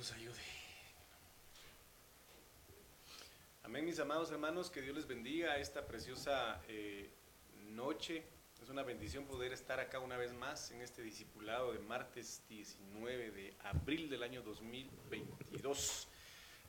nos 0.00 0.12
ayude. 0.12 0.40
Amén, 3.64 3.84
mis 3.84 4.00
amados 4.00 4.30
hermanos, 4.30 4.70
que 4.70 4.80
Dios 4.80 4.96
les 4.96 5.06
bendiga 5.06 5.58
esta 5.58 5.86
preciosa 5.86 6.58
eh, 6.68 7.10
noche. 7.72 8.24
Es 8.62 8.70
una 8.70 8.82
bendición 8.82 9.26
poder 9.26 9.52
estar 9.52 9.78
acá 9.78 9.98
una 9.98 10.16
vez 10.16 10.32
más 10.32 10.70
en 10.70 10.80
este 10.80 11.02
discipulado 11.02 11.74
de 11.74 11.80
martes 11.80 12.42
19 12.48 13.30
de 13.30 13.54
abril 13.64 14.08
del 14.08 14.22
año 14.22 14.40
2022, 14.40 16.08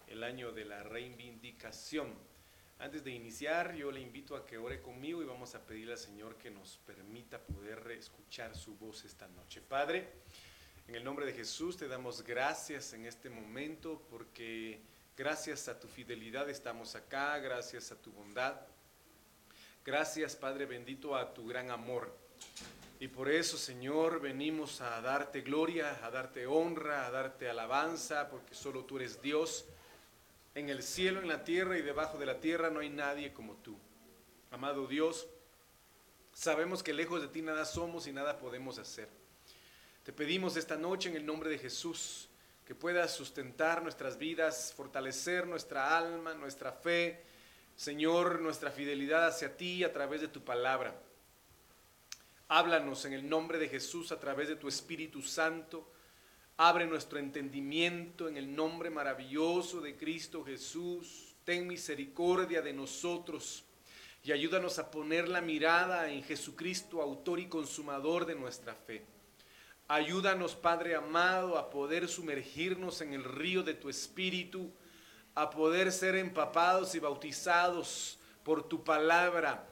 el 0.07 0.25
año 0.25 0.51
de 0.51 0.65
la 0.65 0.83
reivindicación. 0.83 2.13
Antes 2.79 3.01
de 3.05 3.11
iniciar, 3.11 3.73
yo 3.75 3.93
le 3.93 4.01
invito 4.01 4.35
a 4.35 4.45
que 4.45 4.57
ore 4.57 4.81
conmigo 4.81 5.21
y 5.21 5.25
vamos 5.25 5.55
a 5.55 5.65
pedirle 5.65 5.93
al 5.93 5.99
Señor 5.99 6.35
que 6.35 6.51
nos 6.51 6.79
permita 6.85 7.39
poder 7.39 7.91
escuchar 7.91 8.57
su 8.57 8.75
voz 8.75 9.05
esta 9.05 9.29
noche. 9.29 9.61
Padre, 9.61 10.09
en 10.87 10.95
el 10.95 11.03
nombre 11.03 11.25
de 11.25 11.33
Jesús 11.33 11.77
te 11.77 11.87
damos 11.87 12.23
gracias 12.23 12.93
en 12.93 13.05
este 13.05 13.29
momento 13.29 14.01
porque 14.09 14.81
gracias 15.15 15.67
a 15.67 15.79
tu 15.79 15.87
fidelidad 15.87 16.49
estamos 16.49 16.95
acá, 16.95 17.37
gracias 17.39 17.91
a 17.91 17.95
tu 17.95 18.11
bondad. 18.11 18.59
Gracias 19.85 20.35
Padre 20.35 20.65
bendito 20.65 21.15
a 21.15 21.33
tu 21.33 21.47
gran 21.47 21.71
amor. 21.71 22.13
Y 22.99 23.07
por 23.07 23.31
eso, 23.31 23.57
Señor, 23.57 24.21
venimos 24.21 24.79
a 24.81 25.01
darte 25.01 25.41
gloria, 25.41 26.05
a 26.05 26.11
darte 26.11 26.45
honra, 26.45 27.07
a 27.07 27.11
darte 27.11 27.49
alabanza, 27.49 28.29
porque 28.29 28.53
solo 28.53 28.85
tú 28.85 28.97
eres 28.97 29.21
Dios. 29.21 29.65
En 30.53 30.69
el 30.69 30.83
cielo, 30.83 31.19
en 31.19 31.27
la 31.27 31.43
tierra 31.43 31.77
y 31.77 31.81
debajo 31.81 32.19
de 32.19 32.27
la 32.27 32.39
tierra 32.39 32.69
no 32.69 32.81
hay 32.81 32.89
nadie 32.89 33.33
como 33.33 33.55
tú. 33.55 33.75
Amado 34.51 34.85
Dios, 34.85 35.27
sabemos 36.33 36.83
que 36.83 36.93
lejos 36.93 37.21
de 37.21 37.29
ti 37.29 37.41
nada 37.41 37.65
somos 37.65 38.05
y 38.05 38.13
nada 38.13 38.37
podemos 38.37 38.77
hacer. 38.77 39.20
Te 40.03 40.11
pedimos 40.11 40.57
esta 40.57 40.77
noche 40.77 41.09
en 41.09 41.15
el 41.15 41.27
nombre 41.27 41.47
de 41.47 41.59
Jesús 41.59 42.27
que 42.65 42.73
puedas 42.73 43.13
sustentar 43.13 43.83
nuestras 43.83 44.17
vidas, 44.17 44.73
fortalecer 44.75 45.45
nuestra 45.45 45.95
alma, 45.95 46.33
nuestra 46.33 46.71
fe, 46.71 47.21
Señor, 47.75 48.41
nuestra 48.41 48.71
fidelidad 48.71 49.27
hacia 49.27 49.55
ti 49.55 49.83
a 49.83 49.93
través 49.93 50.21
de 50.21 50.27
tu 50.27 50.41
palabra. 50.41 50.99
Háblanos 52.47 53.05
en 53.05 53.13
el 53.13 53.29
nombre 53.29 53.59
de 53.59 53.69
Jesús 53.69 54.11
a 54.11 54.19
través 54.19 54.47
de 54.47 54.55
tu 54.55 54.67
Espíritu 54.67 55.21
Santo. 55.21 55.87
Abre 56.57 56.87
nuestro 56.87 57.19
entendimiento 57.19 58.27
en 58.27 58.37
el 58.37 58.55
nombre 58.55 58.89
maravilloso 58.89 59.81
de 59.81 59.97
Cristo 59.97 60.43
Jesús. 60.43 61.35
Ten 61.45 61.67
misericordia 61.67 62.63
de 62.63 62.73
nosotros 62.73 63.65
y 64.23 64.31
ayúdanos 64.31 64.79
a 64.79 64.89
poner 64.89 65.29
la 65.29 65.41
mirada 65.41 66.09
en 66.11 66.23
Jesucristo, 66.23 67.03
autor 67.03 67.39
y 67.39 67.45
consumador 67.45 68.25
de 68.25 68.33
nuestra 68.33 68.73
fe. 68.73 69.10
Ayúdanos, 69.91 70.55
Padre 70.55 70.95
amado, 70.95 71.57
a 71.57 71.69
poder 71.69 72.07
sumergirnos 72.07 73.01
en 73.01 73.11
el 73.11 73.25
río 73.25 73.61
de 73.61 73.73
tu 73.73 73.89
Espíritu, 73.89 74.71
a 75.35 75.49
poder 75.49 75.91
ser 75.91 76.15
empapados 76.15 76.95
y 76.95 76.99
bautizados 76.99 78.17
por 78.45 78.69
tu 78.69 78.85
palabra. 78.85 79.67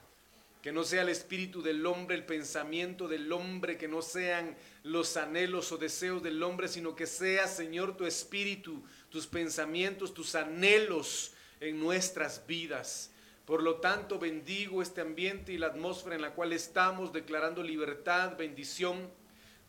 Que 0.62 0.74
no 0.74 0.84
sea 0.84 1.04
el 1.04 1.08
espíritu 1.08 1.62
del 1.62 1.86
hombre, 1.86 2.18
el 2.18 2.26
pensamiento 2.26 3.08
del 3.08 3.32
hombre, 3.32 3.78
que 3.78 3.88
no 3.88 4.02
sean 4.02 4.58
los 4.84 5.16
anhelos 5.16 5.72
o 5.72 5.78
deseos 5.78 6.22
del 6.22 6.44
hombre, 6.44 6.68
sino 6.68 6.98
que 6.98 7.08
sea, 7.08 7.48
Señor, 7.48 7.96
tu 7.96 8.06
espíritu, 8.06 8.84
tus 9.10 9.26
pensamientos, 9.26 10.14
tus 10.14 10.36
anhelos 10.36 11.32
en 11.62 11.80
nuestras 11.80 12.46
vidas. 12.46 13.12
Por 13.46 13.64
lo 13.64 13.76
tanto, 13.76 14.20
bendigo 14.20 14.82
este 14.82 15.00
ambiente 15.00 15.54
y 15.54 15.58
la 15.58 15.68
atmósfera 15.68 16.18
en 16.18 16.24
la 16.24 16.34
cual 16.34 16.52
estamos, 16.52 17.14
declarando 17.14 17.64
libertad, 17.64 18.36
bendición 18.38 19.18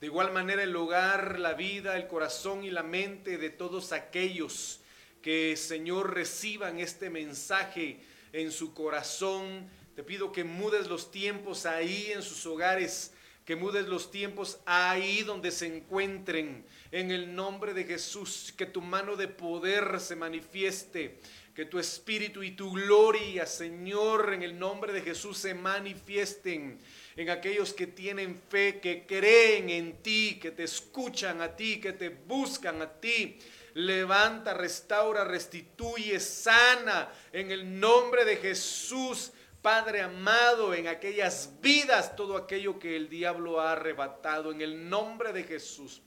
de 0.01 0.07
igual 0.07 0.33
manera 0.33 0.63
el 0.63 0.75
hogar, 0.75 1.39
la 1.39 1.53
vida, 1.53 1.97
el 1.97 2.07
corazón 2.07 2.65
y 2.65 2.71
la 2.71 2.83
mente 2.83 3.37
de 3.37 3.51
todos 3.51 3.93
aquellos 3.93 4.81
que 5.21 5.55
Señor 5.59 6.15
reciban 6.15 6.79
este 6.81 7.11
mensaje 7.11 8.01
en 8.33 8.51
su 8.51 8.73
corazón. 8.73 9.69
Te 9.95 10.03
pido 10.03 10.33
que 10.33 10.43
mudes 10.43 10.89
los 10.89 11.11
tiempos 11.11 11.67
ahí 11.67 12.13
en 12.13 12.23
sus 12.23 12.47
hogares, 12.47 13.13
que 13.45 13.57
mudes 13.57 13.89
los 13.89 14.11
tiempos 14.11 14.61
ahí 14.65 15.23
donde 15.23 15.51
se 15.51 15.67
encuentren. 15.67 16.65
En 16.93 17.11
el 17.11 17.35
nombre 17.35 17.75
de 17.75 17.85
Jesús, 17.85 18.55
que 18.57 18.65
tu 18.65 18.81
mano 18.81 19.17
de 19.17 19.29
poder 19.29 20.01
se 20.01 20.17
manifieste, 20.17 21.21
que 21.55 21.67
tu 21.67 21.79
espíritu 21.79 22.43
y 22.43 22.53
tu 22.53 22.73
gloria, 22.73 23.45
Señor, 23.45 24.33
en 24.33 24.43
el 24.43 24.59
nombre 24.59 24.95
de 24.95 25.03
Jesús 25.03 25.37
se 25.37 25.53
manifiesten 25.53 26.79
en 27.21 27.29
aquellos 27.29 27.75
que 27.75 27.87
tienen 27.87 28.35
fe, 28.35 28.81
que 28.81 29.05
creen 29.07 29.69
en 29.69 30.03
ti, 30.03 30.39
que 30.41 30.53
te 30.53 30.63
escuchan 30.63 31.43
a 31.43 31.55
ti, 31.55 31.79
que 31.79 31.93
te 31.93 32.09
buscan 32.09 32.81
a 32.81 32.91
ti. 32.91 33.39
Levanta, 33.75 34.55
restaura, 34.55 35.23
restituye, 35.23 36.19
sana 36.19 37.13
en 37.31 37.51
el 37.51 37.79
nombre 37.79 38.25
de 38.25 38.37
Jesús. 38.37 39.33
Padre 39.61 40.01
amado, 40.01 40.73
en 40.73 40.89
aquellas 40.89 41.61
vidas, 41.61 42.17
todo 42.17 42.39
aquello 42.39 42.79
que 42.79 42.97
el 42.97 43.11
diablo 43.11 43.61
ha 43.61 43.73
arrebatado, 43.73 44.51
en 44.51 44.63
el 44.63 44.89
nombre 44.89 45.35
de 45.35 45.45
Jesús. 45.45 46.01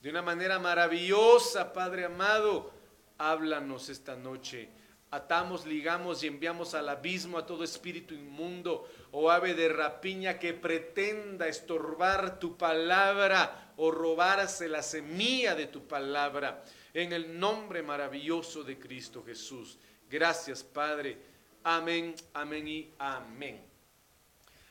De 0.00 0.08
una 0.08 0.22
manera 0.22 0.58
maravillosa, 0.58 1.74
Padre 1.74 2.06
amado, 2.06 2.72
háblanos 3.18 3.90
esta 3.90 4.16
noche 4.16 4.70
Atamos, 5.12 5.66
ligamos 5.66 6.22
y 6.22 6.28
enviamos 6.28 6.72
al 6.74 6.88
abismo 6.88 7.36
a 7.36 7.44
todo 7.44 7.64
espíritu 7.64 8.14
inmundo 8.14 8.88
o 9.12 9.30
ave 9.30 9.54
de 9.54 9.68
rapiña 9.68 10.38
que 10.38 10.54
pretenda 10.54 11.48
estorbar 11.48 12.38
tu 12.38 12.56
palabra 12.56 13.72
o 13.76 13.90
robarse 13.90 14.68
la 14.68 14.82
semilla 14.82 15.54
de 15.54 15.66
tu 15.66 15.86
palabra. 15.86 16.64
En 16.92 17.12
el 17.12 17.38
nombre 17.38 17.82
maravilloso 17.82 18.62
de 18.62 18.78
Cristo 18.78 19.22
Jesús. 19.24 19.78
Gracias, 20.08 20.62
Padre. 20.62 21.18
Amén, 21.62 22.14
amén 22.34 22.66
y 22.66 22.94
amén. 22.98 23.70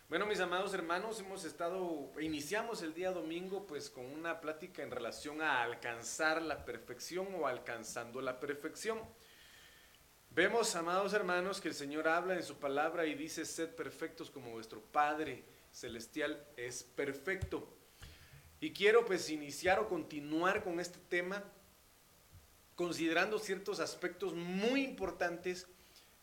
Bueno, 0.10 0.26
mis 0.26 0.40
amados 0.40 0.74
hermanos, 0.74 1.20
hemos 1.20 1.46
estado, 1.46 2.12
iniciamos 2.20 2.82
el 2.82 2.96
día 2.96 3.12
domingo 3.12 3.68
pues 3.68 3.92
con 3.92 4.08
una 4.08 4.42
plática 4.42 4.82
en 4.82 4.90
relación 4.90 5.40
a 5.40 5.62
alcanzar 5.62 6.42
la 6.42 6.66
perfección 6.66 7.28
o 7.36 7.46
alcanzando 7.46 8.20
la 8.20 8.40
perfección. 8.40 9.00
Vemos, 10.32 10.76
amados 10.76 11.14
hermanos, 11.14 11.60
que 11.60 11.70
el 11.70 11.74
Señor 11.74 12.08
habla 12.08 12.36
en 12.36 12.44
su 12.44 12.56
palabra 12.56 13.08
y 13.08 13.16
dice, 13.16 13.46
sed 13.46 13.70
perfectos 13.70 14.30
como 14.30 14.52
vuestro 14.52 14.80
Padre 14.80 15.44
Celestial 15.72 16.46
es 16.56 16.84
perfecto. 16.84 17.68
Y 18.62 18.72
quiero 18.72 19.06
pues 19.06 19.32
iniciar 19.32 19.80
o 19.80 19.90
continuar 19.90 20.64
con 20.64 20.80
este 20.80 21.00
tema 21.10 21.44
considerando 22.76 23.40
ciertos 23.40 23.80
aspectos 23.80 24.36
muy 24.36 24.84
importantes 24.84 25.68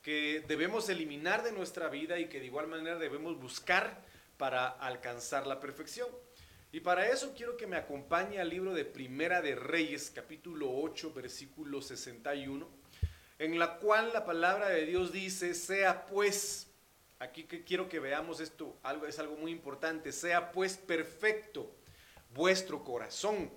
que 0.02 0.44
debemos 0.46 0.88
eliminar 0.88 1.42
de 1.42 1.52
nuestra 1.52 1.88
vida 1.88 2.18
y 2.20 2.28
que 2.28 2.38
de 2.38 2.46
igual 2.46 2.68
manera 2.68 2.96
debemos 2.98 3.38
buscar 3.40 4.04
para 4.38 4.68
alcanzar 4.68 5.48
la 5.48 5.58
perfección. 5.58 6.08
Y 6.70 6.78
para 6.80 7.08
eso 7.08 7.34
quiero 7.36 7.56
que 7.56 7.66
me 7.66 7.76
acompañe 7.76 8.38
al 8.40 8.50
libro 8.50 8.72
de 8.72 8.84
Primera 8.84 9.42
de 9.42 9.56
Reyes, 9.56 10.12
capítulo 10.14 10.70
8, 10.72 11.12
versículo 11.12 11.82
61 11.82 12.85
en 13.38 13.58
la 13.58 13.78
cual 13.78 14.12
la 14.12 14.24
palabra 14.24 14.68
de 14.68 14.86
Dios 14.86 15.12
dice, 15.12 15.54
sea 15.54 16.06
pues, 16.06 16.68
aquí 17.18 17.44
que 17.44 17.64
quiero 17.64 17.88
que 17.88 18.00
veamos 18.00 18.40
esto, 18.40 18.76
algo, 18.82 19.06
es 19.06 19.18
algo 19.18 19.36
muy 19.36 19.52
importante, 19.52 20.12
sea 20.12 20.52
pues 20.52 20.76
perfecto 20.76 21.70
vuestro 22.30 22.82
corazón 22.82 23.50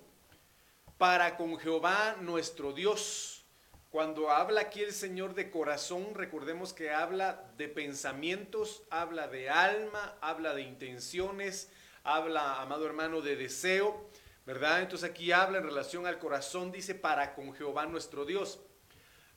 para 0.98 1.36
con 1.36 1.58
Jehová 1.58 2.16
nuestro 2.20 2.72
Dios. 2.72 3.44
Cuando 3.90 4.30
habla 4.30 4.60
aquí 4.60 4.82
el 4.82 4.92
Señor 4.92 5.34
de 5.34 5.50
corazón, 5.50 6.14
recordemos 6.14 6.72
que 6.72 6.90
habla 6.90 7.50
de 7.56 7.68
pensamientos, 7.68 8.82
habla 8.90 9.26
de 9.26 9.50
alma, 9.50 10.16
habla 10.20 10.54
de 10.54 10.62
intenciones, 10.62 11.70
habla, 12.04 12.60
amado 12.60 12.86
hermano, 12.86 13.20
de 13.20 13.34
deseo, 13.34 14.08
¿verdad? 14.46 14.82
Entonces 14.82 15.10
aquí 15.10 15.32
habla 15.32 15.58
en 15.58 15.64
relación 15.64 16.06
al 16.06 16.18
corazón, 16.18 16.70
dice, 16.70 16.94
para 16.94 17.34
con 17.34 17.52
Jehová 17.54 17.86
nuestro 17.86 18.24
Dios 18.24 18.60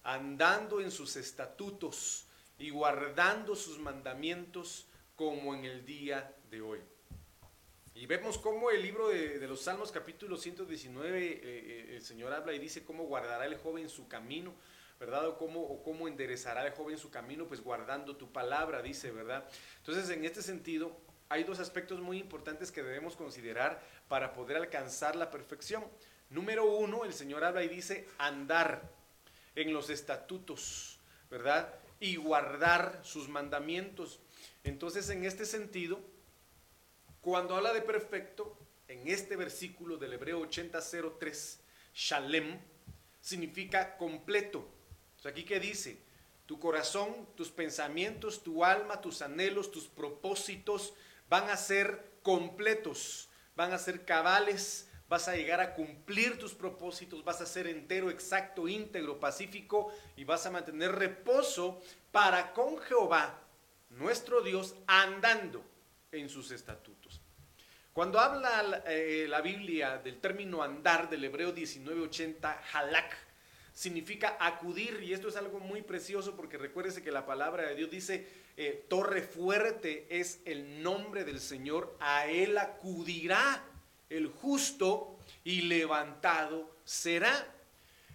andando 0.03 0.81
en 0.81 0.91
sus 0.91 1.15
estatutos 1.15 2.25
y 2.57 2.69
guardando 2.69 3.55
sus 3.55 3.79
mandamientos 3.79 4.87
como 5.15 5.55
en 5.55 5.65
el 5.65 5.85
día 5.85 6.35
de 6.49 6.61
hoy. 6.61 6.79
Y 7.95 8.05
vemos 8.07 8.37
cómo 8.37 8.71
el 8.71 8.81
libro 8.81 9.09
de, 9.09 9.47
los 9.47 9.61
Salmos 9.61 9.91
capítulo 9.91 10.37
119, 10.37 11.25
eh, 11.25 11.39
eh, 11.43 11.95
el 11.95 12.01
Señor 12.01 12.33
habla 12.33 12.53
y 12.53 12.59
dice 12.59 12.83
cómo 12.83 13.03
guardará 13.05 13.45
el 13.45 13.57
joven 13.57 13.87
su 13.87 14.07
camino, 14.07 14.53
¿verdad? 14.99 15.27
O 15.27 15.37
cómo, 15.37 15.61
o 15.61 15.83
cómo 15.83 16.07
enderezará 16.07 16.65
el 16.65 16.73
joven 16.73 16.97
su 16.97 17.11
camino, 17.11 17.47
pues 17.47 17.61
guardando 17.61 18.17
tu 18.17 18.31
palabra, 18.31 18.81
dice, 18.81 19.11
¿verdad? 19.11 19.47
Entonces, 19.77 20.09
en 20.09 20.25
este 20.25 20.41
sentido, 20.41 20.97
hay 21.29 21.43
dos 21.43 21.59
aspectos 21.59 21.99
muy 21.99 22.17
importantes 22.17 22.71
que 22.71 22.81
debemos 22.81 23.15
considerar 23.15 23.81
para 24.07 24.33
poder 24.33 24.57
alcanzar 24.57 25.15
la 25.15 25.29
perfección. 25.29 25.85
Número 26.29 26.65
uno, 26.65 27.05
el 27.05 27.13
Señor 27.13 27.43
habla 27.43 27.63
y 27.63 27.67
dice 27.67 28.07
andar 28.17 28.89
en 29.55 29.73
los 29.73 29.89
estatutos, 29.89 30.99
¿verdad? 31.29 31.73
Y 31.99 32.15
guardar 32.15 32.99
sus 33.03 33.29
mandamientos. 33.29 34.19
Entonces, 34.63 35.09
en 35.09 35.25
este 35.25 35.45
sentido, 35.45 35.99
cuando 37.21 37.55
habla 37.55 37.73
de 37.73 37.81
perfecto, 37.81 38.57
en 38.87 39.07
este 39.07 39.35
versículo 39.35 39.97
del 39.97 40.13
Hebreo 40.13 40.41
80.03, 40.41 41.57
Shalem, 41.93 42.59
significa 43.21 43.97
completo. 43.97 44.67
aquí 45.25 45.43
que 45.45 45.59
dice, 45.59 45.97
tu 46.45 46.59
corazón, 46.59 47.27
tus 47.35 47.49
pensamientos, 47.49 48.43
tu 48.43 48.65
alma, 48.65 48.99
tus 48.99 49.21
anhelos, 49.21 49.71
tus 49.71 49.87
propósitos 49.87 50.93
van 51.29 51.49
a 51.49 51.55
ser 51.55 52.11
completos, 52.21 53.29
van 53.55 53.71
a 53.71 53.77
ser 53.77 54.03
cabales, 54.05 54.89
vas 55.13 55.27
a 55.27 55.35
llegar 55.35 55.61
a 55.61 55.75
cumplir 55.75 56.39
tus 56.39 56.55
propósitos, 56.55 57.23
vas 57.23 57.39
a 57.39 57.45
ser 57.45 57.67
entero, 57.67 58.09
exacto, 58.09 58.67
íntegro, 58.67 59.19
pacífico 59.19 59.93
y 60.15 60.23
vas 60.23 60.43
a 60.47 60.49
mantener 60.49 60.91
reposo 60.91 61.79
para 62.11 62.51
con 62.51 62.79
Jehová, 62.79 63.39
nuestro 63.91 64.41
Dios, 64.41 64.73
andando 64.87 65.63
en 66.11 66.29
sus 66.29 66.49
estatutos. 66.49 67.21
Cuando 67.93 68.19
habla 68.19 68.83
eh, 68.87 69.27
la 69.29 69.41
Biblia 69.41 69.99
del 69.99 70.19
término 70.19 70.63
andar 70.63 71.07
del 71.11 71.23
hebreo 71.25 71.53
1980, 71.53 72.63
halak, 72.73 73.15
significa 73.71 74.37
acudir, 74.39 74.99
y 75.03 75.13
esto 75.13 75.27
es 75.27 75.35
algo 75.35 75.59
muy 75.59 75.83
precioso 75.83 76.35
porque 76.35 76.57
recuérdese 76.57 77.03
que 77.03 77.11
la 77.11 77.27
palabra 77.27 77.67
de 77.67 77.75
Dios 77.75 77.91
dice, 77.91 78.27
eh, 78.57 78.83
torre 78.89 79.21
fuerte 79.21 80.07
es 80.09 80.41
el 80.45 80.81
nombre 80.81 81.23
del 81.23 81.39
Señor, 81.39 81.95
a 81.99 82.25
él 82.25 82.57
acudirá 82.57 83.63
el 84.13 84.27
justo 84.27 85.17
y 85.43 85.61
levantado 85.61 86.77
será. 86.85 87.47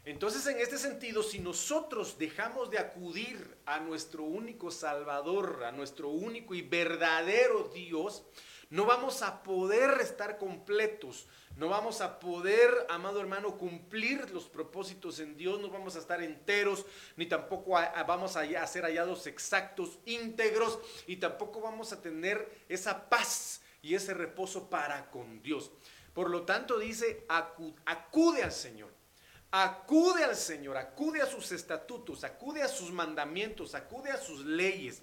Entonces, 0.04 0.46
en 0.46 0.58
este 0.58 0.78
sentido, 0.78 1.22
si 1.22 1.38
nosotros 1.38 2.16
dejamos 2.18 2.70
de 2.70 2.78
acudir 2.78 3.58
a 3.66 3.80
nuestro 3.80 4.22
único 4.22 4.70
Salvador, 4.70 5.64
a 5.64 5.72
nuestro 5.72 6.08
único 6.08 6.54
y 6.54 6.62
verdadero 6.62 7.70
Dios, 7.74 8.22
no 8.70 8.86
vamos 8.86 9.22
a 9.22 9.42
poder 9.42 10.00
estar 10.00 10.38
completos, 10.38 11.26
no 11.56 11.68
vamos 11.68 12.00
a 12.00 12.20
poder, 12.20 12.70
amado 12.88 13.20
hermano, 13.20 13.58
cumplir 13.58 14.30
los 14.30 14.44
propósitos 14.44 15.20
en 15.20 15.36
Dios, 15.36 15.60
no 15.60 15.68
vamos 15.68 15.96
a 15.96 15.98
estar 15.98 16.22
enteros, 16.22 16.86
ni 17.16 17.26
tampoco 17.26 17.72
vamos 18.06 18.36
a, 18.36 18.66
ser 18.66 18.84
hallados 18.84 19.26
exactos, 19.26 19.98
íntegros, 20.04 20.78
y 21.06 21.16
tampoco 21.16 21.60
vamos 21.60 21.92
a 21.92 22.00
tener 22.00 22.64
esa 22.68 23.08
paz 23.08 23.62
y 23.82 23.94
ese 23.94 24.14
reposo 24.14 24.69
para 24.69 25.10
con 25.10 25.42
Dios. 25.42 25.70
Por 26.14 26.30
lo 26.30 26.42
tanto, 26.42 26.78
dice, 26.78 27.25
acude 27.28 28.42
al 28.42 28.52
Señor. 28.52 28.92
Acude 29.50 30.25
al 30.25 30.36
Señor, 30.36 30.76
acude 30.76 31.22
a 31.22 31.26
sus 31.26 31.52
estatutos, 31.52 32.22
acude 32.22 32.62
a 32.62 32.69
sus 32.69 32.92
mandamientos, 32.92 33.75
acude 33.75 34.10
a 34.10 34.19
sus 34.19 34.44
leyes. 34.44 35.02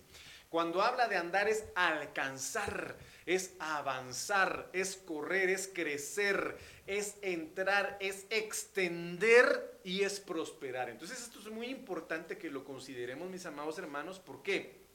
Cuando 0.49 0.83
habla 0.83 1.07
de 1.07 1.17
andar 1.17 1.49
es 1.49 1.65
alcanzar, 1.73 2.97
es 3.25 3.55
avanzar, 3.59 4.69
es 4.71 4.95
correr, 4.97 5.49
es 5.49 5.67
crecer, 5.67 6.57
es 6.85 7.15
entrar, 7.23 7.97
es 7.99 8.27
extender 8.29 9.79
y 9.83 10.03
es 10.03 10.19
prosperar. 10.19 10.89
Entonces 10.89 11.19
esto 11.19 11.39
es 11.39 11.47
muy 11.47 11.67
importante 11.67 12.37
que 12.37 12.51
lo 12.51 12.63
consideremos, 12.63 13.29
mis 13.29 13.45
amados 13.47 13.79
hermanos. 13.79 14.19
¿Por 14.19 14.43
qué? 14.43 14.85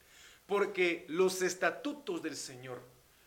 Porque 0.47 1.05
los 1.09 1.43
estatutos 1.43 2.23
del 2.23 2.37
Señor, 2.37 2.83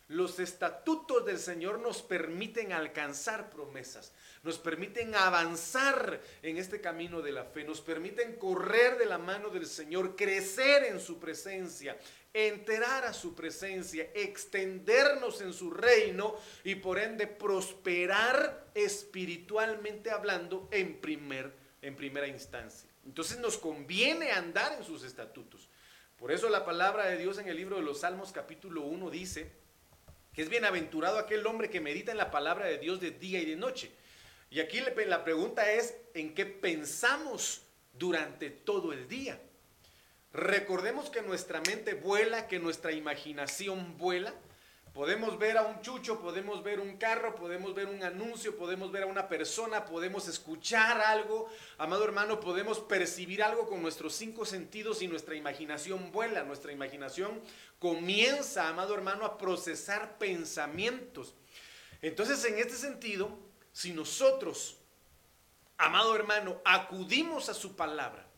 los 0.08 0.38
estatutos 0.38 1.24
del 1.24 1.38
Señor 1.38 1.78
nos 1.78 2.02
permiten 2.02 2.72
alcanzar 2.72 3.48
promesas, 3.48 4.12
nos 4.42 4.58
permiten 4.58 5.14
avanzar 5.14 6.20
en 6.42 6.58
este 6.58 6.80
camino 6.80 7.22
de 7.22 7.32
la 7.32 7.44
fe, 7.44 7.64
nos 7.64 7.80
permiten 7.80 8.36
correr 8.36 8.98
de 8.98 9.06
la 9.06 9.16
mano 9.16 9.48
del 9.48 9.66
Señor, 9.66 10.14
crecer 10.14 10.84
en 10.84 11.00
su 11.00 11.18
presencia, 11.18 11.96
enterar 12.34 13.04
a 13.04 13.14
su 13.14 13.34
presencia, 13.34 14.10
extendernos 14.14 15.40
en 15.40 15.54
su 15.54 15.70
reino 15.70 16.36
y 16.64 16.74
por 16.74 16.98
ende 16.98 17.26
prosperar 17.26 18.66
espiritualmente 18.74 20.10
hablando 20.10 20.68
en, 20.70 21.00
primer, 21.00 21.52
en 21.80 21.96
primera 21.96 22.26
instancia. 22.26 22.90
Entonces 23.06 23.38
nos 23.38 23.56
conviene 23.56 24.32
andar 24.32 24.74
en 24.74 24.84
sus 24.84 25.04
estatutos. 25.04 25.68
Por 26.18 26.32
eso 26.32 26.48
la 26.48 26.64
palabra 26.64 27.06
de 27.06 27.16
Dios 27.16 27.38
en 27.38 27.48
el 27.48 27.56
libro 27.56 27.76
de 27.76 27.82
los 27.82 28.00
Salmos 28.00 28.32
capítulo 28.32 28.82
1 28.82 29.10
dice, 29.10 29.63
que 30.34 30.42
es 30.42 30.48
bienaventurado 30.48 31.18
aquel 31.18 31.46
hombre 31.46 31.70
que 31.70 31.80
medita 31.80 32.10
en 32.12 32.18
la 32.18 32.30
palabra 32.30 32.66
de 32.66 32.78
Dios 32.78 33.00
de 33.00 33.12
día 33.12 33.40
y 33.40 33.46
de 33.46 33.56
noche. 33.56 33.92
Y 34.50 34.60
aquí 34.60 34.80
la 35.06 35.24
pregunta 35.24 35.70
es, 35.72 35.96
¿en 36.12 36.34
qué 36.34 36.44
pensamos 36.46 37.62
durante 37.92 38.50
todo 38.50 38.92
el 38.92 39.08
día? 39.08 39.40
Recordemos 40.32 41.10
que 41.10 41.22
nuestra 41.22 41.60
mente 41.60 41.94
vuela, 41.94 42.48
que 42.48 42.58
nuestra 42.58 42.92
imaginación 42.92 43.96
vuela, 43.96 44.34
Podemos 44.94 45.36
ver 45.40 45.58
a 45.58 45.62
un 45.62 45.80
chucho, 45.80 46.20
podemos 46.20 46.62
ver 46.62 46.78
un 46.78 46.96
carro, 46.98 47.34
podemos 47.34 47.74
ver 47.74 47.86
un 47.86 48.04
anuncio, 48.04 48.56
podemos 48.56 48.92
ver 48.92 49.02
a 49.02 49.06
una 49.06 49.26
persona, 49.28 49.84
podemos 49.84 50.28
escuchar 50.28 51.00
algo. 51.00 51.48
Amado 51.78 52.04
hermano, 52.04 52.38
podemos 52.38 52.78
percibir 52.78 53.42
algo 53.42 53.68
con 53.68 53.82
nuestros 53.82 54.14
cinco 54.14 54.44
sentidos 54.44 55.02
y 55.02 55.08
nuestra 55.08 55.34
imaginación 55.34 56.12
vuela. 56.12 56.44
Nuestra 56.44 56.70
imaginación 56.70 57.42
comienza, 57.80 58.68
amado 58.68 58.94
hermano, 58.94 59.24
a 59.24 59.36
procesar 59.36 60.16
pensamientos. 60.16 61.34
Entonces, 62.00 62.44
en 62.44 62.60
este 62.60 62.74
sentido, 62.76 63.36
si 63.72 63.92
nosotros, 63.92 64.76
amado 65.76 66.14
hermano, 66.14 66.60
acudimos 66.64 67.48
a 67.48 67.54
su 67.54 67.74
palabra, 67.74 68.28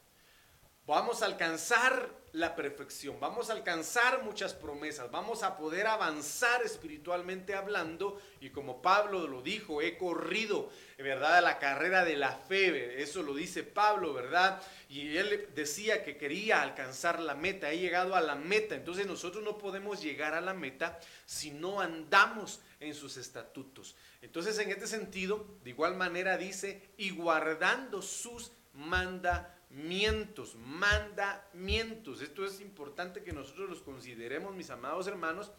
vamos 0.87 1.21
a 1.21 1.27
alcanzar 1.27 2.09
la 2.37 2.55
perfección, 2.55 3.19
vamos 3.19 3.49
a 3.49 3.55
alcanzar 3.55 4.23
muchas 4.23 4.53
promesas, 4.53 5.11
vamos 5.11 5.43
a 5.43 5.57
poder 5.57 5.87
avanzar 5.87 6.63
espiritualmente 6.63 7.55
hablando 7.55 8.21
y 8.43 8.51
como 8.51 8.83
Pablo 8.83 9.27
lo 9.27 9.41
dijo, 9.41 9.81
he 9.81 9.97
corrido, 9.97 10.69
¿verdad? 10.99 11.43
La 11.43 11.59
carrera 11.59 12.05
de 12.05 12.15
la 12.15 12.33
fe, 12.33 13.01
eso 13.03 13.23
lo 13.23 13.35
dice 13.35 13.63
Pablo, 13.63 14.13
¿verdad? 14.13 14.61
Y 14.91 15.17
él 15.17 15.49
decía 15.55 16.05
que 16.05 16.19
quería 16.19 16.61
alcanzar 16.61 17.21
la 17.21 17.35
meta, 17.35 17.71
he 17.71 17.79
llegado 17.79 18.15
a 18.15 18.21
la 18.21 18.35
meta, 18.35 18.75
entonces 18.75 19.07
nosotros 19.07 19.43
no 19.43 19.57
podemos 19.57 20.03
llegar 20.03 20.35
a 20.35 20.43
la 20.43 20.53
meta 20.53 21.01
si 21.25 21.53
no 21.53 21.81
andamos 21.81 22.61
en 22.81 22.95
sus 22.95 23.17
estatutos. 23.17 23.97
Entonces 24.21 24.59
en 24.59 24.71
este 24.71 24.87
sentido, 24.87 25.47
de 25.65 25.71
igual 25.71 25.97
manera 25.97 26.37
dice, 26.37 26.83
y 26.99 27.13
guardando 27.13 28.03
sus 28.03 28.53
mandamientos 28.75 29.56
mientos, 29.71 30.55
mandamientos. 30.57 32.23
Esto 32.23 32.45
es 32.45 32.61
importante 32.61 33.23
que 33.23 33.33
nosotros 33.33 33.69
los 33.69 33.81
consideremos, 33.81 34.55
mis 34.55 34.71
amados 34.71 35.07
hermanos, 35.07 35.51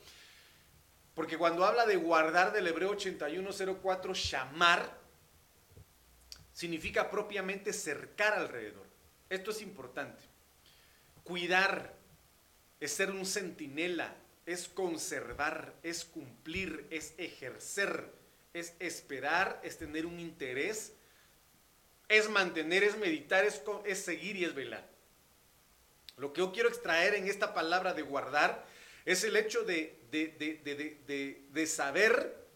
porque 1.14 1.38
cuando 1.38 1.66
habla 1.66 1.86
de 1.86 1.96
guardar 1.96 2.54
del 2.54 2.68
hebreo 2.68 2.92
8104, 2.92 4.14
llamar, 4.14 4.98
significa 6.54 7.10
propiamente 7.10 7.74
cercar 7.74 8.34
alrededor. 8.34 8.86
Esto 9.30 9.52
es 9.52 9.62
importante. 9.62 10.24
Cuidar 11.24 11.94
es 12.80 12.92
ser 12.94 13.12
un 13.12 13.26
centinela, 13.26 14.16
es 14.46 14.68
conservar, 14.68 15.74
es 15.84 16.06
cumplir, 16.06 16.88
es 16.90 17.14
ejercer, 17.18 18.12
es 18.54 18.74
esperar, 18.80 19.60
es 19.64 19.78
tener 19.78 20.06
un 20.06 20.20
interés, 20.20 20.94
es 22.10 22.30
mantener, 22.30 22.84
es 22.84 22.98
meditar, 22.98 23.46
es, 23.46 23.62
es 23.86 24.04
seguir 24.04 24.36
y 24.36 24.46
es 24.46 24.56
velar. 24.56 24.88
Lo 26.18 26.34
que 26.34 26.40
yo 26.40 26.52
quiero 26.52 26.70
extraer 26.70 27.16
en 27.16 27.28
esta 27.28 27.54
palabra 27.54 27.94
de 27.94 28.02
guardar 28.02 28.66
es 29.06 29.24
el 29.24 29.36
hecho 29.36 29.64
de, 29.64 29.98
de, 30.12 31.68
saber 31.68 32.48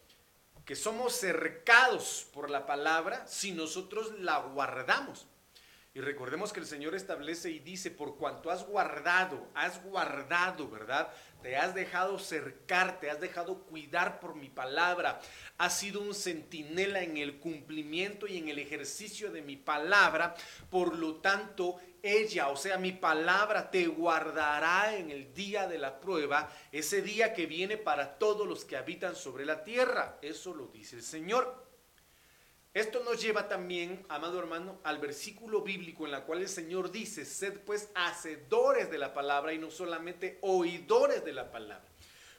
que 0.66 0.76
somos 0.76 1.16
cercados 1.16 2.28
por 2.34 2.50
la 2.50 2.66
palabra 2.66 3.26
si 3.28 3.52
nosotros 3.52 4.20
la 4.20 4.40
guardamos. 4.40 5.28
Y 5.94 6.00
recordemos 6.00 6.54
que 6.54 6.62
el 6.62 6.66
Señor 6.66 6.96
establece 6.96 7.52
y 7.52 7.60
dice, 7.60 7.92
por 7.92 8.18
cuanto 8.18 8.50
has 8.50 8.66
guardado, 8.66 9.48
has 9.54 9.84
guardado, 9.84 10.70
¿verdad? 10.70 11.14
Te 11.42 11.58
has 11.58 11.74
dejado 11.74 12.20
cercar, 12.20 13.00
te 13.00 13.10
has 13.10 13.20
dejado 13.20 13.64
cuidar 13.64 14.20
por 14.20 14.36
mi 14.36 14.50
palabra. 14.50 15.20
Has 15.58 15.80
sido 15.80 16.02
un 16.02 16.14
centinela 16.14 17.02
en 17.02 17.18
el 17.18 17.40
cumplimiento 17.40 18.28
y 18.28 18.38
en 18.38 18.50
el 18.50 18.60
ejercicio 18.60 19.32
de 19.32 19.42
mi 19.42 19.56
palabra. 19.56 20.36
Por 20.70 20.96
lo 20.96 21.16
tanto, 21.16 21.80
ella, 22.04 22.50
o 22.50 22.58
sea, 22.58 22.78
mi 22.78 22.92
palabra, 22.92 23.72
te 23.72 23.88
guardará 23.88 24.96
en 24.96 25.12
el 25.12 25.34
día 25.34 25.68
de 25.68 25.78
la 25.78 26.00
prueba, 26.00 26.52
ese 26.72 27.02
día 27.02 27.34
que 27.34 27.46
viene 27.46 27.78
para 27.78 28.18
todos 28.18 28.48
los 28.48 28.66
que 28.66 28.78
habitan 28.78 29.16
sobre 29.16 29.46
la 29.46 29.64
tierra. 29.64 30.18
Eso 30.22 30.54
lo 30.54 30.68
dice 30.68 30.98
el 30.98 31.04
Señor. 31.04 31.71
Esto 32.74 33.04
nos 33.04 33.22
lleva 33.22 33.50
también, 33.50 34.06
amado 34.08 34.40
hermano, 34.40 34.80
al 34.86 35.00
versículo 35.00 35.62
bíblico 35.62 36.06
en 36.06 36.12
la 36.12 36.24
cual 36.24 36.40
el 36.42 36.48
Señor 36.48 36.90
dice, 36.90 37.26
sed 37.26 37.60
pues 37.66 37.90
hacedores 37.96 38.90
de 38.90 38.98
la 38.98 39.14
palabra 39.14 39.52
y 39.52 39.58
no 39.58 39.70
solamente 39.70 40.38
oidores 40.42 41.26
de 41.26 41.34
la 41.34 41.52
palabra. 41.52 41.86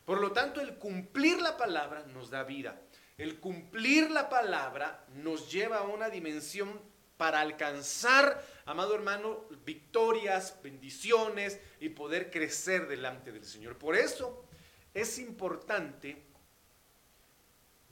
Por 0.07 0.23
lo 0.23 0.33
tanto, 0.33 0.63
el 0.63 0.77
cumplir 0.77 1.41
la 1.43 1.59
palabra 1.59 2.07
nos 2.07 2.31
da 2.31 2.45
vida. 2.45 2.81
El 3.19 3.41
cumplir 3.41 4.11
la 4.11 4.31
palabra 4.31 5.05
nos 5.17 5.53
lleva 5.53 5.81
a 5.81 5.83
una 5.83 6.09
dimensión 6.09 6.81
para 7.19 7.41
alcanzar, 7.41 8.43
amado 8.65 8.95
hermano, 8.95 9.45
victorias, 9.67 10.59
bendiciones 10.63 11.61
y 11.79 11.91
poder 11.91 12.31
crecer 12.31 12.89
delante 12.89 13.33
del 13.33 13.45
Señor. 13.45 13.77
Por 13.77 13.97
eso 13.97 14.47
es 14.95 15.19
importante 15.19 16.32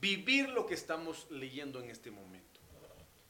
vivir 0.01 0.49
lo 0.49 0.65
que 0.65 0.73
estamos 0.73 1.27
leyendo 1.29 1.79
en 1.79 1.89
este 1.89 2.11
momento. 2.11 2.59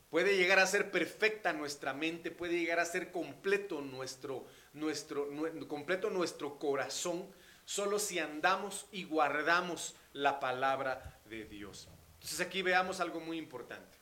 puede 0.09 0.35
llegar 0.35 0.59
a 0.59 0.67
ser 0.67 0.91
perfecta 0.91 1.53
nuestra 1.53 1.93
mente, 1.93 2.31
puede 2.31 2.59
llegar 2.59 2.79
a 2.79 2.85
ser 2.85 3.11
completo 3.11 3.79
nuestro, 3.81 4.45
nuestro, 4.73 5.29
completo 5.69 6.09
nuestro 6.09 6.59
corazón, 6.59 7.29
solo 7.63 7.97
si 7.97 8.19
andamos 8.19 8.87
y 8.91 9.05
guardamos 9.05 9.95
la 10.11 10.39
palabra 10.41 11.19
de 11.25 11.45
Dios. 11.45 11.87
Entonces 12.15 12.41
aquí 12.41 12.61
veamos 12.61 12.99
algo 12.99 13.21
muy 13.21 13.37
importante. 13.37 13.97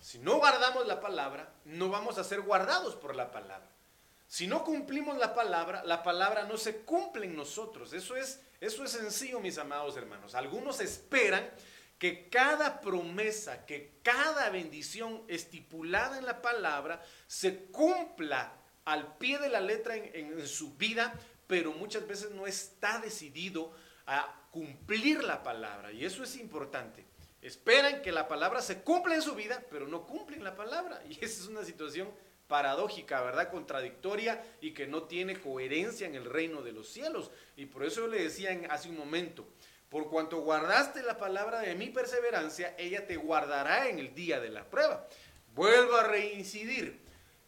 Si 0.00 0.18
no 0.18 0.38
guardamos 0.38 0.86
la 0.86 1.00
palabra, 1.00 1.54
no 1.64 1.88
vamos 1.88 2.18
a 2.18 2.24
ser 2.24 2.40
guardados 2.42 2.94
por 2.96 3.14
la 3.14 3.30
palabra. 3.30 3.70
Si 4.26 4.46
no 4.46 4.64
cumplimos 4.64 5.16
la 5.16 5.34
palabra, 5.34 5.84
la 5.84 6.02
palabra 6.02 6.44
no 6.44 6.56
se 6.56 6.80
cumple 6.80 7.26
en 7.26 7.36
nosotros. 7.36 7.92
Eso 7.92 8.16
es, 8.16 8.40
eso 8.62 8.84
es 8.84 8.92
sencillo, 8.92 9.40
mis 9.40 9.58
amados 9.58 9.96
hermanos. 9.96 10.36
Algunos 10.36 10.80
esperan 10.80 11.50
que 11.98 12.28
cada 12.28 12.80
promesa, 12.80 13.66
que 13.66 13.98
cada 14.04 14.50
bendición 14.50 15.24
estipulada 15.26 16.16
en 16.16 16.24
la 16.24 16.40
palabra 16.40 17.02
se 17.26 17.64
cumpla 17.66 18.52
al 18.84 19.16
pie 19.18 19.40
de 19.40 19.48
la 19.48 19.60
letra 19.60 19.96
en, 19.96 20.46
su 20.46 20.76
vida, 20.76 21.12
pero 21.48 21.72
muchas 21.72 22.06
veces 22.06 22.30
no 22.30 22.46
está 22.46 23.00
decidido 23.00 23.72
a 24.06 24.32
cumplir 24.52 25.24
la 25.24 25.42
palabra. 25.42 25.90
Y 25.90 26.04
eso 26.04 26.22
es 26.22 26.36
importante. 26.36 27.04
Esperan 27.40 28.00
que 28.00 28.12
la 28.12 28.28
palabra 28.28 28.62
se 28.62 28.82
cumpla 28.82 29.16
en 29.16 29.22
su 29.22 29.34
vida, 29.34 29.60
pero 29.72 29.88
no 29.88 30.06
cumplen 30.06 30.44
la 30.44 30.54
palabra. 30.54 31.02
Y 31.08 31.14
esa 31.14 31.42
es 31.42 31.48
una 31.48 31.64
situación 31.64 32.08
paradójica, 32.52 33.22
¿verdad? 33.22 33.50
Contradictoria 33.50 34.44
y 34.60 34.74
que 34.74 34.86
no 34.86 35.04
tiene 35.04 35.40
coherencia 35.40 36.06
en 36.06 36.14
el 36.14 36.26
reino 36.26 36.60
de 36.60 36.72
los 36.72 36.86
cielos. 36.86 37.30
Y 37.56 37.64
por 37.64 37.82
eso 37.82 38.06
le 38.06 38.22
decía 38.22 38.50
hace 38.68 38.90
un 38.90 38.98
momento, 38.98 39.48
por 39.88 40.10
cuanto 40.10 40.42
guardaste 40.42 41.02
la 41.02 41.16
palabra 41.16 41.60
de 41.60 41.74
mi 41.74 41.88
perseverancia, 41.88 42.74
ella 42.76 43.06
te 43.06 43.16
guardará 43.16 43.88
en 43.88 43.98
el 43.98 44.14
día 44.14 44.38
de 44.38 44.50
la 44.50 44.68
prueba. 44.68 45.08
Vuelvo 45.54 45.96
a 45.96 46.06
reincidir. 46.06 47.00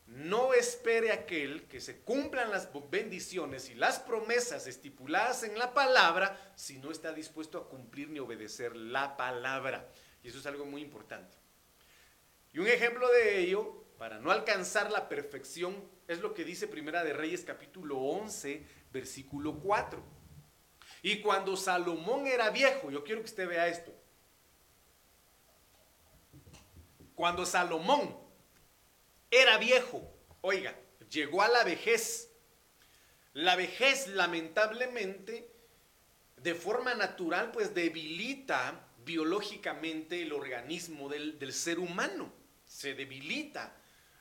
No 0.06 0.54
espere 0.54 1.12
aquel 1.12 1.64
que 1.64 1.82
se 1.82 1.98
cumplan 1.98 2.50
las 2.50 2.70
bendiciones 2.90 3.68
y 3.68 3.74
las 3.74 3.98
promesas 3.98 4.66
estipuladas 4.66 5.42
en 5.42 5.58
la 5.58 5.74
palabra 5.74 6.52
si 6.54 6.78
no 6.78 6.90
está 6.90 7.12
dispuesto 7.12 7.58
a 7.58 7.68
cumplir 7.68 8.08
ni 8.08 8.20
obedecer 8.20 8.74
la 8.74 9.18
palabra. 9.18 9.86
Y 10.22 10.28
eso 10.28 10.38
es 10.38 10.46
algo 10.46 10.64
muy 10.64 10.80
importante. 10.80 11.36
Y 12.54 12.58
un 12.58 12.68
ejemplo 12.68 13.06
de 13.10 13.40
ello, 13.40 13.83
para 13.98 14.18
no 14.18 14.30
alcanzar 14.30 14.90
la 14.90 15.08
perfección, 15.08 15.74
es 16.08 16.20
lo 16.20 16.34
que 16.34 16.44
dice 16.44 16.66
Primera 16.66 17.04
de 17.04 17.12
Reyes 17.12 17.44
capítulo 17.44 17.98
11, 17.98 18.64
versículo 18.92 19.58
4. 19.60 20.02
Y 21.02 21.20
cuando 21.20 21.56
Salomón 21.56 22.26
era 22.26 22.50
viejo, 22.50 22.90
yo 22.90 23.04
quiero 23.04 23.20
que 23.20 23.26
usted 23.26 23.48
vea 23.48 23.68
esto. 23.68 23.92
Cuando 27.14 27.46
Salomón 27.46 28.18
era 29.30 29.58
viejo, 29.58 30.02
oiga, 30.40 30.76
llegó 31.10 31.42
a 31.42 31.48
la 31.48 31.64
vejez. 31.64 32.30
La 33.32 33.56
vejez 33.56 34.08
lamentablemente, 34.08 35.50
de 36.36 36.54
forma 36.54 36.94
natural, 36.94 37.50
pues 37.50 37.74
debilita 37.74 38.88
biológicamente 39.04 40.22
el 40.22 40.32
organismo 40.32 41.08
del, 41.08 41.52
ser 41.52 41.78
humano. 41.78 42.32
Se 42.66 42.94
debilita. 42.94 43.76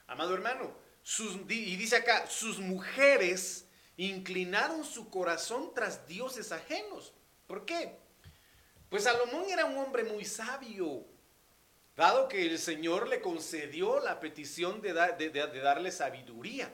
Amado 0.07 0.33
hermano, 0.33 0.75
y 1.49 1.75
dice 1.75 1.97
acá, 1.97 2.27
sus 2.27 2.59
mujeres 2.59 3.67
inclinaron 3.97 4.83
su 4.83 5.09
corazón 5.09 5.71
tras 5.73 6.07
dioses 6.07 6.51
ajenos. 6.51 7.13
¿Por 7.47 7.65
qué? 7.65 7.97
Pues 8.89 9.03
Salomón 9.03 9.45
era 9.49 9.65
un 9.65 9.77
hombre 9.77 10.03
muy 10.03 10.23
sabio, 10.23 11.05
dado 11.95 12.27
que 12.27 12.45
el 12.45 12.59
Señor 12.59 13.07
le 13.07 13.21
concedió 13.21 13.99
la 13.99 14.19
petición 14.19 14.81
de, 14.81 14.93
darle 14.93 15.91
sabiduría. 15.91 16.73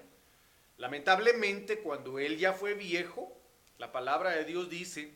Lamentablemente, 0.77 1.79
cuando 1.79 2.19
él 2.19 2.37
ya 2.37 2.53
fue 2.53 2.73
viejo, 2.73 3.35
la 3.77 3.91
palabra 3.91 4.31
de 4.31 4.45
Dios 4.45 4.69
dice, 4.69 5.13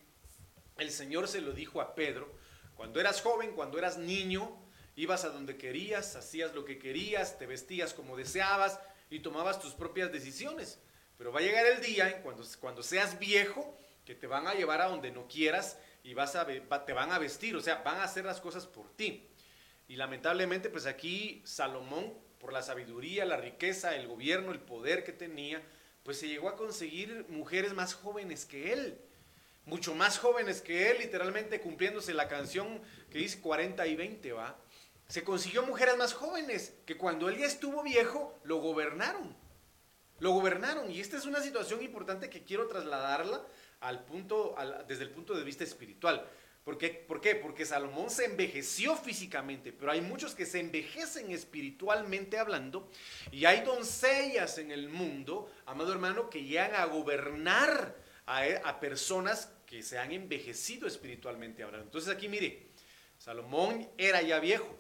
el 0.78 0.92
Señor 0.92 1.28
se 1.28 1.42
lo 1.42 1.52
dijo 1.52 1.82
a 1.82 1.94
Pedro, 1.94 2.34
cuando 2.76 3.00
eras 3.00 3.22
joven, 3.22 3.52
cuando 3.52 3.78
eras 3.78 3.98
niño, 3.98 4.63
ibas 4.96 5.26
a 5.26 5.30
donde 5.30 5.58
querías, 5.58 6.16
hacías 6.16 6.54
lo 6.54 6.66
que 6.66 6.80
querías, 6.80 7.38
te 7.38 7.46
vestías 7.46 7.94
como 7.94 8.16
deseabas 8.16 8.80
y 9.10 9.20
tomabas 9.20 9.60
tus 9.60 9.74
propias 9.74 10.12
decisiones. 10.12 10.80
Pero 11.18 11.32
va 11.32 11.40
a 11.40 11.44
llegar 11.44 11.66
el 11.66 11.82
día 11.82 12.10
en 12.10 12.22
cuando, 12.22 12.44
cuando 12.60 12.84
seas 12.84 13.20
viejo 13.20 13.78
que 14.06 14.16
te 14.16 14.28
van 14.28 14.48
a 14.48 14.54
llevar 14.54 14.82
a 14.82 14.88
donde 14.88 15.12
no 15.12 15.28
quieras 15.28 15.78
y 16.04 16.14
vas 16.14 16.36
a, 16.36 16.46
te 16.46 16.94
van 16.94 17.12
a 17.12 17.20
vestir, 17.20 17.56
o 17.56 17.62
sea, 17.62 17.76
van 17.84 17.98
a 17.98 18.04
hacer 18.04 18.26
las 18.26 18.42
cosas 18.42 18.68
por 18.68 18.92
ti. 18.96 19.28
Y 19.88 19.96
lamentablemente, 19.96 20.70
pues 20.70 20.86
aquí 20.86 21.42
Salomón, 21.46 22.14
por 22.40 22.52
la 22.52 22.62
sabiduría, 22.62 23.26
la 23.26 23.38
riqueza, 23.38 23.96
el 23.96 24.08
gobierno, 24.08 24.52
el 24.52 24.60
poder 24.60 25.04
que 25.04 25.14
tenía, 25.14 25.62
pues 26.04 26.20
se 26.20 26.28
llegó 26.28 26.50
a 26.50 26.58
conseguir 26.58 27.26
mujeres 27.30 27.74
más 27.74 27.94
jóvenes 27.94 28.46
que 28.46 28.74
él, 28.74 28.98
mucho 29.66 29.96
más 29.96 30.20
jóvenes 30.20 30.62
que 30.62 30.92
él, 30.92 30.98
literalmente 31.00 31.62
cumpliéndose 31.62 32.14
la 32.14 32.28
canción 32.28 32.82
que 33.10 33.20
dice 33.20 33.40
40 33.40 33.88
y 33.88 33.96
20, 33.96 34.34
¿va? 34.34 34.60
Se 35.08 35.24
consiguió 35.24 35.64
mujeres 35.64 35.98
más 35.98 36.14
jóvenes 36.14 36.74
que 36.86 36.98
cuando 36.98 37.30
él 37.30 37.38
ya 37.38 37.46
estuvo 37.46 37.84
viejo 37.84 38.40
lo 38.44 38.58
gobernaron. 38.58 39.36
Lo 40.20 40.32
gobernaron 40.32 40.90
y 40.90 41.00
esta 41.00 41.18
es 41.18 41.26
una 41.26 41.42
situación 41.42 41.84
importante 41.84 42.30
que 42.30 42.44
quiero 42.44 42.68
trasladarla 42.68 43.46
al 43.82 44.06
punto, 44.06 44.56
desde 44.88 45.04
el 45.04 45.10
punto 45.10 45.34
de 45.36 45.44
vista 45.44 45.64
espiritual. 45.64 46.26
¿Por 46.64 46.78
qué? 46.78 46.90
¿Por 46.92 47.20
qué? 47.20 47.36
Porque 47.36 47.66
Salomón 47.66 48.10
se 48.10 48.24
envejeció 48.24 48.96
físicamente, 48.96 49.74
pero 49.74 49.92
hay 49.92 50.00
muchos 50.00 50.34
que 50.34 50.46
se 50.46 50.62
envejecen 50.62 51.30
espiritualmente 51.32 52.40
hablando 52.40 52.90
y 53.34 53.44
hay 53.44 53.62
doncellas 53.66 54.58
en 54.58 54.72
el 54.72 54.88
mundo, 54.88 55.52
amado 55.66 55.92
hermano, 55.92 56.30
que 56.30 56.44
llegan 56.44 56.76
a 56.76 56.86
gobernar 56.86 57.98
a, 58.26 58.44
a 58.64 58.80
personas 58.80 59.52
que 59.66 59.84
se 59.84 59.98
han 59.98 60.14
envejecido 60.14 60.88
espiritualmente 60.88 61.64
hablando. 61.64 61.86
Entonces 61.86 62.16
aquí 62.16 62.30
mire, 62.30 62.68
Salomón 63.18 63.90
era 63.98 64.22
ya 64.22 64.40
viejo, 64.40 64.74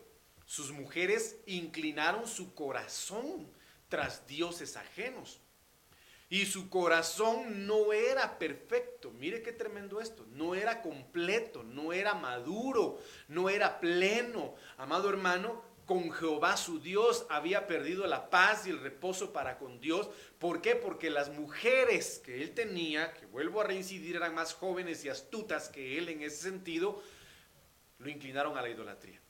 sus 0.45 0.71
mujeres 0.71 1.37
inclinaron 1.45 2.27
su 2.27 2.53
corazón 2.53 3.51
tras 3.89 4.27
dioses 4.27 4.75
ajenos. 4.75 5.39
Y 6.29 6.47
su 6.47 6.67
corazón 6.69 7.67
no 7.67 7.93
era 7.93 8.39
perfecto. 8.39 9.11
Mire 9.11 9.43
qué 9.43 9.51
tremendo 9.51 10.01
esto. 10.01 10.25
No 10.31 10.55
era 10.55 10.81
completo, 10.81 11.61
no 11.61 11.93
era 11.93 12.15
maduro, 12.15 12.99
no 13.27 13.49
era 13.49 13.79
pleno. 13.79 14.55
Amado 14.77 15.09
hermano, 15.09 15.61
con 15.85 16.11
Jehová 16.11 16.57
su 16.57 16.79
Dios 16.79 17.25
había 17.29 17.67
perdido 17.67 18.07
la 18.07 18.29
paz 18.29 18.65
y 18.65 18.69
el 18.69 18.79
reposo 18.79 19.33
para 19.33 19.57
con 19.57 19.79
Dios. 19.79 20.09
¿Por 20.39 20.61
qué? 20.61 20.75
Porque 20.75 21.09
las 21.09 21.29
mujeres 21.29 22.19
que 22.25 22.41
él 22.41 22.53
tenía, 22.53 23.13
que 23.13 23.25
vuelvo 23.27 23.61
a 23.61 23.65
reincidir, 23.65 24.15
eran 24.15 24.33
más 24.33 24.53
jóvenes 24.53 25.03
y 25.05 25.09
astutas 25.09 25.69
que 25.69 25.97
él 25.97 26.09
en 26.09 26.23
ese 26.23 26.37
sentido, 26.37 27.03
lo 27.99 28.09
inclinaron 28.09 28.57
a 28.57 28.61
la 28.61 28.69
idolatría. 28.69 29.22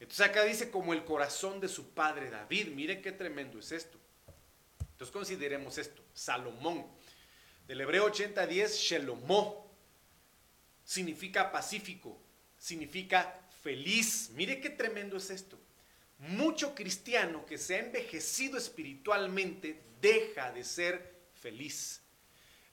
Entonces 0.00 0.26
acá 0.26 0.44
dice 0.44 0.70
como 0.70 0.94
el 0.94 1.04
corazón 1.04 1.60
de 1.60 1.68
su 1.68 1.90
padre 1.90 2.30
David. 2.30 2.68
Mire 2.68 3.02
qué 3.02 3.12
tremendo 3.12 3.58
es 3.58 3.70
esto. 3.70 3.98
Entonces 4.80 5.12
consideremos 5.12 5.76
esto. 5.76 6.02
Salomón. 6.14 6.86
Del 7.68 7.82
hebreo 7.82 8.06
8010, 8.06 8.78
Shelomó. 8.78 9.70
Significa 10.82 11.52
pacífico. 11.52 12.18
Significa 12.58 13.46
feliz. 13.62 14.30
Mire 14.32 14.58
qué 14.60 14.70
tremendo 14.70 15.18
es 15.18 15.28
esto. 15.28 15.58
Mucho 16.18 16.74
cristiano 16.74 17.44
que 17.44 17.58
se 17.58 17.76
ha 17.76 17.78
envejecido 17.80 18.56
espiritualmente 18.56 19.82
deja 20.00 20.50
de 20.50 20.64
ser 20.64 21.14
feliz 21.34 22.00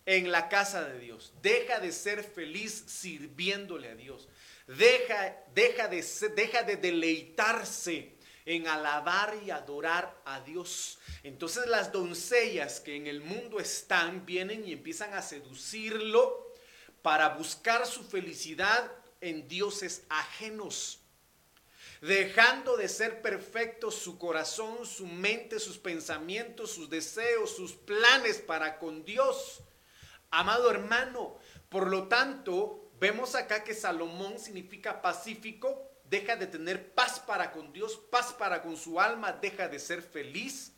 en 0.06 0.32
la 0.32 0.48
casa 0.48 0.86
de 0.86 1.00
Dios. 1.00 1.34
Deja 1.42 1.80
de 1.80 1.92
ser 1.92 2.24
feliz 2.24 2.86
sirviéndole 2.88 3.90
a 3.90 3.96
Dios 3.96 4.30
deja, 4.68 5.44
deja, 5.54 5.88
de, 5.88 6.06
deja 6.36 6.64
de 6.64 6.76
deleitarse 6.76 8.18
en 8.46 8.68
alabar 8.68 9.38
y 9.46 9.52
adorar 9.52 10.22
a 10.26 10.40
Dios. 10.42 11.00
Entonces 11.24 11.68
las 11.68 11.92
doncellas 11.92 12.80
que 12.80 12.96
en 12.96 13.08
el 13.08 13.22
mundo 13.22 13.60
están 13.60 14.26
vienen 14.26 14.66
y 14.66 14.72
empiezan 14.72 15.14
a 15.14 15.22
seducirlo 15.22 16.54
para 17.02 17.30
buscar 17.30 17.86
su 17.86 18.04
felicidad 18.04 18.92
en 19.22 19.48
dioses 19.48 20.04
ajenos. 20.10 21.00
Dejando 22.02 22.78
de 22.78 22.88
ser 22.88 23.22
perfecto 23.22 23.90
su 23.90 24.18
corazón, 24.18 24.86
su 24.86 25.08
mente, 25.08 25.60
sus 25.60 25.78
pensamientos, 25.78 26.72
sus 26.72 26.90
deseos, 26.90 27.56
sus 27.56 27.74
planes 27.74 28.38
para 28.38 28.78
con 28.78 29.04
Dios. 29.04 29.62
Amado 30.30 30.70
hermano, 30.70 31.38
por 31.70 31.88
lo 31.88 32.08
tanto, 32.08 32.87
Vemos 33.00 33.36
acá 33.36 33.64
que 33.64 33.76
Salomón 33.76 34.40
significa 34.40 35.02
pacífico, 35.02 35.88
deja 36.06 36.36
de 36.36 36.48
tener 36.48 36.94
paz 36.94 37.20
para 37.20 37.52
con 37.52 37.72
Dios, 37.72 37.96
paz 38.10 38.34
para 38.34 38.62
con 38.64 38.76
su 38.76 39.00
alma, 39.00 39.32
deja 39.34 39.68
de 39.68 39.78
ser 39.78 40.02
feliz, 40.02 40.72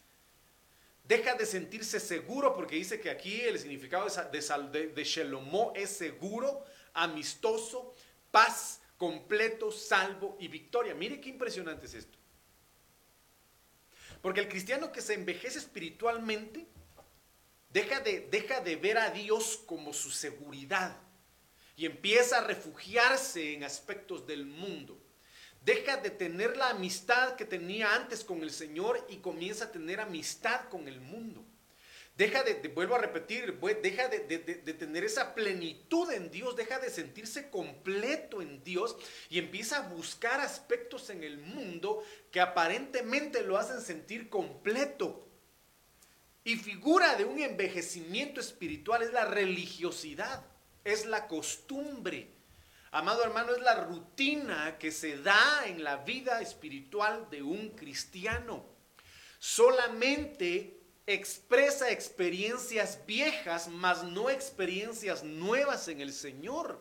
deja 1.06 1.36
de 1.36 1.46
sentirse 1.46 2.00
seguro, 2.00 2.54
porque 2.54 2.76
dice 2.76 3.00
que 3.00 3.10
aquí 3.10 3.40
el 3.42 3.58
significado 3.58 4.06
de, 4.32 4.88
de, 4.88 5.02
es 5.76 5.90
seguro, 5.90 6.66
amistoso, 6.94 7.94
paz, 8.32 8.82
completo, 8.98 9.72
salvo 9.72 10.36
y 10.42 10.50
victoria. 10.50 10.94
Mire 10.94 11.22
qué 11.22 11.30
impresionante 11.30 11.86
es 11.86 11.94
esto. 11.94 12.18
Porque 14.22 14.42
el 14.42 14.50
cristiano 14.50 14.92
que 14.92 15.02
se 15.02 15.14
envejece 15.14 15.58
espiritualmente 15.58 16.68
deja 17.72 18.02
de, 18.02 18.28
deja 18.30 18.60
de 18.60 18.76
ver 18.76 18.98
a 18.98 19.10
Dios 19.10 19.64
como 19.66 19.94
su 19.94 20.12
seguridad 20.12 20.98
y 21.80 21.86
empieza 21.86 22.40
a 22.40 22.44
refugiarse 22.44 23.54
en 23.54 23.64
aspectos 23.64 24.28
del 24.28 24.46
mundo. 24.46 25.02
Deja 25.64 25.96
de 25.96 26.10
tener 26.10 26.58
la 26.58 26.72
amistad 26.72 27.38
que 27.38 27.46
tenía 27.46 27.96
antes 27.96 28.26
con 28.26 28.44
el 28.44 28.52
Señor 28.52 29.08
y 29.08 29.20
comienza 29.20 29.64
a 29.64 29.72
tener 29.72 30.02
amistad 30.02 30.68
con 30.68 30.90
el 30.90 31.00
mundo. 31.00 31.42
Deja 32.18 32.44
de, 32.44 32.68
vuelvo 32.68 32.96
a 32.96 33.00
repetir, 33.00 33.58
deja 33.82 34.10
de, 34.10 34.20
de, 34.20 34.74
tener 34.74 35.06
esa 35.06 35.34
plenitud 35.34 36.12
en 36.12 36.30
Dios, 36.30 36.58
deja 36.58 36.80
de 36.80 36.90
sentirse 36.90 37.50
completo 37.50 38.42
en 38.42 38.62
Dios 38.62 38.98
y 39.30 39.40
empieza 39.40 39.78
a 39.78 39.88
buscar 39.88 40.42
aspectos 40.42 41.10
en 41.10 41.24
el 41.24 41.38
mundo 41.38 42.04
que 42.30 42.42
aparentemente 42.42 43.42
lo 43.42 43.56
hacen 43.56 43.80
sentir 43.80 44.28
completo. 44.28 45.26
Y 46.44 46.58
figura 46.58 47.16
de 47.16 47.24
un 47.24 47.40
envejecimiento 47.40 48.42
espiritual 48.42 49.02
es 49.02 49.14
la 49.14 49.24
religiosidad, 49.24 50.46
es 50.84 51.06
la 51.06 51.28
costumbre. 51.28 52.30
Amado 52.92 53.24
hermano, 53.24 53.54
es 53.54 53.62
la 53.62 53.86
rutina 53.86 54.78
que 54.80 54.92
se 54.92 55.18
da 55.18 55.66
en 55.68 55.84
la 55.84 55.98
vida 55.98 56.42
espiritual 56.42 57.28
de 57.30 57.44
un 57.44 57.70
cristiano. 57.70 58.66
Solamente 59.38 60.80
expresa 61.06 61.92
experiencias 61.92 63.00
viejas, 63.06 63.68
mas 63.68 64.04
no 64.04 64.30
experiencias 64.30 65.24
nuevas 65.24 65.88
en 65.88 66.02
el 66.02 66.14
Señor. 66.14 66.80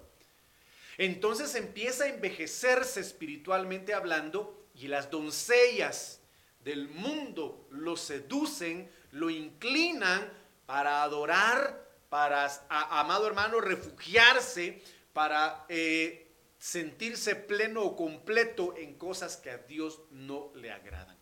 Entonces 0.99 1.55
empieza 1.55 2.05
a 2.05 2.09
envejecerse 2.09 3.01
espiritualmente 3.01 3.95
hablando 3.95 4.67
y 4.75 4.89
las 4.89 5.11
doncellas 5.11 6.21
del 6.65 6.89
mundo 6.89 7.67
lo 7.71 7.97
seducen, 7.97 8.91
lo 9.13 9.31
inclinan 9.31 10.31
para 10.67 11.03
adorar, 11.03 11.88
para, 12.09 12.51
amado 12.69 13.27
hermano, 13.27 13.61
refugiarse, 13.61 14.83
para 15.13 15.65
eh, 15.69 16.31
sentirse 16.59 17.35
pleno 17.35 17.83
o 17.83 17.97
completo 17.97 18.75
en 18.77 18.95
cosas 18.95 19.37
que 19.37 19.51
a 19.51 19.59
Dios 19.59 20.01
no 20.11 20.51
le 20.55 20.71
agradan 20.71 21.19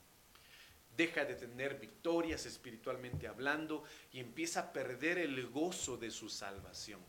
deja 0.97 1.25
de 1.25 1.35
tener 1.35 1.79
victorias 1.79 2.47
espiritualmente 2.47 3.29
hablando 3.29 3.85
y 4.13 4.21
empieza 4.21 4.61
a 4.61 4.73
perder 4.73 5.19
el 5.19 5.47
gozo 5.49 5.97
de 5.97 6.11
su 6.11 6.29
salvación. 6.29 7.01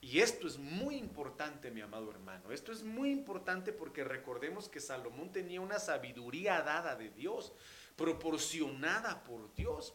Y 0.00 0.20
esto 0.20 0.46
es 0.46 0.58
muy 0.58 0.96
importante, 0.96 1.70
mi 1.70 1.80
amado 1.80 2.10
hermano. 2.10 2.52
Esto 2.52 2.72
es 2.72 2.82
muy 2.82 3.10
importante 3.10 3.72
porque 3.72 4.04
recordemos 4.04 4.68
que 4.68 4.80
Salomón 4.80 5.32
tenía 5.32 5.60
una 5.60 5.78
sabiduría 5.78 6.62
dada 6.62 6.94
de 6.94 7.10
Dios, 7.10 7.52
proporcionada 7.96 9.24
por 9.24 9.52
Dios. 9.54 9.94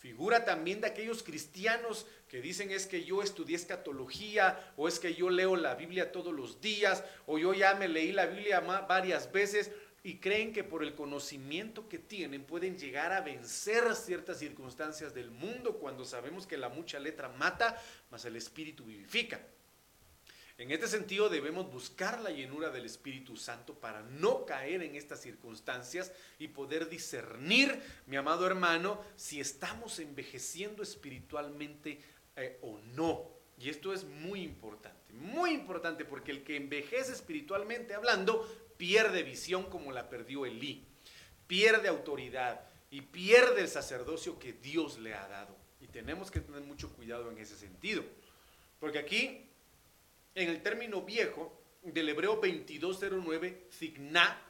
Figura 0.00 0.46
también 0.46 0.80
de 0.80 0.86
aquellos 0.86 1.22
cristianos 1.22 2.06
que 2.26 2.40
dicen 2.40 2.70
es 2.70 2.86
que 2.86 3.04
yo 3.04 3.22
estudié 3.22 3.54
escatología 3.54 4.72
o 4.78 4.88
es 4.88 4.98
que 4.98 5.14
yo 5.14 5.28
leo 5.28 5.56
la 5.56 5.74
Biblia 5.74 6.10
todos 6.10 6.32
los 6.32 6.62
días 6.62 7.04
o 7.26 7.38
yo 7.38 7.52
ya 7.52 7.74
me 7.74 7.86
leí 7.86 8.10
la 8.10 8.24
Biblia 8.24 8.60
varias 8.60 9.30
veces 9.30 9.70
y 10.02 10.16
creen 10.16 10.54
que 10.54 10.64
por 10.64 10.82
el 10.82 10.94
conocimiento 10.94 11.86
que 11.86 11.98
tienen 11.98 12.44
pueden 12.44 12.78
llegar 12.78 13.12
a 13.12 13.20
vencer 13.20 13.94
ciertas 13.94 14.38
circunstancias 14.38 15.12
del 15.12 15.30
mundo 15.30 15.76
cuando 15.76 16.06
sabemos 16.06 16.46
que 16.46 16.56
la 16.56 16.70
mucha 16.70 16.98
letra 16.98 17.28
mata, 17.28 17.78
mas 18.10 18.24
el 18.24 18.36
espíritu 18.36 18.84
vivifica. 18.86 19.38
En 20.60 20.70
este 20.70 20.88
sentido 20.88 21.30
debemos 21.30 21.72
buscar 21.72 22.20
la 22.20 22.28
llenura 22.28 22.68
del 22.68 22.84
Espíritu 22.84 23.34
Santo 23.34 23.72
para 23.72 24.02
no 24.02 24.44
caer 24.44 24.82
en 24.82 24.94
estas 24.94 25.22
circunstancias 25.22 26.12
y 26.38 26.48
poder 26.48 26.90
discernir, 26.90 27.80
mi 28.04 28.18
amado 28.18 28.46
hermano, 28.46 29.02
si 29.16 29.40
estamos 29.40 29.98
envejeciendo 30.00 30.82
espiritualmente 30.82 32.02
eh, 32.36 32.58
o 32.60 32.78
no. 32.94 33.30
Y 33.58 33.70
esto 33.70 33.94
es 33.94 34.04
muy 34.04 34.42
importante, 34.42 35.14
muy 35.14 35.52
importante 35.52 36.04
porque 36.04 36.30
el 36.30 36.44
que 36.44 36.58
envejece 36.58 37.12
espiritualmente 37.12 37.94
hablando 37.94 38.46
pierde 38.76 39.22
visión 39.22 39.64
como 39.70 39.92
la 39.92 40.10
perdió 40.10 40.44
Elí, 40.44 40.84
pierde 41.46 41.88
autoridad 41.88 42.68
y 42.90 43.00
pierde 43.00 43.62
el 43.62 43.68
sacerdocio 43.68 44.38
que 44.38 44.52
Dios 44.52 44.98
le 44.98 45.14
ha 45.14 45.26
dado. 45.26 45.56
Y 45.80 45.86
tenemos 45.86 46.30
que 46.30 46.40
tener 46.40 46.60
mucho 46.60 46.92
cuidado 46.92 47.30
en 47.30 47.38
ese 47.38 47.56
sentido. 47.56 48.04
Porque 48.78 48.98
aquí, 48.98 49.49
en 50.34 50.48
el 50.48 50.62
término 50.62 51.02
viejo 51.02 51.60
del 51.82 52.08
hebreo 52.08 52.36
2209, 52.36 53.66
signa, 53.70 54.40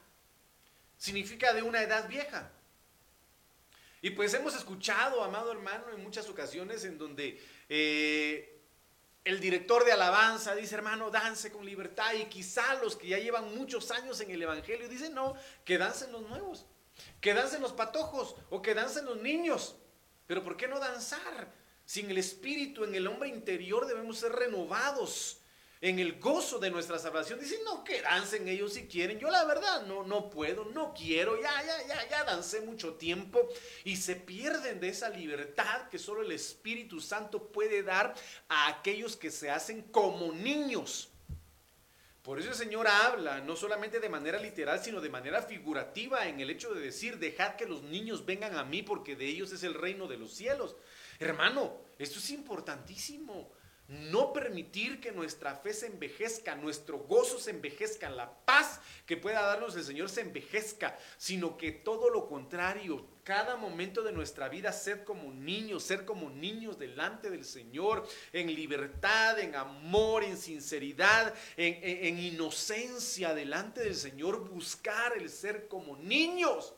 significa 0.96 1.52
de 1.52 1.62
una 1.62 1.82
edad 1.82 2.08
vieja. 2.08 2.52
Y 4.02 4.10
pues 4.10 4.32
hemos 4.34 4.54
escuchado, 4.54 5.22
amado 5.22 5.52
hermano, 5.52 5.90
en 5.90 6.02
muchas 6.02 6.28
ocasiones 6.28 6.84
en 6.84 6.96
donde 6.96 7.40
eh, 7.68 8.60
el 9.24 9.40
director 9.40 9.84
de 9.84 9.92
alabanza 9.92 10.54
dice, 10.54 10.74
hermano, 10.74 11.10
dance 11.10 11.52
con 11.52 11.66
libertad. 11.66 12.14
Y 12.14 12.24
quizá 12.26 12.74
los 12.82 12.96
que 12.96 13.08
ya 13.08 13.18
llevan 13.18 13.54
muchos 13.54 13.90
años 13.90 14.20
en 14.20 14.30
el 14.30 14.42
Evangelio 14.42 14.88
dicen, 14.88 15.14
no, 15.14 15.34
que 15.64 15.76
dancen 15.76 16.12
los 16.12 16.22
nuevos, 16.22 16.66
que 17.20 17.34
dancen 17.34 17.60
los 17.60 17.72
patojos 17.72 18.36
o 18.48 18.62
que 18.62 18.74
dancen 18.74 19.04
los 19.04 19.20
niños. 19.20 19.76
Pero 20.26 20.42
¿por 20.42 20.56
qué 20.56 20.66
no 20.66 20.78
danzar? 20.78 21.52
Sin 21.84 22.10
el 22.10 22.18
espíritu 22.18 22.84
en 22.84 22.94
el 22.94 23.06
hombre 23.06 23.28
interior 23.28 23.86
debemos 23.86 24.18
ser 24.18 24.32
renovados 24.32 25.39
en 25.80 25.98
el 25.98 26.18
gozo 26.18 26.58
de 26.58 26.70
nuestra 26.70 26.98
salvación. 26.98 27.40
Dicen, 27.40 27.60
no, 27.64 27.82
que 27.84 28.02
dancen 28.02 28.46
ellos 28.48 28.74
si 28.74 28.86
quieren. 28.86 29.18
Yo 29.18 29.30
la 29.30 29.44
verdad 29.44 29.86
no, 29.86 30.04
no 30.04 30.28
puedo, 30.28 30.66
no 30.66 30.92
quiero, 30.94 31.40
ya, 31.40 31.52
ya, 31.64 31.86
ya, 31.86 32.08
ya 32.08 32.24
dancé 32.24 32.60
mucho 32.60 32.94
tiempo. 32.94 33.40
Y 33.84 33.96
se 33.96 34.16
pierden 34.16 34.80
de 34.80 34.88
esa 34.88 35.08
libertad 35.08 35.88
que 35.88 35.98
solo 35.98 36.22
el 36.22 36.32
Espíritu 36.32 37.00
Santo 37.00 37.48
puede 37.48 37.82
dar 37.82 38.14
a 38.48 38.68
aquellos 38.68 39.16
que 39.16 39.30
se 39.30 39.50
hacen 39.50 39.82
como 39.82 40.32
niños. 40.32 41.08
Por 42.22 42.38
eso 42.38 42.50
el 42.50 42.54
Señor 42.54 42.86
habla, 42.86 43.40
no 43.40 43.56
solamente 43.56 43.98
de 43.98 44.10
manera 44.10 44.38
literal, 44.38 44.84
sino 44.84 45.00
de 45.00 45.08
manera 45.08 45.40
figurativa 45.40 46.28
en 46.28 46.38
el 46.40 46.50
hecho 46.50 46.74
de 46.74 46.80
decir, 46.80 47.18
dejad 47.18 47.56
que 47.56 47.64
los 47.64 47.82
niños 47.82 48.26
vengan 48.26 48.56
a 48.56 48.64
mí 48.64 48.82
porque 48.82 49.16
de 49.16 49.26
ellos 49.26 49.50
es 49.52 49.62
el 49.62 49.72
reino 49.72 50.06
de 50.06 50.18
los 50.18 50.34
cielos. 50.34 50.76
Hermano, 51.18 51.78
esto 51.98 52.18
es 52.18 52.30
importantísimo 52.30 53.50
no 53.90 54.32
permitir 54.32 55.00
que 55.00 55.10
nuestra 55.10 55.56
fe 55.56 55.74
se 55.74 55.88
envejezca, 55.88 56.54
nuestro 56.54 56.98
gozo 56.98 57.40
se 57.40 57.50
envejezca, 57.50 58.08
la 58.08 58.32
paz 58.44 58.80
que 59.04 59.16
pueda 59.16 59.42
darnos 59.42 59.74
el 59.74 59.82
Señor 59.82 60.08
se 60.08 60.20
envejezca, 60.20 60.96
sino 61.18 61.56
que 61.56 61.72
todo 61.72 62.08
lo 62.08 62.28
contrario, 62.28 63.04
cada 63.24 63.56
momento 63.56 64.02
de 64.02 64.12
nuestra 64.12 64.48
vida 64.48 64.72
ser 64.72 65.02
como 65.02 65.32
niños, 65.32 65.82
ser 65.82 66.04
como 66.04 66.30
niños 66.30 66.78
delante 66.78 67.30
del 67.30 67.44
Señor, 67.44 68.06
en 68.32 68.54
libertad, 68.54 69.40
en 69.40 69.56
amor, 69.56 70.22
en 70.22 70.36
sinceridad, 70.36 71.34
en, 71.56 72.16
inocencia 72.16 73.34
delante 73.34 73.80
del 73.80 73.96
Señor, 73.96 74.48
buscar 74.48 75.18
el 75.18 75.28
ser 75.28 75.66
como 75.66 75.96
niños. 75.96 76.74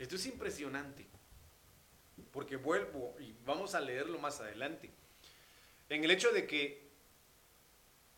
Esto 0.00 0.16
es 0.16 0.26
impresionante, 0.26 1.06
porque 2.32 2.56
vuelvo 2.56 3.14
y 3.20 3.36
vamos 3.44 3.76
a 3.76 3.80
leerlo 3.80 4.18
más 4.18 4.40
adelante 4.40 4.90
en 5.88 6.04
el 6.04 6.10
hecho 6.10 6.32
de 6.32 6.46
que, 6.46 6.90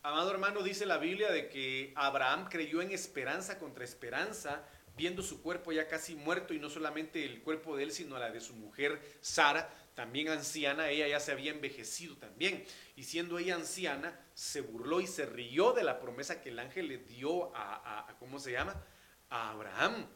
amado 0.03 0.31
hermano, 0.31 0.63
dice 0.63 0.87
la 0.87 0.99
Biblia 0.99 1.31
de 1.31 1.49
que 1.49 1.93
Abraham 1.95 2.49
creyó 2.49 2.83
en 2.83 2.91
esperanza 2.91 3.59
contra 3.59 3.85
esperanza, 3.85 4.67
viendo 4.97 5.23
su 5.23 5.41
cuerpo 5.41 5.73
ya 5.73 5.89
casi 5.89 6.15
muerto 6.15 6.53
y 6.53 6.59
no 6.59 6.69
solamente 6.69 7.25
el 7.25 7.43
cuerpo 7.43 7.77
de 7.77 7.85
él, 7.85 7.93
sino 7.93 8.19
la 8.19 8.31
de 8.31 8.41
su 8.41 8.55
mujer 8.55 9.01
Sara, 9.21 9.73
también 9.95 10.29
anciana, 10.29 10.89
ella 10.89 11.09
ya 11.09 11.21
se 11.21 11.33
había 11.33 11.53
envejecido 11.53 12.17
también. 12.17 12.65
Y 12.97 13.05
siendo 13.05 13.39
ella 13.39 13.55
anciana, 13.55 14.19
se 14.35 14.61
burló 14.61 15.01
y 15.01 15.07
se 15.07 15.27
rió 15.27 15.73
de 15.73 15.85
la 15.85 16.01
promesa 16.01 16.41
que 16.41 16.49
el 16.49 16.59
ángel 16.59 16.89
le 16.89 16.99
dio 16.99 17.55
a, 17.55 18.09
a 18.09 18.19
¿cómo 18.19 18.39
se 18.39 18.53
llama? 18.53 18.83
A 19.29 19.51
Abraham. 19.51 20.07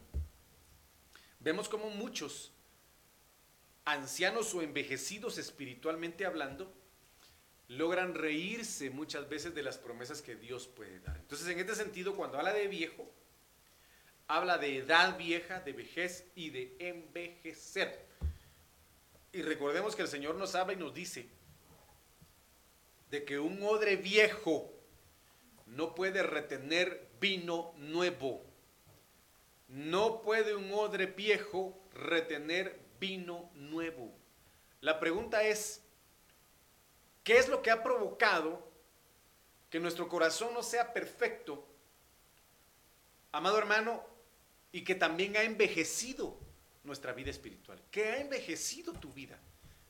Vemos 1.41 1.69
como 1.69 1.91
muchos 1.91 2.53
ancianos 3.85 4.55
o 4.55 4.63
envejecidos 4.63 5.39
espiritualmente 5.39 6.25
hablando, 6.25 6.73
logran 7.69 8.15
reírse 8.15 8.91
muchas 8.91 9.29
veces 9.29 9.55
de 9.55 9.63
las 9.63 9.79
promesas 9.79 10.23
que 10.23 10.37
Dios 10.37 10.69
puede 10.69 11.01
dar. 11.01 11.17
Entonces, 11.17 11.49
en 11.49 11.59
este 11.59 11.75
sentido, 11.75 12.15
cuando 12.15 12.39
habla 12.39 12.53
de 12.53 12.69
viejo, 12.69 13.11
habla 14.27 14.59
de 14.59 14.79
edad 14.79 15.17
vieja, 15.17 15.61
de 15.61 15.73
vejez 15.73 16.27
y 16.35 16.51
de 16.51 16.77
envejecer. 16.79 18.05
Y 19.33 19.43
recordemos 19.43 19.97
que 19.97 20.03
el 20.03 20.09
Señor 20.09 20.37
nos 20.37 20.55
habla 20.55 20.75
y 20.75 20.77
nos 20.77 20.95
dice 20.95 21.29
de 23.11 23.25
que 23.25 23.39
un 23.39 23.63
odre 23.63 23.97
viejo 23.97 24.73
no 25.67 25.95
puede 25.95 26.23
retener 26.23 27.09
vino 27.21 27.73
nuevo. 27.77 28.45
No 29.69 30.23
puede 30.23 30.55
un 30.55 30.71
odre 30.73 31.07
viejo 31.07 31.81
retener 31.93 32.81
vino 33.01 33.51
nuevo. 33.55 34.13
La 34.81 35.01
pregunta 35.01 35.43
es, 35.43 35.84
¿Qué 37.25 37.39
es 37.39 37.49
lo 37.49 37.63
que 37.63 37.71
ha 37.71 37.83
provocado 37.83 38.63
que 39.71 39.81
nuestro 39.81 40.09
corazón 40.09 40.53
no 40.53 40.63
sea 40.63 40.93
perfecto, 40.93 41.67
amado 43.33 43.59
hermano, 43.59 44.05
y 44.71 44.85
que 44.85 44.95
también 44.95 45.37
ha 45.37 45.43
envejecido 45.43 46.39
nuestra 46.85 47.15
vida 47.15 47.31
espiritual? 47.31 47.81
¿Qué 47.91 48.05
ha 48.05 48.21
envejecido 48.21 48.93
tu 48.93 49.11
vida? 49.13 49.39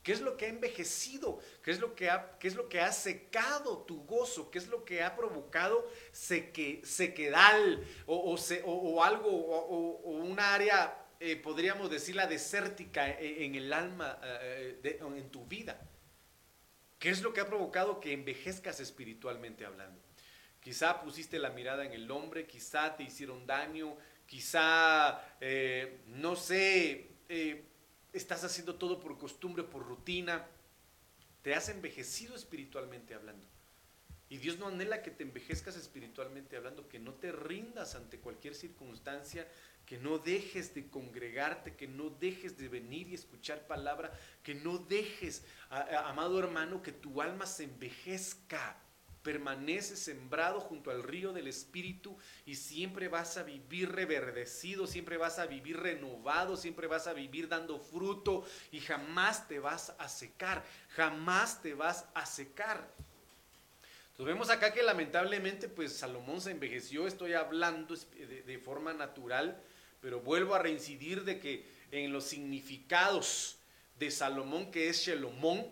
¿Qué 0.01 0.13
es 0.13 0.21
lo 0.21 0.37
que 0.37 0.45
ha 0.45 0.49
envejecido? 0.49 1.39
¿Qué 1.61 1.71
es 1.71 1.79
lo 1.79 1.93
que 1.93 2.09
ha, 2.09 2.37
qué 2.39 2.47
es 2.47 2.55
lo 2.55 2.69
que 2.69 2.79
ha 2.79 2.91
secado 2.93 3.79
tu 3.79 4.05
gozo? 4.05 4.49
¿Qué 4.49 4.59
es 4.59 4.67
lo 4.67 4.85
que 4.85 5.03
ha 5.03 5.15
provocado 5.15 5.91
seque, 6.13 6.81
sequedal 6.85 7.83
o, 8.05 8.37
o, 8.65 9.03
algo 9.03 9.29
o, 9.29 10.11
una 10.11 10.53
área, 10.53 11.05
eh, 11.19 11.35
podríamos 11.35 11.89
decirla, 11.89 12.27
desértica 12.27 13.09
e, 13.09 13.45
en, 13.45 13.55
el 13.55 13.73
alma, 13.73 14.19
eh, 14.23 14.99
en 15.01 15.29
tu 15.31 15.45
vida? 15.45 15.81
¿Qué 17.05 17.11
es 17.11 17.21
lo 17.21 17.33
que 17.33 17.41
ha 17.41 17.45
provocado 17.45 17.99
que 18.01 18.13
envejezcas 18.13 18.79
espiritualmente 18.79 19.63
hablando? 19.63 20.01
Quizá 20.59 21.03
pusiste 21.03 21.37
la 21.37 21.51
mirada 21.51 21.85
en 21.85 21.91
el 21.91 22.09
hombre, 22.09 22.47
quizá 22.47 22.97
te 22.97 23.03
hicieron 23.03 23.45
daño, 23.45 23.95
quizá, 24.25 25.21
eh, 25.39 26.01
no 26.07 26.35
sé, 26.35 27.11
estás 28.11 28.43
haciendo 28.43 28.73
todo 28.73 28.99
por 28.99 29.19
costumbre, 29.19 29.63
por 29.63 29.85
rutina, 29.85 30.47
te 31.43 31.53
has 31.53 31.69
envejecido 31.69 32.35
espiritualmente 32.35 33.13
hablando. 33.13 33.45
Y 34.29 34.37
Dios 34.37 34.57
no 34.57 34.67
anhela 34.67 35.03
que 35.03 35.11
te 35.11 35.23
envejezcas 35.23 35.75
espiritualmente 35.75 36.57
hablando, 36.57 36.87
que 36.87 36.99
no 36.99 37.13
te 37.13 37.31
rindas 37.31 37.95
ante 37.95 38.19
cualquier 38.19 38.55
circunstancia, 38.55 39.47
que 39.85 39.97
no 39.97 40.17
dejes 40.17 40.73
de 40.73 40.89
congregarte, 40.89 41.75
que 41.75 41.87
no 41.87 42.09
dejes 42.09 42.57
de 42.57 42.67
venir 42.67 43.07
y 43.07 43.13
escuchar 43.13 43.67
palabra, 43.67 44.11
que 44.41 44.55
no 44.55 44.79
dejes, 44.79 45.45
amado 45.69 46.39
hermano, 46.39 46.81
que 46.81 46.91
tu 46.91 47.21
alma 47.21 47.45
se 47.45 47.65
envejezca 47.65 48.81
permanece 49.25 49.97
sembrado 49.97 50.59
junto 50.59 50.91
al 50.91 51.01
río 51.01 51.33
del 51.33 51.47
Espíritu 51.47 52.15
y 52.45 52.53
siempre 52.53 53.07
vas 53.07 53.37
a 53.37 53.43
vivir 53.43 53.91
reverdecido, 53.91 54.85
siempre 54.85 55.17
vas 55.17 55.39
a 55.39 55.47
vivir 55.47 55.77
renovado, 55.77 56.55
siempre 56.55 56.85
vas 56.85 57.07
a 57.07 57.13
vivir 57.13 57.49
dando 57.49 57.79
fruto 57.79 58.45
y 58.71 58.79
jamás 58.81 59.47
te 59.47 59.57
vas 59.57 59.95
a 59.97 60.07
secar, 60.09 60.63
jamás 60.89 61.59
te 61.63 61.73
vas 61.73 62.05
a 62.13 62.23
secar. 62.27 62.87
Entonces 64.15 64.33
vemos 64.33 64.49
acá 64.49 64.73
que 64.73 64.81
lamentablemente 64.81 65.67
pues 65.67 65.93
Salomón 65.93 66.41
se 66.41 66.51
envejeció, 66.51 67.07
estoy 67.07 67.33
hablando 67.33 67.95
de, 67.95 68.43
de 68.43 68.57
forma 68.59 68.93
natural, 68.93 69.61
pero 70.01 70.21
vuelvo 70.21 70.55
a 70.55 70.59
reincidir 70.59 71.23
de 71.23 71.39
que 71.39 71.65
en 71.91 72.13
los 72.13 72.23
significados 72.25 73.57
de 73.99 74.11
Salomón, 74.11 74.71
que 74.71 74.89
es 74.89 74.99
Shelomón, 75.01 75.69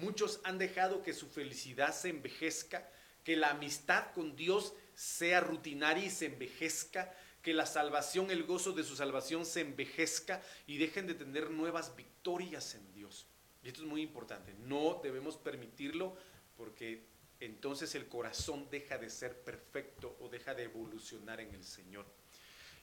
Muchos 0.00 0.40
han 0.44 0.58
dejado 0.58 1.02
que 1.02 1.12
su 1.12 1.26
felicidad 1.26 1.92
se 1.92 2.10
envejezca, 2.10 2.88
que 3.24 3.36
la 3.36 3.50
amistad 3.50 4.12
con 4.12 4.36
Dios 4.36 4.72
sea 4.94 5.40
rutinaria 5.40 6.04
y 6.04 6.10
se 6.10 6.26
envejezca, 6.26 7.12
que 7.42 7.52
la 7.52 7.66
salvación, 7.66 8.30
el 8.30 8.44
gozo 8.44 8.72
de 8.72 8.84
su 8.84 8.94
salvación 8.94 9.44
se 9.44 9.60
envejezca 9.60 10.40
y 10.68 10.78
dejen 10.78 11.08
de 11.08 11.14
tener 11.14 11.50
nuevas 11.50 11.96
victorias 11.96 12.76
en 12.76 12.92
Dios. 12.92 13.26
Y 13.64 13.68
esto 13.68 13.82
es 13.82 13.88
muy 13.88 14.02
importante, 14.02 14.54
no 14.60 15.00
debemos 15.02 15.36
permitirlo 15.36 16.16
porque 16.56 17.02
entonces 17.40 17.94
el 17.94 18.08
corazón 18.08 18.68
deja 18.70 18.98
de 18.98 19.10
ser 19.10 19.42
perfecto 19.42 20.16
o 20.20 20.28
deja 20.28 20.54
de 20.54 20.64
evolucionar 20.64 21.40
en 21.40 21.54
el 21.54 21.64
Señor. 21.64 22.06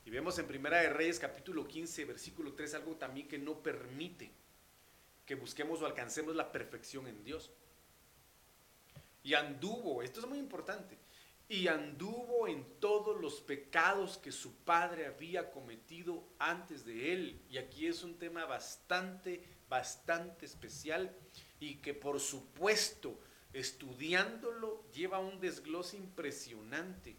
Y 0.05 0.09
vemos 0.09 0.37
en 0.37 0.47
Primera 0.47 0.81
de 0.81 0.89
Reyes 0.89 1.19
capítulo 1.19 1.67
15, 1.67 2.05
versículo 2.05 2.53
3 2.53 2.75
algo 2.75 2.95
también 2.95 3.27
que 3.27 3.39
no 3.39 3.61
permite 3.61 4.31
que 5.25 5.35
busquemos 5.35 5.81
o 5.81 5.85
alcancemos 5.85 6.35
la 6.35 6.51
perfección 6.51 7.07
en 7.07 7.23
Dios. 7.23 7.51
Y 9.23 9.33
anduvo, 9.33 10.03
esto 10.03 10.19
es 10.19 10.27
muy 10.27 10.37
importante, 10.37 10.99
y 11.49 11.67
anduvo 11.67 12.47
en 12.47 12.63
todos 12.79 13.19
los 13.19 13.41
pecados 13.41 14.17
que 14.17 14.31
su 14.31 14.55
padre 14.57 15.07
había 15.07 15.51
cometido 15.51 16.23
antes 16.39 16.85
de 16.85 17.13
él. 17.13 17.41
Y 17.49 17.57
aquí 17.57 17.87
es 17.87 18.03
un 18.03 18.17
tema 18.17 18.45
bastante, 18.45 19.43
bastante 19.67 20.45
especial 20.45 21.15
y 21.59 21.75
que 21.77 21.93
por 21.93 22.19
supuesto, 22.19 23.19
estudiándolo, 23.55 24.83
lleva 24.93 25.19
un 25.19 25.39
desglose 25.39 25.97
impresionante. 25.97 27.15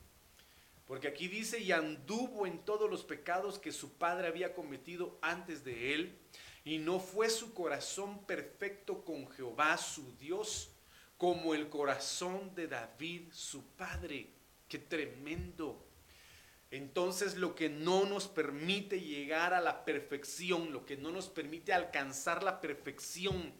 Porque 0.86 1.08
aquí 1.08 1.26
dice, 1.28 1.58
y 1.58 1.72
anduvo 1.72 2.46
en 2.46 2.64
todos 2.64 2.88
los 2.88 3.02
pecados 3.02 3.58
que 3.58 3.72
su 3.72 3.94
padre 3.94 4.28
había 4.28 4.54
cometido 4.54 5.18
antes 5.22 5.64
de 5.64 5.94
él, 5.94 6.18
y 6.64 6.78
no 6.78 7.00
fue 7.00 7.30
su 7.30 7.54
corazón 7.54 8.24
perfecto 8.26 9.04
con 9.04 9.28
Jehová 9.30 9.76
su 9.78 10.16
Dios, 10.18 10.70
como 11.16 11.54
el 11.54 11.68
corazón 11.68 12.54
de 12.54 12.68
David 12.68 13.32
su 13.32 13.64
padre. 13.70 14.28
Qué 14.68 14.78
tremendo. 14.78 15.82
Entonces 16.70 17.36
lo 17.36 17.54
que 17.54 17.68
no 17.68 18.04
nos 18.04 18.28
permite 18.28 19.00
llegar 19.00 19.54
a 19.54 19.60
la 19.60 19.84
perfección, 19.84 20.72
lo 20.72 20.84
que 20.84 20.96
no 20.96 21.10
nos 21.10 21.28
permite 21.28 21.72
alcanzar 21.72 22.42
la 22.42 22.60
perfección 22.60 23.54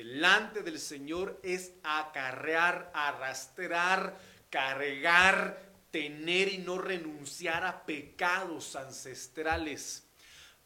delante 0.00 0.62
del 0.62 0.78
Señor 0.78 1.38
es 1.42 1.72
acarrear, 1.82 2.90
arrastrar, 2.94 4.18
cargar, 4.48 5.60
tener 5.90 6.48
y 6.54 6.58
no 6.58 6.78
renunciar 6.78 7.66
a 7.66 7.84
pecados 7.84 8.76
ancestrales 8.76 10.06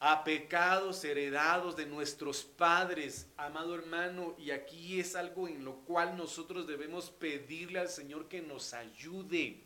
a 0.07 0.23
pecados 0.23 1.03
heredados 1.03 1.77
de 1.77 1.87
nuestros 1.87 2.45
padres, 2.45 3.27
amado 3.39 3.75
hermano, 3.75 4.37
y 4.39 4.51
aquí 4.51 5.01
es 5.01 5.17
algo 5.17 5.49
en 5.49 5.65
lo 5.65 5.77
cual 5.77 6.15
nosotros 6.19 6.67
debemos 6.67 7.11
pedirle 7.11 7.79
al 7.79 7.89
Señor 7.89 8.29
que 8.29 8.43
nos 8.43 8.75
ayude. 8.75 9.63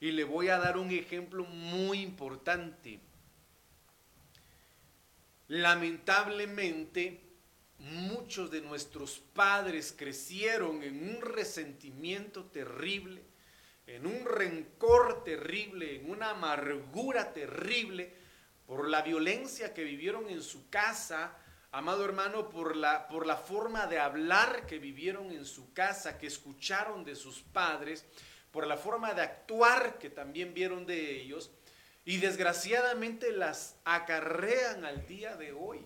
Y 0.00 0.10
le 0.10 0.24
voy 0.24 0.48
a 0.48 0.58
dar 0.58 0.76
un 0.76 0.90
ejemplo 0.90 1.44
muy 1.44 2.00
importante. 2.00 2.98
Lamentablemente, 5.46 7.20
muchos 7.82 8.50
de 8.50 8.60
nuestros 8.60 9.18
padres 9.18 9.94
crecieron 9.96 10.82
en 10.82 11.16
un 11.16 11.20
resentimiento 11.20 12.44
terrible, 12.44 13.22
en 13.86 14.06
un 14.06 14.24
rencor 14.24 15.24
terrible, 15.24 15.96
en 15.96 16.08
una 16.08 16.30
amargura 16.30 17.32
terrible, 17.32 18.14
por 18.66 18.88
la 18.88 19.02
violencia 19.02 19.74
que 19.74 19.82
vivieron 19.82 20.30
en 20.30 20.42
su 20.42 20.70
casa, 20.70 21.36
amado 21.72 22.04
hermano, 22.04 22.48
por 22.48 22.76
la, 22.76 23.08
por 23.08 23.26
la 23.26 23.36
forma 23.36 23.86
de 23.86 23.98
hablar 23.98 24.66
que 24.66 24.78
vivieron 24.78 25.32
en 25.32 25.44
su 25.44 25.72
casa, 25.72 26.18
que 26.18 26.28
escucharon 26.28 27.04
de 27.04 27.16
sus 27.16 27.42
padres, 27.42 28.04
por 28.52 28.66
la 28.66 28.76
forma 28.76 29.12
de 29.14 29.22
actuar 29.22 29.98
que 29.98 30.08
también 30.08 30.54
vieron 30.54 30.86
de 30.86 31.20
ellos, 31.20 31.50
y 32.04 32.18
desgraciadamente 32.18 33.32
las 33.32 33.76
acarrean 33.84 34.84
al 34.84 35.06
día 35.06 35.36
de 35.36 35.52
hoy. 35.52 35.84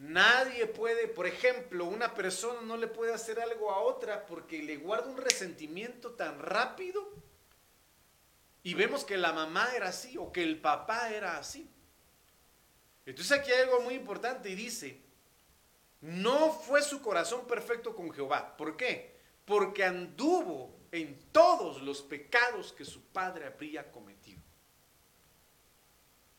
Nadie 0.00 0.66
puede, 0.66 1.08
por 1.08 1.26
ejemplo, 1.26 1.84
una 1.84 2.14
persona 2.14 2.62
no 2.62 2.78
le 2.78 2.86
puede 2.86 3.12
hacer 3.12 3.38
algo 3.38 3.70
a 3.70 3.80
otra 3.80 4.24
porque 4.24 4.62
le 4.62 4.78
guarda 4.78 5.10
un 5.10 5.18
resentimiento 5.18 6.12
tan 6.12 6.38
rápido 6.38 7.06
y 8.62 8.72
vemos 8.72 9.04
que 9.04 9.18
la 9.18 9.34
mamá 9.34 9.74
era 9.76 9.88
así 9.88 10.16
o 10.16 10.32
que 10.32 10.42
el 10.42 10.58
papá 10.58 11.10
era 11.10 11.36
así. 11.36 11.70
Entonces 13.04 13.38
aquí 13.38 13.52
hay 13.52 13.64
algo 13.64 13.82
muy 13.82 13.92
importante 13.92 14.48
y 14.48 14.54
dice, 14.54 15.02
no 16.00 16.50
fue 16.50 16.80
su 16.80 17.02
corazón 17.02 17.46
perfecto 17.46 17.94
con 17.94 18.10
Jehová. 18.10 18.56
¿Por 18.56 18.78
qué? 18.78 19.20
Porque 19.44 19.84
anduvo 19.84 20.78
en 20.92 21.18
todos 21.30 21.82
los 21.82 22.00
pecados 22.00 22.72
que 22.72 22.86
su 22.86 23.02
padre 23.02 23.44
habría 23.44 23.92
cometido. 23.92 24.19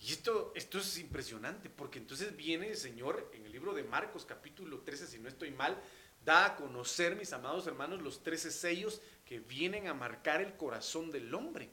Y 0.01 0.11
esto, 0.11 0.51
esto 0.55 0.79
es 0.79 0.97
impresionante, 0.97 1.69
porque 1.69 1.99
entonces 1.99 2.35
viene 2.35 2.69
el 2.69 2.77
Señor 2.77 3.29
en 3.33 3.45
el 3.45 3.51
libro 3.51 3.73
de 3.73 3.83
Marcos 3.83 4.25
capítulo 4.25 4.79
13, 4.79 5.05
si 5.05 5.19
no 5.19 5.29
estoy 5.29 5.51
mal, 5.51 5.79
da 6.25 6.45
a 6.45 6.55
conocer, 6.55 7.15
mis 7.15 7.33
amados 7.33 7.67
hermanos, 7.67 8.01
los 8.01 8.23
13 8.23 8.49
sellos 8.49 8.99
que 9.25 9.39
vienen 9.39 9.87
a 9.87 9.93
marcar 9.93 10.41
el 10.41 10.57
corazón 10.57 11.11
del 11.11 11.31
hombre. 11.35 11.69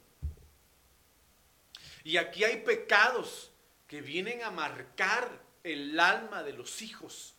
Y 2.04 2.18
aquí 2.18 2.44
hay 2.44 2.62
pecados 2.64 3.50
que 3.86 4.02
vienen 4.02 4.42
a 4.42 4.50
marcar 4.50 5.42
el 5.64 5.98
alma 5.98 6.42
de 6.42 6.52
los 6.52 6.82
hijos, 6.82 7.34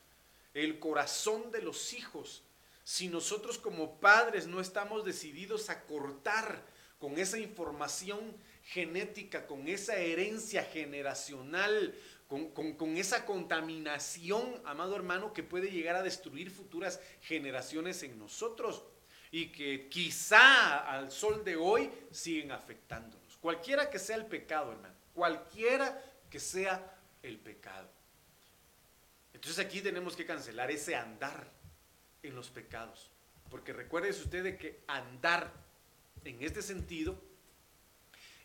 el 0.55 0.79
corazón 0.79 1.51
de 1.51 1.61
los 1.61 1.93
hijos. 1.93 2.43
Si 2.83 3.07
nosotros 3.09 3.59
como 3.59 3.99
padres 3.99 4.47
no 4.47 4.59
estamos 4.59 5.05
decididos 5.05 5.69
a 5.69 5.83
cortar 5.85 6.65
con 6.99 7.17
esa 7.17 7.39
información 7.39 8.35
genética, 8.63 9.47
con 9.47 9.67
esa 9.67 9.95
herencia 9.95 10.63
generacional, 10.63 11.95
con, 12.27 12.95
esa 12.97 13.25
contaminación, 13.25 14.61
amado 14.65 14.95
hermano, 14.95 15.33
que 15.33 15.41
puede 15.41 15.71
llegar 15.71 15.95
a 15.95 16.03
destruir 16.03 16.51
futuras 16.51 16.99
generaciones 17.21 18.03
en 18.03 18.19
nosotros 18.19 18.83
y 19.31 19.47
que 19.47 19.89
quizá 19.89 20.77
al 20.77 21.11
sol 21.11 21.43
de 21.43 21.55
hoy 21.55 21.89
siguen 22.11 22.51
afectando. 22.51 23.17
Cualquiera 23.41 23.89
que 23.89 23.97
sea 23.97 24.17
el 24.17 24.25
pecado, 24.25 24.73
hermano. 24.73 24.93
Cualquiera 25.13 26.03
que 26.29 26.39
sea 26.39 26.95
el 27.23 27.39
pecado. 27.39 27.89
Entonces 29.33 29.65
aquí 29.65 29.81
tenemos 29.81 30.15
que 30.15 30.25
cancelar 30.25 30.69
ese 30.69 30.95
andar 30.95 31.49
en 32.21 32.35
los 32.35 32.49
pecados. 32.49 33.09
Porque 33.49 33.73
recuérdese 33.73 34.21
usted 34.21 34.43
de 34.43 34.57
que 34.57 34.83
andar 34.87 35.51
en 36.23 36.43
este 36.43 36.61
sentido 36.61 37.19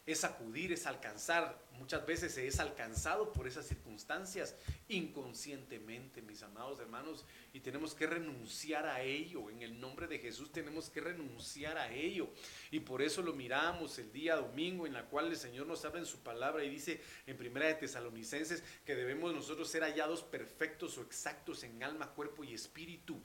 es 0.07 0.23
acudir, 0.25 0.71
es 0.73 0.87
alcanzar. 0.87 1.59
Muchas 1.79 2.05
veces 2.05 2.35
se 2.35 2.47
es 2.47 2.61
alcanzado 2.61 3.33
por 3.33 3.49
esas 3.49 3.67
circunstancias 3.67 4.55
inconscientemente, 4.89 6.21
mis 6.21 6.43
amados 6.43 6.79
hermanos, 6.79 7.25
y 7.55 7.61
tenemos 7.61 7.95
que 7.95 8.07
renunciar 8.07 8.87
a 8.87 9.01
ello. 9.01 9.49
En 9.49 9.63
el 9.63 9.81
nombre 9.81 10.07
de 10.07 10.19
Jesús 10.19 10.53
tenemos 10.53 10.91
que 10.91 11.01
renunciar 11.01 11.79
a 11.79 11.91
ello. 11.91 12.29
Y 12.71 12.81
por 12.81 13.01
eso 13.01 13.23
lo 13.23 13.33
miramos 13.33 13.99
el 13.99 14.13
día 14.13 14.37
domingo 14.37 14.87
en 14.87 14.93
la 14.93 15.07
cual 15.07 15.29
el 15.29 15.37
Señor 15.37 15.67
nos 15.67 15.85
habla 15.85 16.01
en 16.01 16.07
su 16.07 16.19
palabra 16.19 16.63
y 16.65 16.69
dice 16.69 17.01
en 17.27 17.39
Primera 17.39 17.67
de 17.67 17.75
Tesalonicenses 17.75 18.63
que 18.85 18.95
debemos 18.95 19.33
nosotros 19.35 19.71
ser 19.71 19.83
hallados 19.83 20.23
perfectos 20.23 20.99
o 20.99 21.03
exactos 21.03 21.65
en 21.65 21.83
alma, 21.83 22.11
cuerpo 22.11 22.45
y 22.45 22.53
espíritu. 22.53 23.19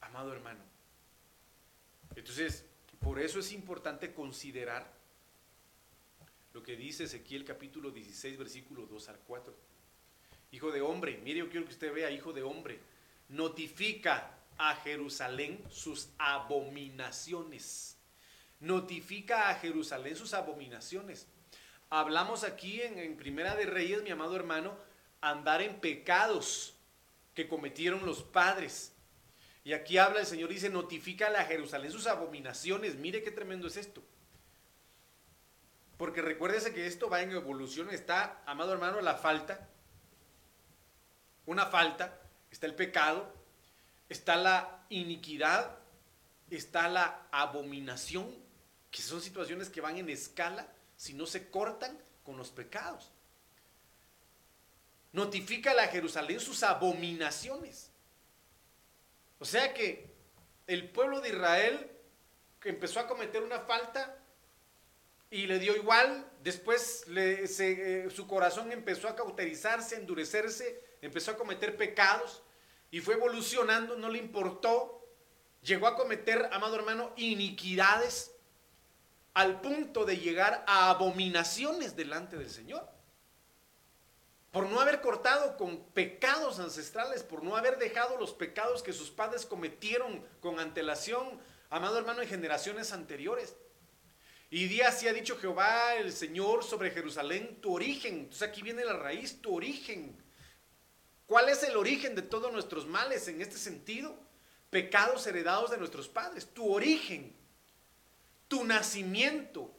Amado 0.00 0.32
hermano. 0.32 0.64
Entonces, 2.16 2.64
por 3.02 3.18
eso 3.18 3.40
es 3.40 3.52
importante 3.52 4.14
considerar 4.14 4.92
lo 6.52 6.62
que 6.62 6.76
dice 6.76 7.04
Ezequiel 7.04 7.44
capítulo 7.44 7.90
16, 7.90 8.38
versículo 8.38 8.86
2 8.86 9.08
al 9.08 9.18
4. 9.20 9.54
Hijo 10.52 10.70
de 10.70 10.82
hombre, 10.82 11.18
mire, 11.24 11.38
yo 11.40 11.48
quiero 11.48 11.66
que 11.66 11.72
usted 11.72 11.92
vea, 11.92 12.10
hijo 12.10 12.32
de 12.32 12.42
hombre, 12.42 12.78
notifica 13.28 14.38
a 14.58 14.76
Jerusalén 14.76 15.64
sus 15.70 16.10
abominaciones. 16.18 17.96
Notifica 18.60 19.48
a 19.48 19.54
Jerusalén 19.54 20.14
sus 20.14 20.34
abominaciones. 20.34 21.26
Hablamos 21.88 22.44
aquí 22.44 22.82
en, 22.82 22.98
en 22.98 23.16
Primera 23.16 23.56
de 23.56 23.66
Reyes, 23.66 24.02
mi 24.02 24.10
amado 24.10 24.36
hermano, 24.36 24.76
andar 25.20 25.62
en 25.62 25.80
pecados 25.80 26.74
que 27.34 27.48
cometieron 27.48 28.04
los 28.04 28.22
padres. 28.22 28.91
Y 29.64 29.74
aquí 29.74 29.98
habla 29.98 30.20
el 30.20 30.26
Señor, 30.26 30.48
dice, 30.48 30.68
notifica 30.68 31.28
a 31.28 31.44
Jerusalén 31.44 31.92
sus 31.92 32.06
abominaciones. 32.06 32.96
Mire 32.96 33.22
qué 33.22 33.30
tremendo 33.30 33.68
es 33.68 33.76
esto. 33.76 34.02
Porque 35.96 36.20
recuérdese 36.20 36.74
que 36.74 36.86
esto 36.86 37.08
va 37.08 37.22
en 37.22 37.30
evolución. 37.30 37.90
Está, 37.90 38.42
amado 38.44 38.72
hermano, 38.72 39.00
la 39.00 39.14
falta. 39.14 39.68
Una 41.46 41.66
falta. 41.66 42.18
Está 42.50 42.66
el 42.66 42.74
pecado. 42.74 43.32
Está 44.08 44.34
la 44.34 44.84
iniquidad. 44.88 45.78
Está 46.50 46.88
la 46.88 47.28
abominación. 47.30 48.34
Que 48.90 49.00
son 49.00 49.20
situaciones 49.20 49.68
que 49.68 49.80
van 49.80 49.96
en 49.96 50.10
escala 50.10 50.66
si 50.96 51.14
no 51.14 51.24
se 51.24 51.50
cortan 51.50 51.96
con 52.24 52.36
los 52.36 52.50
pecados. 52.50 53.12
Notifica 55.12 55.70
a 55.70 55.86
Jerusalén 55.86 56.40
sus 56.40 56.64
abominaciones. 56.64 57.92
O 59.42 59.44
sea 59.44 59.74
que 59.74 60.08
el 60.68 60.88
pueblo 60.90 61.20
de 61.20 61.30
Israel 61.30 61.90
empezó 62.62 63.00
a 63.00 63.08
cometer 63.08 63.42
una 63.42 63.58
falta 63.58 64.16
y 65.30 65.48
le 65.48 65.58
dio 65.58 65.74
igual, 65.74 66.30
después 66.44 67.04
eh, 67.08 68.08
su 68.14 68.28
corazón 68.28 68.70
empezó 68.70 69.08
a 69.08 69.16
cauterizarse, 69.16 69.96
a 69.96 69.98
endurecerse, 69.98 70.80
empezó 71.00 71.32
a 71.32 71.36
cometer 71.36 71.76
pecados 71.76 72.44
y 72.92 73.00
fue 73.00 73.14
evolucionando, 73.14 73.96
no 73.96 74.10
le 74.10 74.18
importó, 74.18 75.04
llegó 75.64 75.88
a 75.88 75.96
cometer, 75.96 76.48
amado 76.52 76.76
hermano, 76.76 77.12
iniquidades 77.16 78.30
al 79.34 79.60
punto 79.60 80.04
de 80.04 80.18
llegar 80.18 80.64
a 80.68 80.90
abominaciones 80.90 81.96
delante 81.96 82.36
del 82.36 82.48
Señor. 82.48 82.88
Por 84.52 84.68
no 84.68 84.80
haber 84.80 85.00
cortado 85.00 85.56
con 85.56 85.82
pecados 85.92 86.60
ancestrales, 86.60 87.22
por 87.22 87.42
no 87.42 87.56
haber 87.56 87.78
dejado 87.78 88.18
los 88.18 88.34
pecados 88.34 88.82
que 88.82 88.92
sus 88.92 89.10
padres 89.10 89.46
cometieron 89.46 90.22
con 90.40 90.60
antelación, 90.60 91.40
amado 91.70 91.98
hermano, 91.98 92.20
en 92.20 92.28
generaciones 92.28 92.92
anteriores. 92.92 93.56
Y 94.50 94.68
día 94.68 94.88
así 94.88 95.08
ha 95.08 95.14
dicho 95.14 95.38
Jehová 95.38 95.94
el 95.94 96.12
Señor 96.12 96.64
sobre 96.64 96.90
Jerusalén, 96.90 97.62
tu 97.62 97.74
origen. 97.74 98.18
Entonces 98.18 98.46
aquí 98.46 98.60
viene 98.60 98.84
la 98.84 98.92
raíz, 98.92 99.40
tu 99.40 99.56
origen. 99.56 100.22
¿Cuál 101.24 101.48
es 101.48 101.62
el 101.62 101.74
origen 101.74 102.14
de 102.14 102.20
todos 102.20 102.52
nuestros 102.52 102.86
males 102.86 103.28
en 103.28 103.40
este 103.40 103.56
sentido? 103.56 104.14
Pecados 104.68 105.26
heredados 105.26 105.70
de 105.70 105.78
nuestros 105.78 106.08
padres. 106.08 106.46
Tu 106.52 106.70
origen, 106.70 107.34
tu 108.48 108.64
nacimiento 108.64 109.74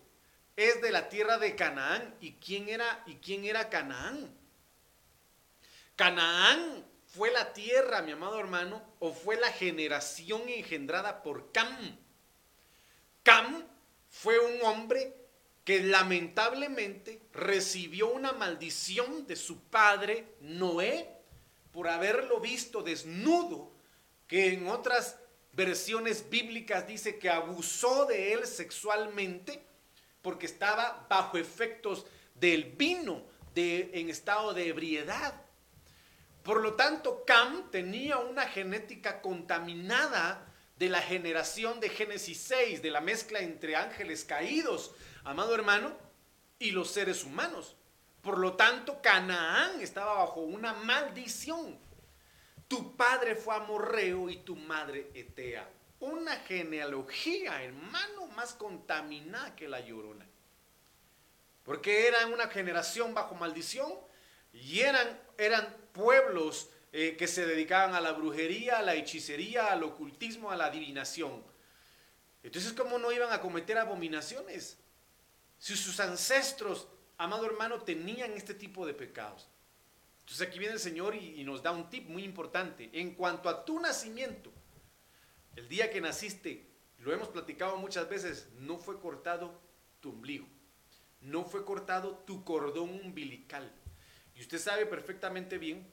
es 0.56 0.82
de 0.82 0.90
la 0.90 1.10
tierra 1.10 1.38
de 1.38 1.56
Canaán. 1.56 2.16
¿Y 2.20 2.32
quién 2.38 2.70
era, 2.70 3.04
y 3.06 3.18
quién 3.18 3.46
era 3.46 3.70
Canaán? 3.70 4.36
Canaán 6.04 6.86
fue 7.06 7.32
la 7.32 7.54
tierra, 7.54 8.02
mi 8.02 8.12
amado 8.12 8.38
hermano, 8.38 8.84
o 9.00 9.14
fue 9.14 9.38
la 9.38 9.50
generación 9.54 10.50
engendrada 10.50 11.24
por 11.24 11.54
Cam. 11.54 11.98
Cam 13.24 13.66
fue 14.10 14.38
un 14.38 14.62
hombre 14.64 15.16
que 15.64 15.82
lamentablemente 15.82 17.22
recibió 17.32 18.12
una 18.12 18.34
maldición 18.34 19.26
de 19.28 19.38
su 19.38 19.62
padre 19.70 20.28
Noé 20.42 21.10
por 21.72 21.88
haberlo 21.88 22.42
visto 22.42 22.84
desnudo, 22.84 23.72
que 24.28 24.54
en 24.56 24.68
otras 24.68 25.18
versiones 25.54 26.30
bíblicas 26.30 26.86
dice 26.86 27.18
que 27.18 27.30
abusó 27.30 28.08
de 28.08 28.34
él 28.34 28.46
sexualmente 28.46 29.66
porque 30.22 30.48
estaba 30.48 31.08
bajo 31.10 31.38
efectos 31.38 32.06
del 32.36 32.66
vino 32.66 33.24
de, 33.56 33.90
en 33.94 34.10
estado 34.10 34.54
de 34.54 34.68
ebriedad. 34.68 35.40
Por 36.44 36.62
lo 36.62 36.74
tanto, 36.74 37.24
Cam 37.26 37.72
tenía 37.72 38.18
una 38.18 38.46
genética 38.48 39.22
contaminada 39.22 40.46
de 40.78 40.90
la 40.90 41.02
generación 41.02 41.80
de 41.80 41.88
Génesis 41.88 42.38
6, 42.42 42.82
de 42.82 42.92
la 42.92 43.00
mezcla 43.00 43.40
entre 43.40 43.78
ángeles 43.78 44.26
caídos, 44.26 44.94
amado 45.24 45.56
hermano, 45.56 45.96
y 46.60 46.72
los 46.72 46.92
seres 46.92 47.24
humanos. 47.24 47.78
Por 48.22 48.40
lo 48.40 48.54
tanto, 48.54 49.02
Canaán 49.02 49.80
estaba 49.82 50.16
bajo 50.16 50.42
una 50.42 50.74
maldición. 50.74 51.80
Tu 52.68 52.96
padre 52.98 53.36
fue 53.36 53.56
amorreo 53.56 54.30
y 54.30 54.38
tu 54.38 54.56
madre 54.56 55.12
etea. 55.14 55.70
Una 56.02 56.36
genealogía, 56.38 57.64
hermano, 57.64 58.28
más 58.28 58.54
contaminada 58.54 59.56
que 59.56 59.70
la 59.70 59.80
llorona. 59.80 60.26
Porque 61.64 62.08
eran 62.08 62.34
una 62.34 62.48
generación 62.48 63.14
bajo 63.14 63.36
maldición 63.36 63.94
y 64.54 64.80
eran, 64.80 65.20
pueblos 65.92 66.70
eh, 66.92 67.16
que 67.18 67.28
se 67.28 67.46
dedicaban 67.46 67.94
a 67.96 68.02
la 68.02 68.14
brujería, 68.14 68.80
a 68.80 68.82
la 68.82 68.96
hechicería, 68.96 69.72
al 69.72 69.84
ocultismo, 69.84 70.52
a 70.52 70.56
la 70.56 70.66
adivinación. 70.66 71.44
Entonces, 72.42 72.74
¿cómo 72.74 72.98
no 72.98 73.12
iban 73.12 73.32
a 73.32 73.42
cometer 73.42 73.78
abominaciones? 73.78 74.78
Si 75.60 75.76
sus 75.76 76.00
ancestros, 76.00 76.88
amado 77.18 77.46
hermano, 77.46 77.82
tenían 77.82 78.34
este 78.34 78.54
tipo 78.54 78.86
de 78.86 78.94
pecados. 78.94 79.48
Entonces 80.22 80.48
aquí 80.48 80.58
viene 80.58 80.74
el 80.74 80.80
Señor 80.80 81.16
y, 81.16 81.40
y 81.40 81.44
nos 81.44 81.62
da 81.62 81.72
un 81.72 81.90
tip 81.90 82.08
muy 82.08 82.24
importante. 82.24 82.90
En 82.94 83.14
cuanto 83.14 83.50
a 83.50 83.66
tu 83.66 83.80
nacimiento, 83.80 84.52
el 85.56 85.68
día 85.68 85.92
que 85.92 86.02
naciste, 86.02 86.66
lo 87.00 87.14
hemos 87.14 87.28
platicado 87.28 87.78
muchas 87.78 88.10
veces, 88.10 88.48
no 88.60 88.78
fue 88.78 89.00
cortado 89.00 89.54
tu 90.00 90.10
ombligo, 90.10 90.48
no 91.22 91.44
fue 91.44 91.66
cortado 91.66 92.18
tu 92.26 92.44
cordón 92.44 92.90
umbilical. 92.90 93.72
Y 94.36 94.42
usted 94.42 94.60
sabe 94.60 94.86
perfectamente 94.86 95.58
bien 95.58 95.86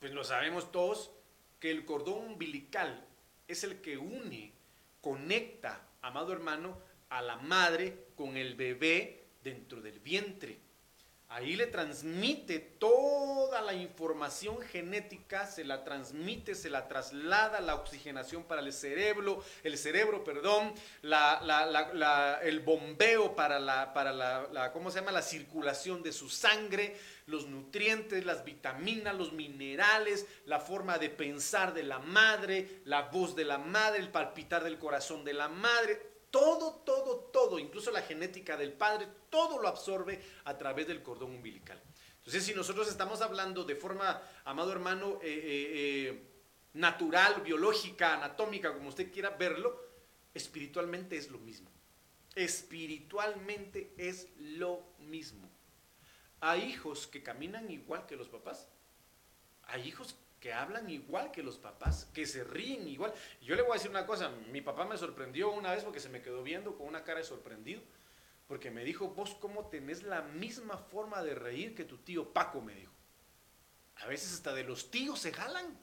pues 0.00 0.12
lo 0.12 0.24
sabemos 0.24 0.70
todos, 0.70 1.10
que 1.60 1.70
el 1.70 1.84
cordón 1.84 2.24
umbilical 2.24 3.04
es 3.48 3.64
el 3.64 3.80
que 3.80 3.98
une, 3.98 4.52
conecta, 5.00 5.88
amado 6.02 6.32
hermano, 6.32 6.78
a 7.08 7.20
la 7.22 7.36
madre 7.36 8.06
con 8.16 8.36
el 8.36 8.54
bebé 8.54 9.24
dentro 9.42 9.80
del 9.80 9.98
vientre. 9.98 10.58
Ahí 11.30 11.56
le 11.56 11.66
transmite 11.66 12.58
toda 12.58 13.60
la 13.60 13.74
información 13.74 14.62
genética, 14.62 15.46
se 15.46 15.62
la 15.62 15.84
transmite, 15.84 16.54
se 16.54 16.70
la 16.70 16.88
traslada 16.88 17.60
la 17.60 17.74
oxigenación 17.74 18.44
para 18.44 18.62
el 18.62 18.72
cerebro, 18.72 19.44
el 19.62 19.76
cerebro, 19.76 20.24
perdón, 20.24 20.72
el 22.42 22.60
bombeo 22.60 23.36
para 23.36 23.60
la, 23.60 23.92
para 23.92 24.12
la, 24.14 24.72
¿cómo 24.72 24.90
se 24.90 25.00
llama? 25.00 25.12
La 25.12 25.20
circulación 25.20 26.02
de 26.02 26.12
su 26.12 26.30
sangre, 26.30 26.96
los 27.26 27.46
nutrientes, 27.46 28.24
las 28.24 28.42
vitaminas, 28.42 29.14
los 29.14 29.34
minerales, 29.34 30.26
la 30.46 30.60
forma 30.60 30.96
de 30.96 31.10
pensar 31.10 31.74
de 31.74 31.82
la 31.82 31.98
madre, 31.98 32.80
la 32.86 33.02
voz 33.02 33.36
de 33.36 33.44
la 33.44 33.58
madre, 33.58 33.98
el 33.98 34.08
palpitar 34.08 34.64
del 34.64 34.78
corazón 34.78 35.26
de 35.26 35.34
la 35.34 35.48
madre, 35.50 36.07
todo, 36.30 36.82
todo, 36.84 37.16
todo, 37.32 37.58
incluso 37.58 37.90
la 37.90 38.02
genética 38.02 38.56
del 38.56 38.72
padre, 38.72 39.08
todo 39.30 39.60
lo 39.60 39.68
absorbe 39.68 40.22
a 40.44 40.56
través 40.56 40.86
del 40.86 41.02
cordón 41.02 41.30
umbilical. 41.32 41.80
Entonces, 42.18 42.44
si 42.44 42.54
nosotros 42.54 42.88
estamos 42.88 43.22
hablando 43.22 43.64
de 43.64 43.74
forma, 43.74 44.22
amado 44.44 44.72
hermano, 44.72 45.18
eh, 45.22 45.28
eh, 45.28 46.08
eh, 46.10 46.22
natural, 46.74 47.40
biológica, 47.42 48.14
anatómica, 48.14 48.74
como 48.74 48.90
usted 48.90 49.10
quiera 49.10 49.30
verlo, 49.30 49.80
espiritualmente 50.34 51.16
es 51.16 51.30
lo 51.30 51.38
mismo. 51.38 51.70
Espiritualmente 52.34 53.94
es 53.96 54.28
lo 54.36 54.84
mismo. 54.98 55.50
Hay 56.40 56.62
hijos 56.64 57.06
que 57.06 57.22
caminan 57.22 57.70
igual 57.70 58.06
que 58.06 58.16
los 58.16 58.28
papás. 58.28 58.68
Hay 59.64 59.88
hijos 59.88 60.14
que 60.40 60.52
hablan 60.52 60.88
igual 60.88 61.30
que 61.30 61.42
los 61.42 61.58
papás, 61.58 62.08
que 62.14 62.26
se 62.26 62.44
ríen 62.44 62.86
igual. 62.88 63.12
Yo 63.42 63.56
le 63.56 63.62
voy 63.62 63.72
a 63.72 63.74
decir 63.74 63.90
una 63.90 64.06
cosa, 64.06 64.30
mi 64.52 64.60
papá 64.60 64.84
me 64.84 64.96
sorprendió 64.96 65.50
una 65.50 65.72
vez 65.72 65.84
porque 65.84 66.00
se 66.00 66.08
me 66.08 66.22
quedó 66.22 66.42
viendo 66.42 66.76
con 66.76 66.86
una 66.86 67.04
cara 67.04 67.18
de 67.18 67.24
sorprendido, 67.24 67.82
Porque 68.46 68.70
me 68.70 68.82
dijo, 68.82 69.08
vos 69.08 69.36
cómo 69.40 69.66
tenés 69.66 70.02
la 70.04 70.22
misma 70.22 70.78
forma 70.78 71.22
de 71.22 71.34
reír 71.34 71.74
que 71.74 71.84
tu 71.84 71.98
tío 71.98 72.32
Paco, 72.32 72.62
me 72.62 72.74
dijo. 72.74 72.92
A 73.96 74.06
veces 74.06 74.32
hasta 74.32 74.54
de 74.54 74.64
los 74.64 74.90
tíos 74.90 75.18
se 75.18 75.32
jalan. 75.32 75.78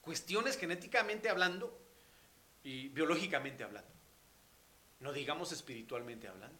Cuestiones 0.00 0.58
genéticamente 0.58 1.28
hablando 1.28 1.78
y 2.64 2.88
biológicamente 2.88 3.62
hablando. 3.62 3.90
No 4.98 5.12
digamos 5.12 5.52
espiritualmente 5.52 6.26
hablando. 6.26 6.58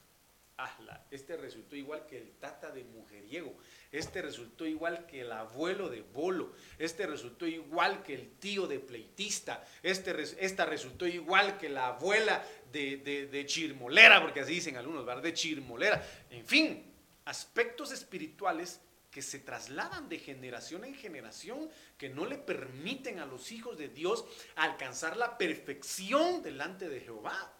Este 1.11 1.37
resultó 1.37 1.77
igual 1.77 2.07
que 2.07 2.19
el 2.19 2.31
tata 2.33 2.71
de 2.71 2.85
mujeriego. 2.85 3.57
Este 3.91 4.23
resultó 4.23 4.67
igual 4.67 5.07
que 5.07 5.23
el 5.23 5.33
abuelo 5.33 5.89
de 5.89 6.03
bolo. 6.03 6.53
Este 6.79 7.07
resultó 7.07 7.47
igual 7.47 8.03
que 8.03 8.15
el 8.15 8.31
tío 8.39 8.67
de 8.67 8.79
pleitista. 8.79 9.65
Este, 9.83 10.15
esta 10.45 10.65
resultó 10.65 11.07
igual 11.07 11.59
que 11.59 11.69
la 11.69 11.89
abuela 11.89 12.45
de, 12.73 13.45
chirmolera, 13.47 14.21
porque 14.23 14.41
así 14.41 14.55
dicen 14.55 14.77
algunos, 14.77 15.05
¿verdad? 15.05 15.23
De 15.23 15.35
chirmolera. 15.35 16.05
En 16.31 16.47
fin, 16.47 16.93
aspectos 17.25 17.93
espirituales 17.93 18.81
que 19.11 19.23
se 19.23 19.41
trasladan 19.41 20.09
de 20.09 20.19
generación 20.19 20.85
en 20.85 20.95
generación, 20.95 21.69
que 21.99 22.09
no 22.09 22.27
le 22.27 22.39
permiten 22.39 23.19
a 23.19 23.27
los 23.27 23.51
hijos 23.51 23.77
de 23.77 23.89
Dios 23.89 24.25
alcanzar 24.55 25.17
la 25.17 25.37
perfección 25.37 26.43
delante 26.43 26.89
de 26.89 27.01
Jehová. 27.01 27.53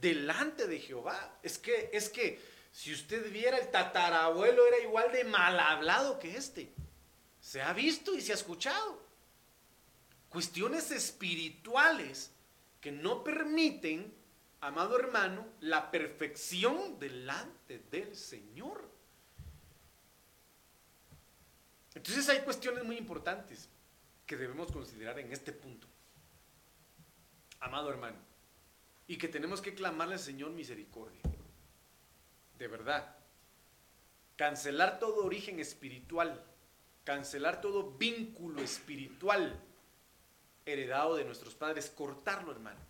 Delante 0.00 0.66
de 0.66 0.78
Jehová. 0.78 1.38
Es 1.42 1.58
que, 1.58 1.90
es 1.92 2.08
que, 2.08 2.40
si 2.72 2.92
usted 2.92 3.32
viera 3.32 3.56
el 3.58 3.70
tatarabuelo 3.70 4.66
era 4.66 4.78
igual 4.80 5.10
de 5.12 5.24
mal 5.24 5.58
hablado 5.58 6.18
que 6.18 6.36
este. 6.36 6.72
Se 7.40 7.62
ha 7.62 7.72
visto 7.72 8.14
y 8.14 8.20
se 8.20 8.32
ha 8.32 8.34
escuchado. 8.34 9.02
Cuestiones 10.28 10.90
espirituales 10.90 12.30
que 12.80 12.92
no 12.92 13.24
permiten, 13.24 14.12
amado 14.60 14.98
hermano, 14.98 15.46
la 15.60 15.90
perfección 15.90 16.98
delante 16.98 17.78
del 17.90 18.14
Señor. 18.14 18.86
Entonces 21.94 22.28
hay 22.28 22.40
cuestiones 22.40 22.84
muy 22.84 22.98
importantes 22.98 23.70
que 24.26 24.36
debemos 24.36 24.70
considerar 24.70 25.18
en 25.18 25.32
este 25.32 25.52
punto, 25.52 25.86
amado 27.60 27.88
hermano, 27.88 28.18
y 29.08 29.16
que 29.18 29.28
tenemos 29.28 29.60
que 29.60 29.74
clamarle 29.74 30.14
al 30.14 30.20
Señor 30.20 30.50
misericordia. 30.50 31.20
De 32.58 32.68
verdad. 32.68 33.16
Cancelar 34.36 34.98
todo 34.98 35.24
origen 35.24 35.60
espiritual, 35.60 36.44
cancelar 37.04 37.60
todo 37.62 37.92
vínculo 37.92 38.60
espiritual 38.60 39.58
heredado 40.66 41.16
de 41.16 41.24
nuestros 41.24 41.54
padres, 41.54 41.88
cortarlo, 41.88 42.52
hermano. 42.52 42.80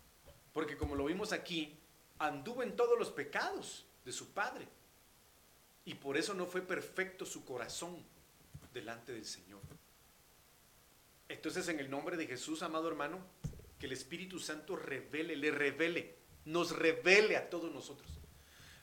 Porque 0.51 0.75
como 0.75 0.95
lo 0.95 1.05
vimos 1.05 1.31
aquí, 1.31 1.77
anduvo 2.19 2.63
en 2.63 2.75
todos 2.75 2.97
los 2.97 3.11
pecados 3.11 3.85
de 4.03 4.11
su 4.11 4.33
padre. 4.33 4.67
Y 5.85 5.93
por 5.93 6.17
eso 6.17 6.33
no 6.33 6.47
fue 6.47 6.61
perfecto 6.61 7.25
su 7.25 7.45
corazón 7.45 7.95
delante 8.73 9.13
del 9.13 9.25
Señor. 9.25 9.61
Entonces, 11.29 11.67
en 11.69 11.79
el 11.79 11.89
nombre 11.89 12.17
de 12.17 12.27
Jesús, 12.27 12.61
amado 12.63 12.87
hermano, 12.87 13.19
que 13.79 13.85
el 13.85 13.91
Espíritu 13.91 14.39
Santo 14.39 14.75
revele, 14.75 15.35
le 15.35 15.51
revele, 15.51 16.15
nos 16.45 16.71
revele 16.71 17.37
a 17.37 17.49
todos 17.49 17.71
nosotros. 17.71 18.09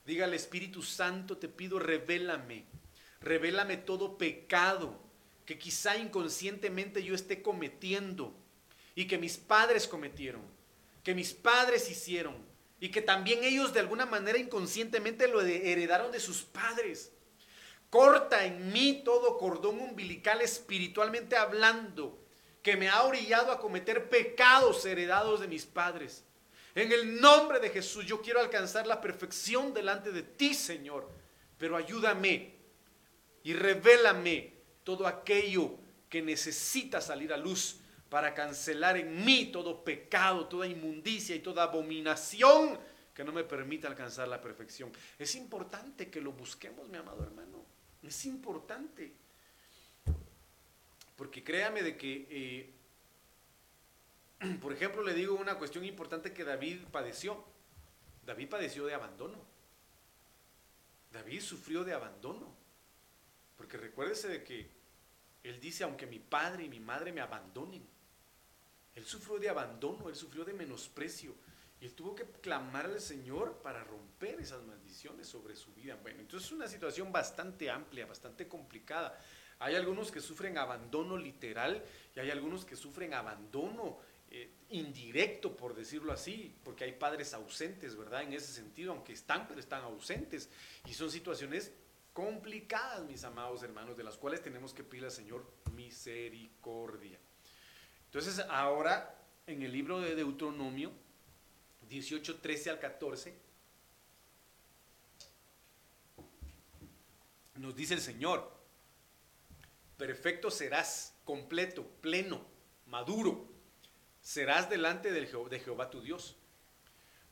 Diga 0.07 0.27
al 0.27 0.35
Espíritu 0.35 0.83
Santo, 0.83 1.39
te 1.39 1.49
pido, 1.49 1.79
revélame, 1.79 2.65
revélame 3.21 3.79
todo 3.79 4.19
pecado 4.19 5.01
que 5.47 5.59
quizá 5.59 5.97
inconscientemente 5.97 7.03
yo 7.03 7.15
esté 7.15 7.43
cometiendo 7.43 8.35
y 8.95 9.07
que 9.07 9.19
mis 9.19 9.37
padres 9.37 9.89
cometieron, 9.89 10.43
que 11.03 11.15
mis 11.15 11.33
padres 11.33 11.91
hicieron 11.91 12.37
y 12.81 12.91
que 12.91 13.03
también 13.03 13.45
ellos 13.45 13.73
de 13.73 13.81
alguna 13.81 14.07
manera 14.07 14.39
inconscientemente 14.39 15.29
lo 15.29 15.41
heredaron 15.41 16.13
de 16.13 16.21
sus 16.21 16.43
padres. 16.43 17.13
Corta 17.91 18.45
en 18.45 18.73
mí 18.73 19.03
todo 19.05 19.39
cordón 19.39 19.81
umbilical 19.81 20.41
espiritualmente 20.41 21.37
hablando 21.37 22.24
que 22.65 22.79
me 22.79 22.89
ha 22.89 23.03
orillado 23.05 23.53
a 23.53 23.61
cometer 23.61 24.09
pecados 24.09 24.87
heredados 24.87 25.39
de 25.39 25.47
mis 25.47 25.67
padres. 25.67 26.25
En 26.75 26.91
el 26.91 27.21
nombre 27.21 27.61
de 27.61 27.69
Jesús 27.69 28.07
yo 28.07 28.23
quiero 28.23 28.41
alcanzar 28.41 28.87
la 28.87 29.03
perfección 29.03 29.75
delante 29.75 30.11
de 30.11 30.23
ti, 30.23 30.55
Señor. 30.55 31.09
Pero 31.59 31.77
ayúdame 31.77 32.55
y 33.43 33.53
revélame 33.53 34.55
todo 34.83 35.07
aquello 35.07 35.77
que 36.09 36.23
necesita 36.23 37.03
salir 37.03 37.35
a 37.35 37.37
luz 37.37 37.81
para 38.09 38.33
cancelar 38.33 38.97
en 38.97 39.23
mí 39.25 39.51
todo 39.53 39.85
pecado, 39.85 40.49
toda 40.49 40.67
inmundicia 40.67 41.37
y 41.37 41.41
toda 41.41 41.65
abominación 41.65 42.79
que 43.13 43.25
no 43.25 43.33
me 43.33 43.45
permita 43.45 43.89
alcanzar 43.89 44.27
la 44.27 44.41
perfección. 44.41 44.91
Es 45.19 45.35
importante 45.35 46.11
que 46.11 46.23
lo 46.23 46.33
busquemos, 46.33 46.89
mi 46.89 46.97
amado 46.97 47.25
hermano. 47.25 47.63
Es 48.03 48.25
importante. 48.25 49.24
Porque 51.17 51.45
créame 51.45 51.83
de 51.83 51.97
que, 51.97 52.27
eh, 54.41 54.57
por 54.61 54.73
ejemplo, 54.73 55.03
le 55.03 55.15
digo 55.15 55.35
una 55.35 55.59
cuestión 55.59 55.85
importante 55.85 56.33
que 56.33 56.45
David 56.45 56.81
padeció. 56.91 57.45
David 58.25 58.49
padeció 58.49 58.87
de 58.87 58.95
abandono. 58.95 59.39
David 61.13 61.41
sufrió 61.41 61.85
de 61.85 61.95
abandono. 61.95 62.53
Porque 63.57 63.77
recuérdese 63.77 64.29
de 64.29 64.43
que 64.43 64.69
él 65.45 65.61
dice, 65.61 65.85
aunque 65.85 66.07
mi 66.07 66.19
padre 66.19 66.65
y 66.65 66.69
mi 66.69 66.81
madre 66.81 67.13
me 67.13 67.21
abandonen, 67.21 67.87
él 68.95 69.05
sufrió 69.05 69.39
de 69.39 69.49
abandono, 69.49 70.09
él 70.09 70.17
sufrió 70.17 70.45
de 70.45 70.53
menosprecio. 70.53 71.35
Y 71.81 71.87
él 71.87 71.95
tuvo 71.95 72.15
que 72.15 72.25
clamar 72.25 72.87
al 72.87 73.01
Señor 73.01 73.59
para 73.59 73.85
romper 73.85 74.41
esas 74.41 74.63
maldiciones 74.65 75.27
sobre 75.29 75.55
su 75.55 75.73
vida. 75.75 75.99
Bueno, 76.01 76.21
entonces 76.21 76.49
es 76.49 76.53
una 76.53 76.69
situación 76.69 77.13
bastante 77.13 77.71
amplia, 77.71 78.07
bastante 78.07 78.49
complicada. 78.49 79.21
Hay 79.59 79.75
algunos 79.75 80.11
que 80.11 80.21
sufren 80.21 80.59
abandono 80.59 81.17
literal 81.17 81.83
y 82.15 82.21
hay 82.21 82.31
algunos 82.31 82.65
que 82.65 82.77
sufren 82.77 83.15
abandono 83.15 83.99
eh, 84.31 84.51
indirecto, 84.71 85.57
por 85.57 85.75
decirlo 85.75 86.13
así, 86.13 86.55
porque 86.65 86.85
hay 86.85 86.93
padres 86.93 87.35
ausentes, 87.35 87.97
¿verdad? 87.97 88.23
En 88.23 88.33
ese 88.33 88.53
sentido, 88.53 88.93
aunque 88.93 89.13
están, 89.13 89.47
pero 89.47 89.61
están 89.61 89.83
ausentes. 89.85 90.49
Y 90.87 90.95
son 90.95 91.11
situaciones 91.11 91.73
complicadas, 92.13 93.05
mis 93.05 93.23
amados 93.25 93.63
hermanos, 93.63 93.97
de 93.97 94.05
las 94.05 94.17
cuales 94.17 94.43
tenemos 94.43 94.75
que 94.75 94.83
pedir 94.83 95.05
al 95.05 95.11
Señor 95.11 95.45
misericordia. 95.75 97.19
Entonces, 98.07 98.45
ahora, 98.49 99.15
en 99.47 99.63
el 99.63 99.73
libro 99.73 100.01
de 100.01 100.15
Deuteronomio, 100.15 100.93
18, 101.89 102.41
13 102.41 102.71
al 102.71 102.79
14, 102.81 103.35
nos 107.57 107.77
dice 107.77 107.95
el 107.95 108.01
Señor, 108.01 108.53
perfecto 109.97 110.51
serás, 110.51 111.15
completo, 111.25 111.87
pleno, 112.01 112.45
maduro, 112.87 113.47
serás 114.21 114.69
delante 114.71 115.13
de 115.13 115.27
Jehová 115.61 115.91
tu 115.91 116.01
Dios. 116.01 116.37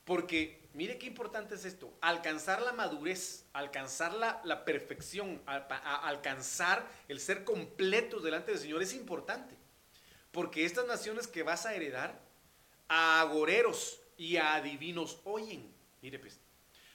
Porque, 0.05 0.69
mire 0.75 0.99
qué 0.99 1.07
importante 1.07 1.55
es 1.55 1.65
esto, 1.65 1.93
alcanzar 2.01 2.61
la 2.63 2.73
madurez, 2.73 3.45
alcanzar 3.53 4.15
la, 4.15 4.65
perfección, 4.65 5.41
alcanzar 5.47 6.87
el 7.09 7.21
ser 7.21 7.45
completo 7.45 8.21
delante 8.21 8.53
del 8.53 8.61
Señor 8.61 8.83
es 8.83 8.95
importante. 8.95 9.57
Porque 10.33 10.65
estas 10.65 10.87
naciones 10.87 11.29
que 11.29 11.43
vas 11.43 11.67
a 11.67 11.75
heredar, 11.75 12.21
a 12.89 13.21
agoreros, 13.21 14.03
y 14.23 14.37
a 14.37 14.55
adivinos 14.55 15.19
oyen. 15.25 15.69
Mire 16.01 16.19
pues, 16.19 16.39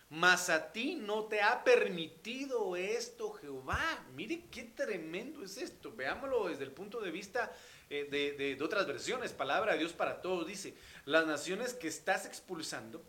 mas 0.10 0.49
a 0.49 0.72
ti 0.72 0.95
no 0.95 1.26
te 1.26 1.41
ha 1.41 1.64
permitido 1.64 2.76
esto 2.76 3.34
Jehová. 3.34 4.05
Mire 4.14 4.45
qué 4.49 4.64
tremendo 4.64 5.43
es 5.43 5.58
esto. 5.58 5.93
Veámoslo 5.93 6.47
desde 6.47 6.64
el 6.64 6.72
punto 6.72 7.01
de 7.01 7.12
vista 7.12 7.51
eh, 7.89 8.08
de, 8.38 8.64
otras 8.64 8.88
versiones. 8.88 9.34
Palabra 9.34 9.74
de 9.74 9.80
Dios 9.80 9.93
para 9.93 10.22
todos 10.22 10.47
dice, 10.47 10.76
las 11.05 11.28
naciones 11.28 11.74
que 11.74 11.89
estás 11.89 12.26
expulsando 12.26 13.03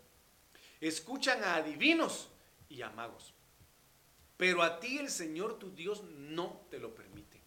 escuchan 0.81 1.43
a 1.43 1.55
adivinos 1.55 2.29
y 2.67 2.81
a 2.81 2.89
magos. 2.89 3.33
Pero 4.35 4.61
a 4.61 4.79
ti 4.79 4.97
el 4.97 5.09
Señor 5.09 5.57
tu 5.57 5.71
Dios 5.71 6.03
no 6.03 6.65
te 6.69 6.79
lo 6.79 6.93
permite. 6.95 7.41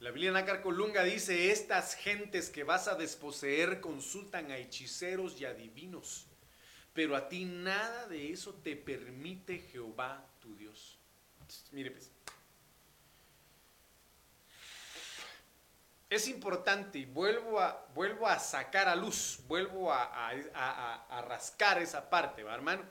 La 0.00 0.10
Biblia 0.10 0.32
Nácar 0.32 0.62
Colunga 0.62 1.04
dice, 1.04 1.52
estas 1.52 1.94
gentes 1.94 2.50
que 2.50 2.64
vas 2.64 2.88
a 2.88 2.96
desposeer 2.96 3.80
consultan 3.80 4.50
a 4.50 4.56
hechiceros 4.56 5.40
y 5.40 5.44
adivinos, 5.44 6.26
pero 6.92 7.16
a 7.16 7.28
ti 7.28 7.44
nada 7.44 8.06
de 8.06 8.32
eso 8.32 8.54
te 8.54 8.76
permite 8.76 9.58
Jehová 9.58 10.26
tu 10.40 10.54
Dios. 10.56 10.98
Mire 11.70 11.90
pues. 11.90 12.10
Es 16.10 16.28
importante 16.28 16.98
y 16.98 17.06
vuelvo 17.06 17.58
a, 17.58 17.86
vuelvo 17.94 18.26
a 18.26 18.38
sacar 18.38 18.86
a 18.88 18.94
luz, 18.94 19.40
vuelvo 19.46 19.90
a, 19.90 20.28
a 20.28 21.22
rascar 21.22 21.80
esa 21.80 22.10
parte, 22.10 22.42
¿va, 22.42 22.54
hermano? 22.54 22.84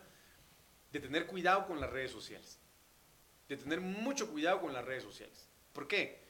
De 0.92 1.00
tener 1.00 1.28
cuidado 1.28 1.68
con 1.68 1.80
las 1.80 1.92
redes 1.92 2.12
sociales. 2.12 2.58
De 3.48 3.58
tener 3.58 3.80
mucho 3.80 4.32
cuidado 4.32 4.62
con 4.62 4.74
las 4.74 4.84
redes 4.84 5.04
sociales. 5.04 5.48
¿Por 5.72 5.88
qué? 5.88 6.22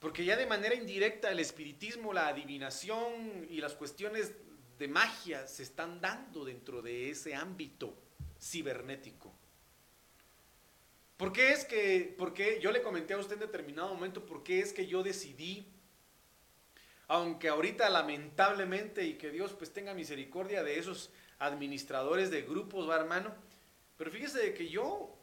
Porque 0.00 0.24
ya 0.24 0.36
de 0.36 0.46
manera 0.46 0.74
indirecta 0.74 1.30
el 1.30 1.40
espiritismo, 1.40 2.12
la 2.12 2.28
adivinación 2.28 3.46
y 3.48 3.60
las 3.60 3.74
cuestiones 3.74 4.32
de 4.78 4.88
magia 4.88 5.46
se 5.46 5.62
están 5.62 6.00
dando 6.00 6.44
dentro 6.44 6.82
de 6.82 7.10
ese 7.10 7.34
ámbito. 7.34 7.96
cibernético. 8.38 9.32
¿Por 11.16 11.32
qué 11.32 11.52
es 11.52 11.64
que, 11.64 12.14
porque 12.18 12.60
yo 12.60 12.70
le 12.70 12.82
comenté 12.82 13.14
a 13.14 13.18
usted 13.18 13.34
en 13.34 13.40
determinado 13.40 13.88
momento, 13.88 14.26
por 14.26 14.42
qué 14.42 14.60
es 14.60 14.74
que 14.74 14.86
yo 14.86 15.02
decidí, 15.02 15.66
aunque 17.08 17.48
ahorita 17.48 17.88
lamentablemente 17.88 19.04
y 19.04 19.14
que 19.14 19.30
Dios 19.30 19.54
pues 19.54 19.72
tenga 19.72 19.94
misericordia 19.94 20.62
de 20.62 20.78
esos 20.78 21.10
administradores 21.38 22.30
de 22.30 22.42
grupos, 22.42 22.88
va 22.88 22.96
hermano, 22.96 23.34
pero 23.96 24.10
fíjese 24.10 24.52
que 24.52 24.68
yo 24.68 25.16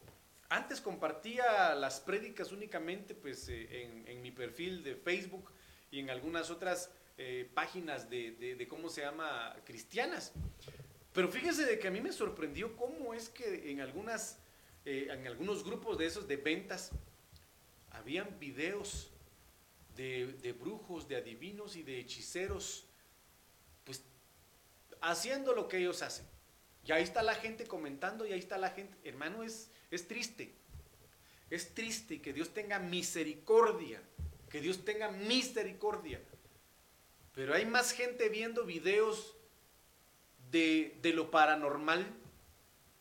antes 0.48 0.80
compartía 0.80 1.74
las 1.74 2.00
prédicas 2.00 2.52
únicamente 2.52 3.14
pues 3.14 3.48
eh, 3.48 4.04
en, 4.06 4.22
mi 4.22 4.30
perfil 4.30 4.82
de 4.82 4.96
Facebook 4.96 5.50
y 5.90 6.00
en 6.00 6.10
algunas 6.10 6.50
otras 6.50 6.90
eh, 7.18 7.50
páginas 7.54 8.10
de, 8.10 8.32
de, 8.32 8.68
cómo 8.68 8.88
se 8.88 9.02
llama, 9.02 9.56
cristianas. 9.64 10.32
Pero 11.12 11.28
fíjese 11.28 11.64
de 11.64 11.78
que 11.78 11.88
a 11.88 11.90
mí 11.90 12.00
me 12.00 12.12
sorprendió 12.12 12.76
cómo 12.76 13.14
es 13.14 13.28
que 13.28 13.70
en 13.70 13.80
algunas 13.80 14.38
eh, 14.84 15.08
en 15.10 15.26
algunos 15.26 15.64
grupos 15.64 15.96
de 15.96 16.06
esos 16.06 16.28
de 16.28 16.36
ventas, 16.36 16.90
habían 17.90 18.38
videos 18.38 19.10
de, 19.96 20.54
brujos, 20.58 21.08
de 21.08 21.16
adivinos 21.16 21.76
y 21.76 21.82
de 21.82 22.00
hechiceros, 22.00 22.84
pues 23.84 24.02
haciendo 25.00 25.54
lo 25.54 25.68
que 25.68 25.78
ellos 25.78 26.02
hacen. 26.02 26.26
Y 26.86 26.92
ahí 26.92 27.02
está 27.02 27.22
la 27.22 27.34
gente 27.34 27.66
comentando 27.66 28.26
y 28.26 28.32
ahí 28.32 28.38
está 28.38 28.58
la 28.58 28.70
gente. 28.70 28.94
Hermano, 29.08 29.42
es, 29.42 29.70
es 29.90 30.06
triste. 30.06 30.52
Es 31.48 31.72
triste 31.72 32.20
que 32.20 32.34
Dios 32.34 32.52
tenga 32.52 32.78
misericordia. 32.78 34.02
Que 34.50 34.60
Dios 34.60 34.84
tenga 34.84 35.10
misericordia. 35.10 36.20
Pero 37.34 37.54
hay 37.54 37.66
más 37.66 37.92
gente 37.92 38.28
viendo 38.28 38.64
videos 38.64 39.36
de, 40.50 40.98
de 41.02 41.12
lo 41.12 41.30
paranormal 41.30 42.06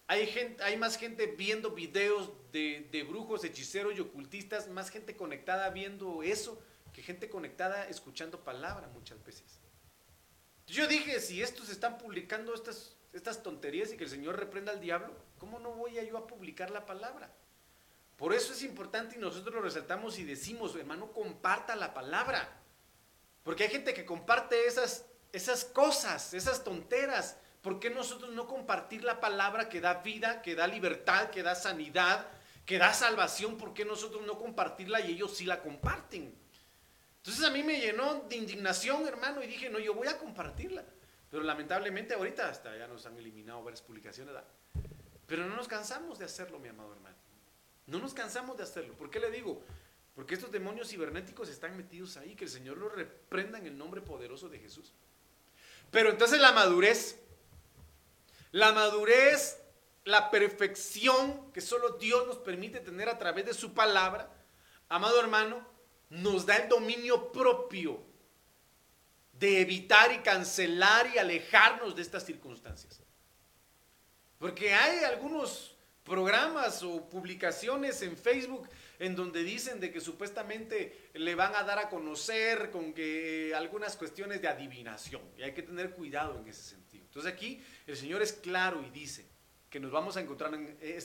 hay, 0.07 0.27
gente, 0.27 0.63
hay 0.63 0.77
más 0.77 0.97
gente 0.97 1.27
viendo 1.27 1.71
videos 1.71 2.31
de, 2.51 3.05
brujos, 3.07 3.43
hechiceros 3.43 3.95
y 3.95 4.01
ocultistas, 4.01 4.67
más 4.67 4.89
gente 4.89 5.15
conectada 5.15 5.69
viendo 5.69 6.23
eso 6.23 6.61
que 6.93 7.01
gente 7.01 7.29
conectada 7.29 7.88
escuchando 7.88 8.43
palabra 8.43 8.88
muchas 8.89 9.23
veces. 9.23 9.59
Yo 10.67 10.88
dije, 10.88 11.19
si 11.19 11.41
estos 11.41 11.69
están 11.69 11.97
publicando 11.97 12.53
estas, 12.53 12.95
estas 13.11 13.41
tonterías 13.41 13.91
y 13.91 13.97
que 13.97 14.03
el 14.03 14.09
Señor 14.09 14.38
reprenda 14.38 14.71
al 14.71 14.81
diablo, 14.81 15.15
¿cómo 15.39 15.57
no 15.59 15.71
voy 15.71 15.93
yo 16.07 16.17
a 16.17 16.27
publicar 16.27 16.69
la 16.69 16.86
palabra? 16.86 17.34
Por 18.17 18.34
eso 18.34 18.53
es 18.53 18.61
importante 18.61 19.15
y 19.15 19.19
nosotros 19.19 19.55
lo 19.55 19.61
resaltamos 19.61 20.19
y 20.19 20.23
decimos, 20.23 20.75
hermano, 20.75 21.11
comparta 21.11 21.75
la 21.75 21.95
palabra. 21.95 22.61
Porque 23.44 23.64
hay 23.64 23.70
gente 23.70 23.94
que 23.94 24.06
comparte 24.06 24.66
esas, 24.66 25.06
esas 25.32 25.66
cosas, 25.66 26.34
esas 26.34 26.64
tonteras, 26.64 27.38
¿Por 27.64 27.80
qué 27.80 27.89
nosotros 27.89 28.34
no 28.34 28.46
compartir 28.46 29.06
la 29.06 29.22
palabra 29.22 29.70
que 29.70 29.80
da 29.80 29.94
vida, 30.02 30.41
que 30.41 30.54
da 30.54 30.68
libertad, 30.68 31.30
que 31.30 31.44
da 31.44 31.56
sanidad, 31.56 32.28
que 32.66 32.78
da 32.78 32.94
salvación? 32.94 33.58
¿Por 33.58 33.74
qué 33.74 33.86
nosotros 33.86 34.26
no 34.26 34.38
compartirla 34.38 35.00
y 35.00 35.14
ellos 35.14 35.38
sí 35.38 35.46
la 35.46 35.62
comparten? 35.62 36.36
Entonces 37.18 37.46
a 37.46 37.50
mí 37.50 37.64
me 37.64 37.80
llenó 37.80 38.26
de 38.28 38.36
indignación, 38.36 39.08
hermano, 39.08 39.41
y 39.41 39.48
dije, 39.48 39.70
no, 39.70 39.80
yo 39.80 39.94
voy 39.94 40.10
a 40.10 40.18
compartirla. 40.18 40.84
Pero 41.32 41.41
lamentablemente 41.44 42.16
ahorita 42.16 42.50
hasta 42.50 42.78
ya 42.78 42.86
nos 42.86 43.06
han 43.06 43.18
eliminado 43.18 43.64
varias 43.64 43.82
publicaciones. 43.82 44.36
Pero 45.26 45.46
no 45.46 45.56
nos 45.56 45.70
cansamos 45.70 46.20
de 46.20 46.26
hacerlo, 46.26 46.60
mi 46.60 46.68
amado 46.68 46.91
hermano. 46.91 47.16
No 47.88 47.98
nos 47.98 48.14
cansamos 48.14 48.58
de 48.58 48.64
hacerlo. 48.64 48.94
¿Por 48.96 49.10
qué 49.10 49.22
le 49.22 49.32
digo? 49.32 49.64
Porque 50.16 50.36
estos 50.36 50.51
demonios 50.51 50.89
cibernéticos 50.89 51.49
están 51.49 51.76
metidos 51.76 52.18
ahí, 52.18 52.36
que 52.36 52.45
el 52.45 52.49
Señor 52.49 52.78
los 52.78 52.93
reprenda 52.93 53.57
en 53.57 53.66
el 53.66 53.78
nombre 53.78 54.01
poderoso 54.01 54.49
de 54.49 54.59
Jesús. 54.59 54.93
Pero 55.91 56.09
entonces 56.09 56.39
la 56.39 56.51
madurez 56.51 57.24
la 58.53 58.72
madurez, 58.72 59.59
la 60.05 60.30
perfección 60.30 61.51
que 61.51 61.59
solo 61.59 61.97
Dios 61.97 62.28
nos 62.28 62.38
permite 62.38 62.80
tener 62.80 63.09
a 63.09 63.18
través 63.18 63.47
de 63.47 63.53
su 63.53 63.74
palabra, 63.74 64.32
amado 64.89 65.20
hermano, 65.20 65.68
nos 66.11 66.45
da 66.45 66.57
el 66.57 66.70
dominio 66.70 67.32
propio 67.32 67.99
de 69.34 69.59
evitar 69.59 70.11
y 70.11 70.20
cancelar 70.20 71.09
y 71.16 71.18
alejarnos 71.18 71.95
de 71.95 72.03
estas 72.03 72.24
circunstancias. 72.28 73.01
Porque 74.38 74.72
hay 74.72 75.03
algunos 75.03 75.76
programas 76.03 76.84
o 76.84 77.09
publicaciones 77.09 78.03
en 78.03 78.16
Facebook 78.16 78.70
en 79.00 79.16
donde 79.16 79.44
dicen 79.44 79.80
de 79.80 79.91
que 79.91 80.00
supuestamente 80.00 81.10
le 81.14 81.36
van 81.36 81.56
a 81.56 81.64
dar 81.64 81.80
a 81.80 81.89
conocer 81.89 82.72
con 82.72 82.94
que 82.94 83.54
algunas 83.56 83.98
cuestiones 83.98 84.41
de 84.41 84.48
adivinación. 84.48 85.22
Y 85.38 85.44
hay 85.44 85.54
que 85.54 85.64
tener 85.64 85.91
cuidado 85.91 86.39
en 86.39 86.48
ese 86.48 86.64
sentido. 86.64 87.04
Entonces 87.06 87.32
aquí 87.32 87.64
el 87.88 87.98
Señor 87.98 88.22
es 88.22 88.34
claro 88.34 88.84
y 88.84 88.89
dice 88.89 89.26
que 89.70 89.80
nos 89.80 89.91
vamos 89.91 90.18
a 90.18 90.22
encontrar 90.22 90.52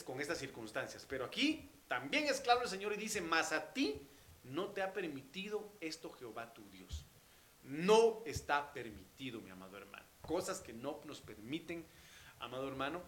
con 0.04 0.20
estas 0.20 0.38
circunstancias. 0.38 1.06
Pero 1.08 1.24
aquí 1.24 1.70
también 1.88 2.26
es 2.26 2.40
claro 2.40 2.62
el 2.62 2.68
Señor 2.68 2.92
y 2.92 2.96
dice, 2.96 3.20
más 3.20 3.52
a 3.52 3.72
ti 3.72 4.06
no 4.44 4.68
te 4.68 4.82
ha 4.82 4.92
permitido 4.92 5.72
esto 5.80 6.12
Jehová 6.12 6.52
tu 6.52 6.68
Dios. 6.70 7.06
No 7.62 8.22
está 8.24 8.72
permitido, 8.72 9.40
mi 9.40 9.50
amado 9.50 9.76
hermano. 9.76 10.04
Cosas 10.22 10.60
que 10.60 10.72
no 10.72 11.00
nos 11.04 11.20
permiten, 11.20 11.84
amado 12.38 12.68
hermano, 12.68 13.02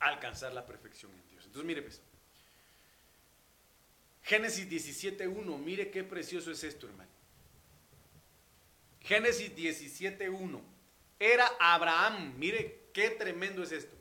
alcanzar 0.00 0.52
la 0.52 0.66
perfección 0.66 1.12
en 1.12 1.26
Dios. 1.28 1.44
Entonces 1.46 1.66
mire 1.66 1.82
pues. 1.82 2.02
Génesis 4.24 4.68
17.1, 4.68 5.58
mire 5.58 5.90
qué 5.90 6.02
precioso 6.02 6.50
es 6.50 6.64
esto, 6.64 6.86
hermano. 6.86 7.10
Génesis 9.00 9.54
17.1 9.54 10.60
era 11.18 11.46
Abraham. 11.60 12.34
Mire 12.38 12.88
qué 12.92 13.10
tremendo 13.10 13.62
es 13.62 13.72
esto. 13.72 13.94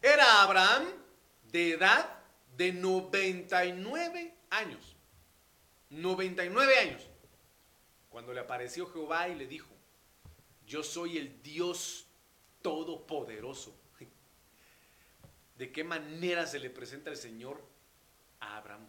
Era 0.00 0.42
Abraham 0.42 0.86
de 1.50 1.72
edad 1.72 2.18
de 2.56 2.72
99 2.72 4.34
años. 4.50 4.96
99 5.90 6.78
años. 6.78 7.02
Cuando 8.08 8.32
le 8.32 8.40
apareció 8.40 8.86
Jehová 8.86 9.28
y 9.28 9.34
le 9.34 9.46
dijo, 9.46 9.68
yo 10.66 10.82
soy 10.82 11.18
el 11.18 11.42
Dios 11.42 12.05
todopoderoso. 12.66 13.72
¿De 15.56 15.70
qué 15.70 15.84
manera 15.84 16.46
se 16.46 16.58
le 16.58 16.68
presenta 16.68 17.10
el 17.10 17.16
Señor 17.16 17.62
a 18.40 18.56
Abraham? 18.56 18.88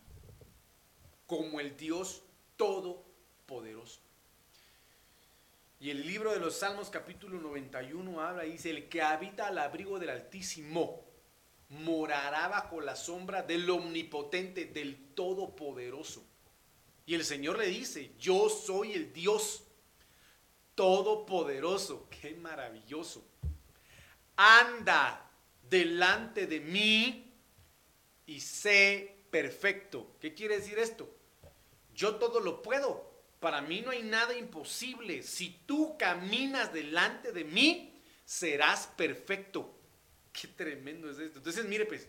como 1.27 1.59
el 1.59 1.77
Dios 1.77 2.23
todopoderoso. 2.55 3.99
Y 5.79 5.91
el 5.91 6.07
libro 6.07 6.31
de 6.31 6.39
los 6.39 6.55
Salmos 6.55 6.89
capítulo 6.89 7.39
91 7.39 8.19
habla 8.21 8.45
y 8.45 8.53
dice, 8.53 8.71
el 8.71 8.89
que 8.89 9.03
habita 9.03 9.47
al 9.47 9.59
abrigo 9.59 9.99
del 9.99 10.09
Altísimo 10.09 11.05
morará 11.69 12.47
bajo 12.47 12.81
la 12.81 12.95
sombra 12.95 13.43
del 13.43 13.69
omnipotente, 13.69 14.65
del 14.65 15.13
todopoderoso. 15.13 16.23
Y 17.05 17.13
el 17.13 17.25
Señor 17.25 17.59
le 17.59 17.67
dice, 17.67 18.13
yo 18.17 18.49
soy 18.49 18.93
el 18.93 19.13
Dios 19.13 19.63
todopoderoso. 20.73 22.07
Qué 22.09 22.33
maravilloso. 22.35 23.26
Anda 24.37 25.29
delante 25.69 26.47
de 26.47 26.59
mí 26.59 27.33
y 28.25 28.39
sé 28.39 29.17
perfecto. 29.29 30.15
¿Qué 30.21 30.33
quiere 30.33 30.59
decir 30.59 30.79
esto? 30.79 31.09
Yo 31.93 32.15
todo 32.15 32.39
lo 32.39 32.61
puedo. 32.61 33.17
Para 33.39 33.61
mí 33.61 33.81
no 33.81 33.91
hay 33.91 34.03
nada 34.03 34.35
imposible. 34.35 35.23
Si 35.23 35.49
tú 35.65 35.97
caminas 35.97 36.73
delante 36.73 37.31
de 37.31 37.43
mí, 37.43 38.01
serás 38.25 38.87
perfecto. 38.87 39.73
Qué 40.31 40.47
tremendo 40.47 41.09
es 41.09 41.17
esto. 41.19 41.39
Entonces, 41.39 41.65
mire 41.65 41.85
pues, 41.85 42.07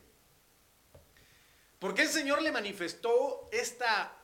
¿por 1.79 1.95
qué 1.95 2.03
el 2.03 2.09
Señor 2.09 2.43
le 2.43 2.53
manifestó 2.53 3.49
esta 3.53 4.15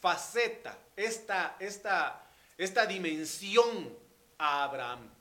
faceta, 0.00 0.78
esta, 0.96 1.56
esta, 1.58 2.30
esta 2.56 2.86
dimensión 2.86 3.96
a 4.38 4.64
Abraham? 4.64 5.11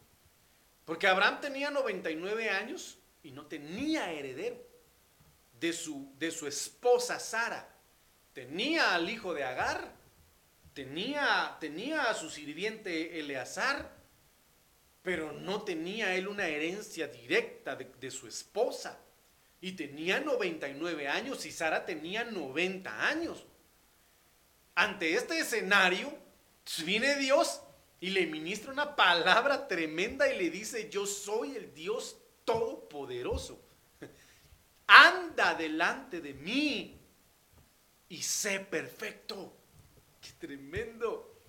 Porque 0.86 1.08
Abraham 1.08 1.40
tenía 1.42 1.70
99 1.70 2.50
años 2.50 2.98
y 3.24 3.32
no 3.32 3.46
tenía 3.46 4.12
heredero 4.12 4.58
de 5.60 5.74
su, 5.74 6.14
de 6.18 6.32
su 6.32 6.48
esposa 6.48 7.20
Sara. 7.20 7.68
Tenía 8.34 8.96
al 8.96 9.10
hijo 9.10 9.34
de 9.34 9.44
Agar, 9.44 9.94
tenía, 10.74 11.58
tenía 11.60 12.04
a 12.04 12.14
su 12.14 12.30
sirviente 12.30 13.20
Eleazar, 13.20 14.02
pero 15.02 15.32
no 15.32 15.64
tenía 15.64 16.16
él 16.16 16.28
una 16.28 16.48
herencia 16.48 17.08
directa 17.08 17.76
de, 17.76 18.12
su 18.12 18.28
esposa. 18.28 19.00
Y 19.60 19.74
tenía 19.74 20.20
99 20.20 21.08
años 21.08 21.46
y 21.46 21.52
Sara 21.52 21.86
tenía 21.86 22.24
90 22.24 23.08
años. 23.08 23.46
Ante 24.74 25.14
este 25.14 25.40
escenario, 25.40 26.12
viene 26.86 27.16
Dios 27.18 27.62
y 28.02 28.10
le 28.10 28.26
ministra 28.26 28.74
una 28.74 28.95
palabra 28.95 29.68
tremenda 29.68 30.28
y 30.28 30.36
le 30.36 30.49
dice, 30.49 30.89
yo 30.89 31.06
soy 31.06 31.56
el 31.56 31.72
Dios 31.72 32.18
todopoderoso. 32.43 33.62
Anda 34.88 35.54
delante 35.54 36.20
de 36.20 36.34
mí 36.34 36.99
y 38.10 38.22
sé 38.24 38.60
perfecto. 38.60 39.56
¡Qué 40.20 40.32
tremendo! 40.47 41.43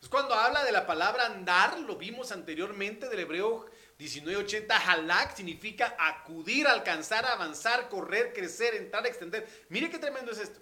Es 0.00 0.08
cuando 0.08 0.34
habla 0.34 0.64
de 0.64 0.72
la 0.72 0.86
palabra 0.86 1.26
andar, 1.26 1.78
lo 1.80 1.96
vimos 1.96 2.32
anteriormente 2.32 3.06
del 3.10 3.20
hebreo 3.20 3.66
1980, 3.98 4.74
halak 4.74 5.36
significa 5.36 5.94
acudir, 5.98 6.66
alcanzar, 6.66 7.26
avanzar, 7.26 7.90
correr, 7.90 8.32
crecer, 8.32 8.74
entrar, 8.74 9.06
extender. 9.06 9.46
Mire 9.68 9.90
qué 9.90 9.98
tremendo 9.98 10.32
es 10.32 10.38
esto. 10.38 10.60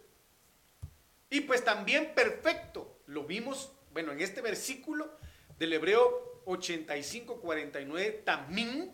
Y 1.31 1.43
pues 1.43 1.63
también 1.63 2.13
perfecto, 2.17 2.99
lo 3.07 3.23
vimos, 3.23 3.71
bueno, 3.93 4.11
en 4.11 4.21
este 4.21 4.41
versículo 4.41 5.17
del 5.59 5.73
hebreo 5.73 6.43
85, 6.47 7.41
49, 7.41 8.23
tamim, 8.25 8.91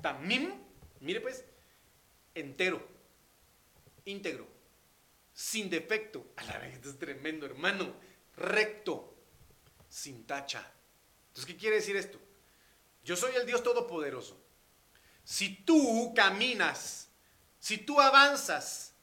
tamim, 0.00 0.52
mire 1.00 1.20
pues, 1.20 1.44
entero, 2.34 2.86
íntegro, 4.04 4.46
sin 5.32 5.70
defecto. 5.70 6.26
A 6.36 6.44
la 6.44 6.58
vez, 6.58 6.74
esto 6.74 6.90
es 6.90 6.98
tremendo, 6.98 7.46
hermano. 7.46 7.94
Recto, 8.36 9.14
sin 9.88 10.26
tacha. 10.26 10.70
Entonces, 11.28 11.46
¿qué 11.46 11.56
quiere 11.56 11.76
decir 11.76 11.96
esto? 11.96 12.18
Yo 13.04 13.16
soy 13.16 13.34
el 13.36 13.46
Dios 13.46 13.62
Todopoderoso. 13.62 14.40
Si 15.24 15.64
tú 15.64 16.12
caminas, 16.14 17.08
si 17.58 17.78
tú 17.78 18.00
avanzas, 18.00 18.94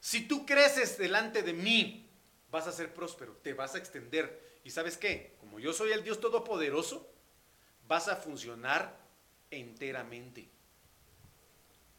si 0.00 0.26
tú 0.26 0.44
creces 0.44 0.98
delante 0.98 1.42
de 1.42 1.52
mí, 1.52 2.10
vas 2.50 2.66
a 2.66 2.72
ser 2.72 2.92
próspero, 2.92 3.36
te 3.36 3.54
vas 3.54 3.74
a 3.74 3.78
extender. 3.78 4.49
¿Y 4.70 4.72
sabes 4.72 4.96
qué? 4.96 5.34
Como 5.40 5.58
yo 5.58 5.72
soy 5.72 5.90
el 5.90 6.04
Dios 6.04 6.20
Todopoderoso, 6.20 7.04
vas 7.88 8.06
a 8.06 8.14
funcionar 8.14 8.96
enteramente. 9.50 10.48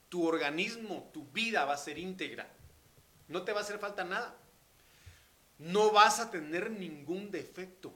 Tu 0.08 0.26
organismo, 0.26 1.10
tu 1.14 1.26
vida 1.32 1.66
va 1.66 1.74
a 1.74 1.78
ser 1.78 1.98
íntegra. 1.98 2.48
No 3.28 3.44
te 3.44 3.52
va 3.52 3.60
a 3.60 3.64
hacer 3.64 3.78
falta 3.78 4.06
nada. 4.06 4.38
No 5.60 5.92
vas 5.92 6.22
a 6.22 6.32
tener 6.32 6.72
ningún 6.72 7.30
defecto. 7.30 7.94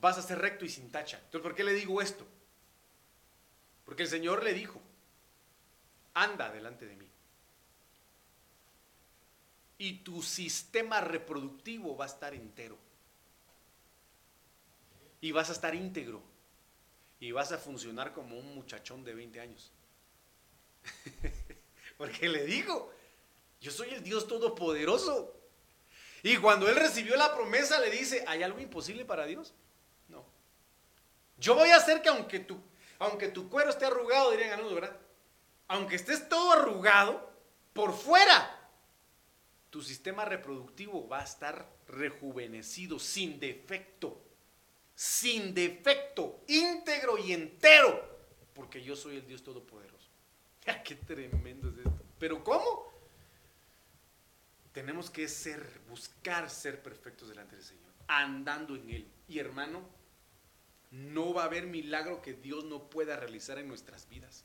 Vas 0.00 0.18
a 0.18 0.22
ser 0.22 0.38
recto 0.38 0.64
y 0.64 0.68
sin 0.68 0.88
tacha. 0.92 1.16
Entonces, 1.16 1.42
¿por 1.42 1.56
qué 1.56 1.64
le 1.64 1.74
digo 1.74 2.00
esto? 2.00 2.24
Porque 3.84 4.04
el 4.04 4.08
Señor 4.08 4.44
le 4.44 4.54
dijo, 4.54 4.80
anda 6.14 6.52
delante 6.52 6.86
de 6.86 6.94
mí. 6.94 7.08
Y 9.78 10.04
tu 10.04 10.22
sistema 10.22 11.00
reproductivo 11.00 11.96
va 11.96 12.04
a 12.04 12.08
estar 12.08 12.32
entero. 12.32 12.78
Y 15.22 15.32
vas 15.32 15.48
a 15.48 15.52
estar 15.52 15.74
íntegro. 15.74 16.22
Y 17.18 17.32
vas 17.32 17.52
a 17.52 17.58
funcionar 17.58 18.12
como 18.12 18.38
un 18.38 18.54
muchachón 18.54 19.04
de 19.04 19.14
20 19.14 19.40
años. 19.40 19.72
Porque 21.96 22.28
le 22.28 22.44
digo, 22.44 22.92
yo 23.60 23.70
soy 23.70 23.90
el 23.90 24.02
Dios 24.02 24.26
Todopoderoso. 24.26 25.34
Y 26.22 26.36
cuando 26.36 26.68
él 26.68 26.76
recibió 26.76 27.16
la 27.16 27.34
promesa, 27.34 27.80
le 27.80 27.90
dice, 27.90 28.24
¿hay 28.26 28.42
algo 28.42 28.60
imposible 28.60 29.04
para 29.04 29.24
Dios? 29.24 29.54
No. 30.08 30.24
Yo 31.38 31.54
voy 31.54 31.70
a 31.70 31.76
hacer 31.76 32.02
que 32.02 32.08
aunque 32.08 32.40
tu, 32.40 32.60
aunque 32.98 33.28
tu 33.28 33.48
cuero 33.48 33.70
esté 33.70 33.86
arrugado, 33.86 34.32
dirían 34.32 34.52
algunos, 34.52 34.74
¿verdad? 34.74 34.96
Aunque 35.68 35.96
estés 35.96 36.28
todo 36.28 36.52
arrugado, 36.52 37.32
por 37.72 37.92
fuera, 37.92 38.70
tu 39.70 39.82
sistema 39.82 40.24
reproductivo 40.24 41.08
va 41.08 41.20
a 41.20 41.24
estar 41.24 41.66
rejuvenecido, 41.88 42.98
sin 42.98 43.40
defecto. 43.40 44.20
Sin 44.94 45.54
defecto, 45.54 46.44
íntegro 46.48 47.18
y 47.18 47.32
entero. 47.32 48.10
Porque 48.54 48.82
yo 48.82 48.94
soy 48.96 49.16
el 49.16 49.26
Dios 49.26 49.42
Todopoderoso. 49.42 50.08
¡Qué 50.84 50.94
tremendo 50.94 51.68
es 51.68 51.78
esto! 51.78 52.04
¿Pero 52.18 52.44
cómo? 52.44 52.92
Tenemos 54.72 55.10
que 55.10 55.28
ser, 55.28 55.80
buscar 55.88 56.48
ser 56.48 56.82
perfectos 56.82 57.28
delante 57.28 57.56
del 57.56 57.64
Señor, 57.64 57.92
andando 58.06 58.74
en 58.74 58.88
Él. 58.90 59.08
Y 59.28 59.38
hermano, 59.38 59.82
no 60.90 61.34
va 61.34 61.42
a 61.42 61.46
haber 61.46 61.66
milagro 61.66 62.22
que 62.22 62.34
Dios 62.34 62.64
no 62.64 62.88
pueda 62.88 63.16
realizar 63.16 63.58
en 63.58 63.68
nuestras 63.68 64.08
vidas. 64.08 64.44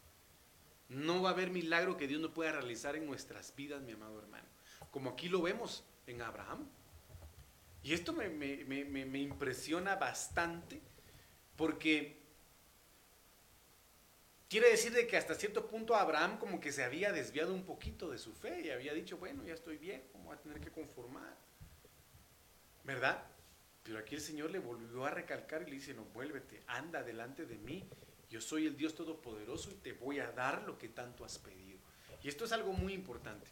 No 0.90 1.22
va 1.22 1.30
a 1.30 1.34
haber 1.34 1.50
milagro 1.50 1.98
que 1.98 2.08
Dios 2.08 2.22
no 2.22 2.34
pueda 2.34 2.54
realizar 2.54 2.96
en 2.96 3.06
nuestras 3.06 3.54
vidas, 3.56 3.82
mi 3.82 3.92
amado 3.92 4.20
hermano. 4.20 4.48
Como 4.92 5.12
aquí 5.12 5.28
lo 5.30 5.42
vemos 5.42 5.84
en 6.08 6.22
Abraham. 6.22 6.68
Y 7.88 7.94
esto 7.94 8.12
me, 8.12 8.28
me, 8.28 8.66
me, 8.66 9.06
me 9.06 9.20
impresiona 9.20 9.96
bastante 9.96 10.82
porque 11.56 12.18
Quiere 14.50 14.70
decir 14.70 14.94
de 14.94 15.08
que 15.08 15.18
hasta 15.18 15.36
cierto 15.36 15.68
punto 15.68 15.96
Abraham 15.96 16.38
como 16.38 16.62
que 16.62 16.72
se 16.72 16.84
había 16.84 17.12
desviado 17.12 17.54
un 17.54 17.64
poquito 17.64 18.10
de 18.10 18.18
su 18.18 18.34
fe 18.34 18.62
y 18.62 18.70
había 18.70 18.94
dicho, 18.94 19.18
bueno, 19.18 19.44
ya 19.44 19.54
estoy 19.54 19.78
bien, 19.78 20.04
¿cómo 20.14 20.26
voy 20.26 20.38
a 20.38 20.40
tener 20.40 20.62
que 20.62 20.72
conformar? 20.72 21.36
¿Verdad? 22.86 23.24
Pero 23.84 24.00
aquí 24.00 24.16
el 24.16 24.22
Señor 24.22 24.52
le 24.52 24.60
volvió 24.60 25.06
a 25.06 25.10
recalcar 25.10 25.64
y 25.64 25.66
le 25.66 25.76
dice, 25.76 25.94
no, 25.94 26.06
vuélvete, 26.14 26.64
anda 26.68 27.04
delante 27.04 27.46
de 27.46 27.58
mí, 27.58 27.84
yo 28.30 28.40
soy 28.40 28.68
el 28.68 28.78
Dios 28.78 28.96
Todopoderoso 28.96 29.70
y 29.70 29.76
te 29.76 29.92
voy 29.92 30.20
a 30.20 30.32
dar 30.32 30.64
lo 30.64 30.78
que 30.78 30.88
tanto 30.88 31.26
has 31.26 31.38
pedido. 31.40 31.80
Y 32.24 32.30
esto 32.30 32.46
es 32.46 32.54
algo 32.54 32.72
muy 32.72 32.94
importante. 32.94 33.48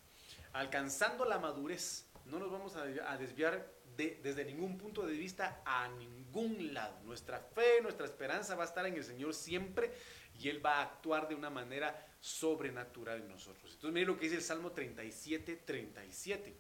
Alcanzando 0.53 1.25
la 1.25 1.39
madurez, 1.39 2.05
no 2.25 2.39
nos 2.39 2.49
vamos 2.49 2.77
a 2.77 3.17
desviar 3.17 3.74
desde 3.95 4.45
ningún 4.45 4.77
punto 4.77 5.05
de 5.05 5.13
vista 5.13 5.61
a 5.65 5.87
ningún 5.87 6.73
lado. 6.73 6.99
Nuestra 7.03 7.39
fe, 7.39 7.81
nuestra 7.81 8.05
esperanza 8.05 8.55
va 8.55 8.63
a 8.63 8.67
estar 8.67 8.85
en 8.85 8.95
el 8.95 9.03
Señor 9.03 9.33
siempre 9.33 9.91
y 10.39 10.49
Él 10.49 10.65
va 10.65 10.79
a 10.79 10.83
actuar 10.83 11.27
de 11.27 11.35
una 11.35 11.49
manera 11.49 12.05
sobrenatural 12.19 13.21
en 13.21 13.27
nosotros. 13.27 13.73
Entonces, 13.73 13.93
mire 13.93 14.07
lo 14.07 14.17
que 14.17 14.25
dice 14.25 14.37
el 14.37 14.41
Salmo 14.41 14.71
37, 14.71 15.55
37. 15.65 16.55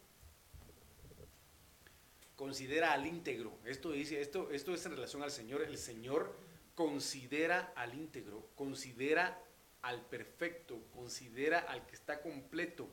Considera 2.35 2.93
al 2.93 3.05
íntegro. 3.05 3.57
Esto 3.65 3.91
dice, 3.91 4.21
esto, 4.21 4.49
esto 4.51 4.73
es 4.73 4.85
en 4.85 4.91
relación 4.93 5.23
al 5.23 5.31
Señor. 5.31 5.61
El 5.61 5.77
Señor 5.77 6.35
considera 6.75 7.73
al 7.75 7.93
íntegro, 7.93 8.49
considera 8.55 9.41
al 9.81 10.01
perfecto, 10.05 10.81
considera 10.93 11.59
al 11.59 11.85
que 11.85 11.95
está 11.95 12.21
completo 12.21 12.89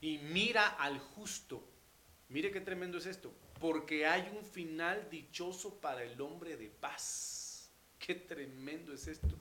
y 0.00 0.18
mira 0.18 0.68
al 0.68 0.98
justo. 0.98 1.62
Mire 2.36 2.50
qué 2.50 2.60
tremendo 2.60 2.98
es 2.98 3.06
esto, 3.06 3.32
porque 3.58 4.04
hay 4.04 4.30
un 4.36 4.44
final 4.44 5.08
dichoso 5.10 5.80
para 5.80 6.02
el 6.02 6.20
hombre 6.20 6.58
de 6.58 6.68
paz. 6.68 7.70
Qué 7.98 8.14
tremendo 8.14 8.92
es 8.92 9.06
esto 9.06 9.34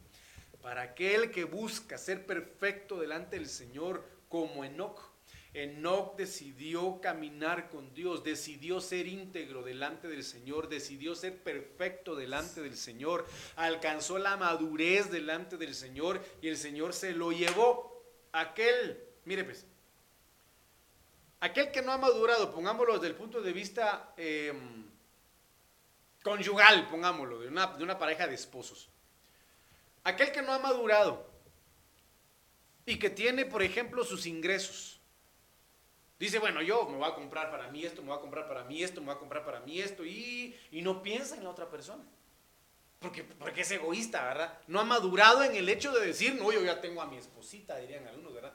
para 0.62 0.82
aquel 0.82 1.30
que 1.30 1.44
busca 1.44 1.98
ser 1.98 2.26
perfecto 2.26 2.98
delante 2.98 3.36
del 3.36 3.50
Señor 3.50 4.02
como 4.30 4.64
Enoch. 4.64 5.12
Enoch 5.54 6.16
decidió 6.16 7.02
caminar 7.02 7.68
con 7.68 7.94
Dios, 7.94 8.24
decidió 8.24 8.80
ser 8.80 9.08
íntegro 9.08 9.62
delante 9.62 10.08
del 10.08 10.24
Señor, 10.24 10.70
decidió 10.70 11.16
ser 11.16 11.44
perfecto 11.44 12.16
delante 12.16 12.62
del 12.62 12.78
Señor, 12.78 13.28
alcanzó 13.58 14.20
la 14.20 14.38
madurez 14.38 15.12
delante 15.12 15.58
del 15.58 15.76
Señor 15.76 16.24
y 16.42 16.48
el 16.48 16.56
Señor 16.56 16.94
se 16.94 17.12
lo 17.12 17.34
llevó. 17.34 18.02
Aquel, 18.32 19.04
mire 19.26 19.44
pues, 19.44 19.66
aquel 21.46 21.72
que 21.72 21.82
no 21.82 21.92
ha 21.92 21.98
madurado, 21.98 22.52
pongámoslo 22.52 22.94
desde 22.94 23.08
el 23.08 23.16
punto 23.16 23.42
de 23.42 23.54
vista 23.54 24.14
em, 24.18 24.86
conyugal, 26.24 26.88
pongámoslo, 26.90 27.40
de 27.40 27.48
una, 27.48 27.68
de 27.68 27.84
una 27.84 27.98
pareja 28.00 28.28
de 28.28 28.34
esposos. 28.34 28.90
Aquel 30.04 30.32
que 30.32 30.42
no 30.42 30.54
ha 30.54 30.60
madurado 30.60 31.30
y 32.86 32.98
que 32.98 33.10
tiene, 33.10 33.46
por 33.46 33.62
ejemplo, 33.62 34.04
sus 34.04 34.26
ingresos. 34.26 35.00
Dice, 36.20 36.40
bueno, 36.40 36.62
yo 36.62 36.88
me 36.88 36.98
voy 36.98 37.10
a 37.10 37.14
comprar 37.14 37.52
para 37.52 37.70
mí 37.70 37.84
esto, 37.84 38.02
me 38.02 38.10
voy 38.10 38.18
a 38.18 38.22
comprar 38.22 38.48
para 38.48 38.64
mí 38.64 38.82
esto, 38.82 39.02
me 39.02 39.08
voy 39.08 39.16
a 39.16 39.20
comprar 39.20 39.46
para 39.46 39.60
mí 39.60 39.80
esto, 39.80 40.04
y, 40.04 40.56
no 40.72 41.04
piensa 41.04 41.36
en 41.36 41.44
la 41.44 41.50
otra 41.52 41.70
persona. 41.70 42.04
Porque, 43.00 43.24
porque 43.24 43.62
es 43.62 43.72
egoísta, 43.72 44.24
¿verdad? 44.24 44.58
No 44.68 44.80
ha 44.80 44.84
madurado 44.84 45.44
en 45.44 45.56
el 45.56 45.70
hecho 45.70 45.92
de 45.92 46.08
decir, 46.08 46.34
no, 46.36 46.52
yo 46.52 46.64
ya 46.64 46.82
tengo 46.82 47.02
a 47.02 47.06
mi 47.06 47.18
esposita, 47.18 47.78
dirían 47.78 48.08
algunos, 48.08 48.34
¿verdad? 48.34 48.54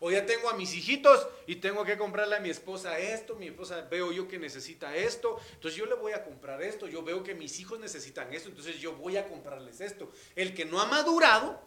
O 0.00 0.10
ya 0.10 0.26
tengo 0.26 0.50
a 0.50 0.54
mis 0.54 0.74
hijitos 0.74 1.26
y 1.46 1.56
tengo 1.56 1.84
que 1.84 1.96
comprarle 1.96 2.36
a 2.36 2.40
mi 2.40 2.50
esposa 2.50 2.98
esto, 2.98 3.34
mi 3.36 3.46
esposa 3.46 3.82
veo 3.82 4.12
yo 4.12 4.28
que 4.28 4.38
necesita 4.38 4.94
esto, 4.94 5.40
entonces 5.52 5.78
yo 5.78 5.86
le 5.86 5.94
voy 5.94 6.12
a 6.12 6.24
comprar 6.24 6.62
esto, 6.62 6.86
yo 6.86 7.02
veo 7.02 7.22
que 7.22 7.34
mis 7.34 7.58
hijos 7.60 7.80
necesitan 7.80 8.32
esto, 8.32 8.48
entonces 8.48 8.78
yo 8.78 8.94
voy 8.94 9.16
a 9.16 9.26
comprarles 9.28 9.80
esto. 9.80 10.12
El 10.34 10.54
que 10.54 10.64
no 10.64 10.80
ha 10.80 10.86
madurado 10.86 11.60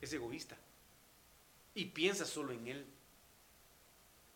es 0.00 0.12
egoísta 0.12 0.56
y 1.74 1.86
piensa 1.86 2.24
solo 2.24 2.52
en 2.52 2.66
él. 2.66 2.86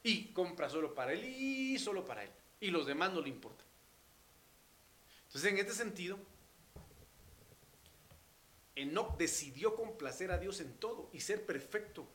Y 0.03 0.27
compra 0.33 0.71
solo 0.71 0.95
para 0.95 1.13
él 1.13 1.25
y 1.25 1.79
solo 1.79 2.05
para 2.05 2.23
él. 2.25 2.31
Y 2.61 2.71
los 2.71 2.87
demás 2.87 3.13
no 3.13 3.21
le 3.21 3.29
importan. 3.29 3.67
Entonces 5.27 5.53
en 5.53 5.59
este 5.59 5.75
sentido, 5.75 6.19
Enoch 8.75 9.17
decidió 9.17 9.75
complacer 9.75 10.31
a 10.31 10.39
Dios 10.39 10.61
en 10.61 10.73
todo 10.75 11.11
y 11.13 11.21
ser 11.21 11.45
perfecto. 11.45 12.07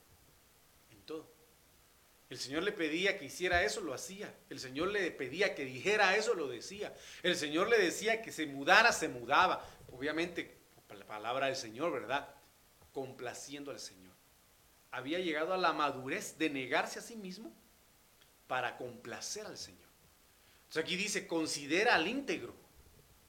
El 2.33 2.39
Señor 2.39 2.63
le 2.63 2.71
pedía 2.71 3.19
que 3.19 3.25
hiciera 3.25 3.63
eso, 3.63 3.81
lo 3.81 3.93
hacía. 3.93 4.33
El 4.49 4.59
Señor 4.59 4.87
le 4.87 5.11
pedía 5.11 5.53
que 5.53 5.65
dijera 5.65 6.17
eso, 6.17 6.33
lo 6.33 6.47
decía. 6.47 6.91
El 7.21 7.35
Señor 7.35 7.69
le 7.69 7.77
decía 7.77 8.23
que 8.23 8.31
se 8.31 8.47
mudara, 8.47 8.91
se 8.91 9.07
mudaba. 9.07 9.63
Obviamente, 9.91 10.57
la 10.97 11.05
palabra 11.05 11.45
del 11.45 11.55
Señor, 11.55 11.91
¿verdad? 11.91 12.27
Complaciendo 12.91 13.69
al 13.69 13.79
Señor. 13.79 14.15
Había 14.89 15.19
llegado 15.19 15.53
a 15.53 15.57
la 15.57 15.73
madurez 15.73 16.39
de 16.39 16.49
negarse 16.49 16.97
a 16.97 17.03
sí 17.03 17.15
mismo 17.17 17.53
para 18.47 18.77
complacer 18.77 19.45
al 19.45 19.59
Señor. 19.59 19.89
Entonces 20.63 20.83
aquí 20.85 20.95
dice, 20.95 21.27
considera 21.27 21.93
al 21.93 22.07
íntegro 22.07 22.55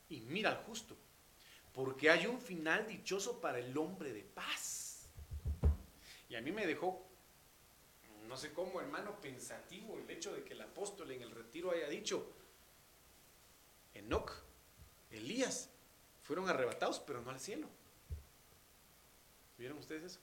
y 0.09 0.21
mira 0.21 0.49
al 0.49 0.57
justo, 0.65 0.97
porque 1.75 2.09
hay 2.09 2.27
un 2.27 2.41
final 2.41 2.87
dichoso 2.87 3.39
para 3.39 3.59
el 3.59 3.77
hombre 3.77 4.15
de 4.15 4.23
paz. 4.23 5.11
Y 6.31 6.37
a 6.37 6.41
mí 6.41 6.53
me 6.53 6.67
dejó, 6.67 7.07
no 8.35 8.41
sé 8.41 8.53
cómo, 8.53 8.81
hermano, 8.81 9.21
pensativo 9.21 9.97
el 9.97 10.11
hecho 10.11 10.35
de 10.35 10.43
que 10.43 10.55
el 10.55 10.61
apóstol 10.61 11.09
en 11.13 11.23
el 11.23 11.31
retiro 11.31 11.71
haya 11.71 11.87
dicho, 11.87 12.27
Enoch, 13.95 14.33
Elías, 15.13 15.71
fueron 16.25 16.49
arrebatados, 16.49 16.99
pero 16.99 17.23
no 17.23 17.31
al 17.31 17.39
cielo. 17.39 17.69
¿Vieron 19.57 19.79
ustedes 19.79 20.03
eso? 20.03 20.19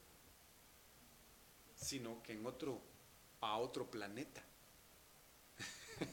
Sino 1.78 2.22
que 2.22 2.34
en 2.34 2.45
otro, 2.45 2.82
a 3.39 3.57
otro 3.59 3.89
planeta. 3.89 4.43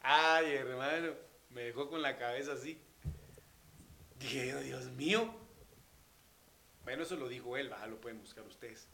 Ay, 0.00 0.52
hermano, 0.52 1.14
me 1.50 1.62
dejó 1.62 1.90
con 1.90 2.02
la 2.02 2.16
cabeza 2.16 2.52
así. 2.52 2.80
Dije, 4.20 4.54
oh, 4.54 4.60
Dios 4.60 4.84
mío. 4.92 5.34
Bueno, 6.84 7.02
eso 7.02 7.16
lo 7.16 7.26
dijo 7.26 7.56
él, 7.56 7.74
lo 7.88 8.00
pueden 8.00 8.20
buscar 8.20 8.46
ustedes. 8.46 8.86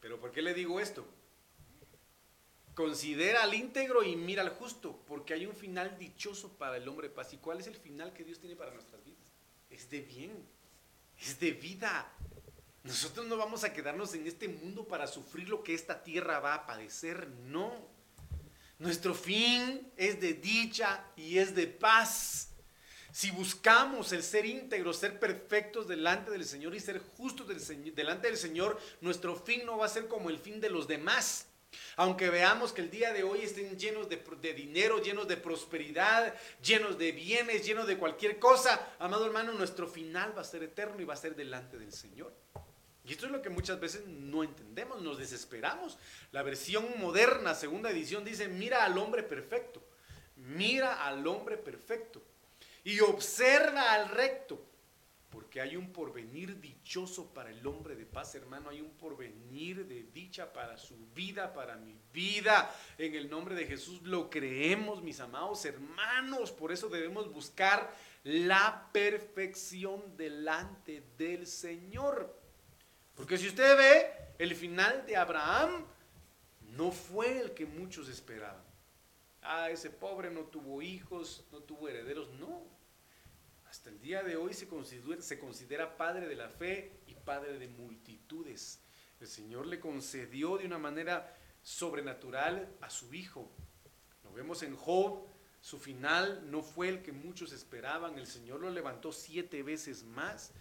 Pero 0.00 0.20
¿por 0.20 0.32
qué 0.32 0.42
le 0.42 0.54
digo 0.54 0.80
esto? 0.80 1.06
Considera 2.74 3.42
al 3.42 3.54
íntegro 3.54 4.04
y 4.04 4.14
mira 4.14 4.42
al 4.42 4.50
justo, 4.50 5.00
porque 5.06 5.34
hay 5.34 5.46
un 5.46 5.54
final 5.54 5.98
dichoso 5.98 6.52
para 6.52 6.76
el 6.76 6.86
hombre 6.86 7.10
paz. 7.10 7.32
¿Y 7.32 7.38
cuál 7.38 7.58
es 7.58 7.66
el 7.66 7.76
final 7.76 8.12
que 8.12 8.24
Dios 8.24 8.38
tiene 8.38 8.54
para 8.54 8.72
nuestras 8.72 9.04
vidas? 9.04 9.32
Es 9.70 9.90
de 9.90 10.00
bien, 10.00 10.32
es 11.20 11.40
de 11.40 11.50
vida. 11.52 12.10
Nosotros 12.84 13.26
no 13.26 13.36
vamos 13.36 13.64
a 13.64 13.72
quedarnos 13.72 14.14
en 14.14 14.26
este 14.26 14.48
mundo 14.48 14.86
para 14.86 15.06
sufrir 15.06 15.48
lo 15.48 15.62
que 15.62 15.74
esta 15.74 16.02
tierra 16.02 16.38
va 16.38 16.54
a 16.54 16.66
padecer, 16.66 17.28
no. 17.46 17.74
Nuestro 18.78 19.12
fin 19.12 19.90
es 19.96 20.20
de 20.20 20.34
dicha 20.34 21.04
y 21.16 21.38
es 21.38 21.54
de 21.54 21.66
paz. 21.66 22.50
Si 23.18 23.32
buscamos 23.32 24.12
el 24.12 24.22
ser 24.22 24.46
íntegros, 24.46 24.98
ser 24.98 25.18
perfectos 25.18 25.88
delante 25.88 26.30
del 26.30 26.44
Señor 26.44 26.76
y 26.76 26.78
ser 26.78 27.00
justos 27.00 27.48
delante 27.48 28.28
del 28.28 28.36
Señor, 28.36 28.78
nuestro 29.00 29.34
fin 29.34 29.66
no 29.66 29.76
va 29.76 29.86
a 29.86 29.88
ser 29.88 30.06
como 30.06 30.30
el 30.30 30.38
fin 30.38 30.60
de 30.60 30.70
los 30.70 30.86
demás. 30.86 31.48
Aunque 31.96 32.30
veamos 32.30 32.72
que 32.72 32.80
el 32.80 32.92
día 32.92 33.12
de 33.12 33.24
hoy 33.24 33.40
estén 33.40 33.76
llenos 33.76 34.08
de, 34.08 34.22
de, 34.40 34.54
dinero, 34.54 35.02
llenos 35.02 35.26
de 35.26 35.36
prosperidad, 35.36 36.32
llenos 36.62 36.96
de 36.96 37.10
bienes, 37.10 37.66
llenos 37.66 37.88
de 37.88 37.98
cualquier 37.98 38.38
cosa, 38.38 38.94
amado 39.00 39.26
hermano, 39.26 39.52
nuestro 39.52 39.88
final 39.88 40.32
va 40.36 40.42
a 40.42 40.44
ser 40.44 40.62
eterno 40.62 41.02
y 41.02 41.04
va 41.04 41.14
a 41.14 41.16
ser 41.16 41.34
delante 41.34 41.76
del 41.76 41.92
Señor. 41.92 42.32
Y 43.04 43.10
esto 43.10 43.26
es 43.26 43.32
lo 43.32 43.42
que 43.42 43.50
muchas 43.50 43.80
veces 43.80 44.06
no 44.06 44.44
entendemos, 44.44 45.02
nos 45.02 45.18
desesperamos. 45.18 45.98
La 46.30 46.44
versión 46.44 46.86
moderna, 46.98 47.56
segunda 47.56 47.90
edición, 47.90 48.24
dice, 48.24 48.46
mira 48.46 48.84
al 48.84 48.96
hombre 48.96 49.24
perfecto, 49.24 49.82
mira 50.36 51.04
al 51.04 51.26
hombre 51.26 51.56
perfecto 51.56 52.22
y 52.88 53.00
observa 53.00 53.92
al 53.92 54.08
recto, 54.08 54.64
porque 55.28 55.60
hay 55.60 55.76
un 55.76 55.92
porvenir 55.92 56.58
dichoso 56.58 57.34
para 57.34 57.50
el 57.50 57.66
hombre 57.66 57.94
de 57.94 58.06
paz, 58.06 58.34
hermano, 58.34 58.70
hay 58.70 58.80
un 58.80 58.92
porvenir 58.92 59.86
de 59.86 60.04
dicha 60.04 60.50
para 60.54 60.78
su 60.78 60.96
vida, 61.14 61.52
para 61.52 61.76
mi 61.76 62.00
vida. 62.14 62.74
En 62.96 63.14
el 63.14 63.28
nombre 63.28 63.54
de 63.54 63.66
Jesús 63.66 64.00
lo 64.04 64.30
creemos, 64.30 65.02
mis 65.02 65.20
amados 65.20 65.66
hermanos, 65.66 66.50
por 66.50 66.72
eso 66.72 66.88
debemos 66.88 67.30
buscar 67.30 67.94
la 68.24 68.88
perfección 68.90 70.16
delante 70.16 71.02
del 71.18 71.46
Señor. 71.46 72.34
Porque 73.14 73.36
si 73.36 73.48
usted 73.48 73.76
ve, 73.76 74.06
el 74.38 74.54
final 74.56 75.04
de 75.04 75.14
Abraham 75.14 75.84
no 76.74 76.90
fue 76.90 77.38
el 77.38 77.52
que 77.52 77.66
muchos 77.66 78.08
esperaban. 78.08 78.64
Ah, 79.42 79.68
ese 79.68 79.90
pobre 79.90 80.30
no 80.30 80.44
tuvo 80.44 80.80
hijos, 80.80 81.44
no 81.52 81.58
tuvo 81.58 81.86
herederos. 81.90 82.30
No. 82.40 82.77
Hasta 83.68 83.90
el 83.90 84.00
día 84.00 84.22
de 84.22 84.36
hoy 84.36 84.54
se 84.54 84.66
considera, 85.38 85.98
padre 85.98 86.26
de 86.26 86.36
la 86.36 86.48
fe 86.48 87.02
y 87.06 87.14
padre 87.14 87.58
de 87.58 87.68
multitudes. 87.68 88.80
El 89.20 89.26
Señor 89.26 89.66
le 89.66 89.78
concedió 89.78 90.56
de 90.56 90.64
una 90.64 90.78
manera 90.78 91.36
sobrenatural 91.62 92.74
a 92.80 92.88
su 92.88 93.12
hijo. 93.12 93.50
Lo 94.24 94.32
vemos 94.32 94.62
en 94.62 94.74
Job, 94.74 95.26
su 95.60 95.78
final 95.78 96.50
no 96.50 96.62
fue 96.62 96.88
el 96.88 97.02
que 97.02 97.12
muchos 97.12 97.52
esperaban. 97.52 98.18
El 98.18 98.26
Señor 98.26 98.60
lo 98.60 98.70
levantó 98.70 99.12
siete 99.12 99.62
veces 99.62 100.02
más. 100.02 100.52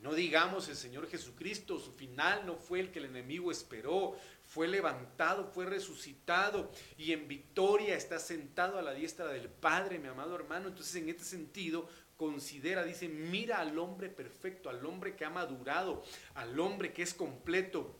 No 0.00 0.14
digamos 0.14 0.68
el 0.68 0.76
Señor 0.76 1.08
Jesucristo, 1.08 1.78
su 1.78 1.92
final 1.92 2.46
no 2.46 2.56
fue 2.56 2.80
el 2.80 2.90
que 2.90 3.00
el 3.00 3.06
enemigo 3.06 3.50
esperó, 3.50 4.16
fue 4.44 4.68
levantado, 4.68 5.46
fue 5.46 5.66
resucitado 5.66 6.70
y 6.96 7.12
en 7.12 7.28
victoria 7.28 7.96
está 7.96 8.18
sentado 8.18 8.78
a 8.78 8.82
la 8.82 8.92
diestra 8.92 9.26
del 9.28 9.48
Padre, 9.48 9.98
mi 9.98 10.08
amado 10.08 10.34
hermano. 10.34 10.68
Entonces 10.68 10.94
en 10.96 11.08
este 11.08 11.24
sentido 11.24 11.88
considera, 12.16 12.84
dice, 12.84 13.08
mira 13.08 13.60
al 13.60 13.78
hombre 13.78 14.08
perfecto, 14.08 14.70
al 14.70 14.84
hombre 14.86 15.14
que 15.14 15.24
ha 15.24 15.30
madurado, 15.30 16.02
al 16.34 16.58
hombre 16.58 16.92
que 16.92 17.02
es 17.02 17.14
completo, 17.14 17.94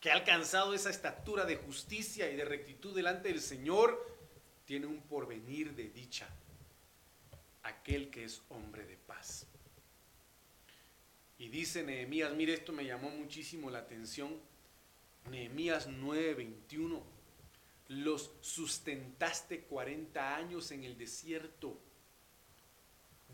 que 0.00 0.10
ha 0.10 0.14
alcanzado 0.14 0.74
esa 0.74 0.90
estatura 0.90 1.44
de 1.44 1.56
justicia 1.56 2.30
y 2.30 2.36
de 2.36 2.44
rectitud 2.44 2.94
delante 2.94 3.28
del 3.28 3.40
Señor, 3.40 4.14
tiene 4.64 4.86
un 4.86 5.00
porvenir 5.02 5.74
de 5.74 5.88
dicha, 5.88 6.28
aquel 7.62 8.10
que 8.10 8.24
es 8.24 8.42
hombre 8.48 8.84
de 8.84 8.96
paz. 8.96 9.46
Y 11.38 11.48
dice 11.48 11.82
Nehemías, 11.82 12.32
mire, 12.34 12.54
esto 12.54 12.72
me 12.72 12.84
llamó 12.84 13.10
muchísimo 13.10 13.70
la 13.70 13.80
atención. 13.80 14.40
Nehemías 15.30 15.88
9:21, 15.88 17.02
los 17.88 18.30
sustentaste 18.40 19.62
40 19.62 20.36
años 20.36 20.70
en 20.70 20.84
el 20.84 20.96
desierto. 20.96 21.78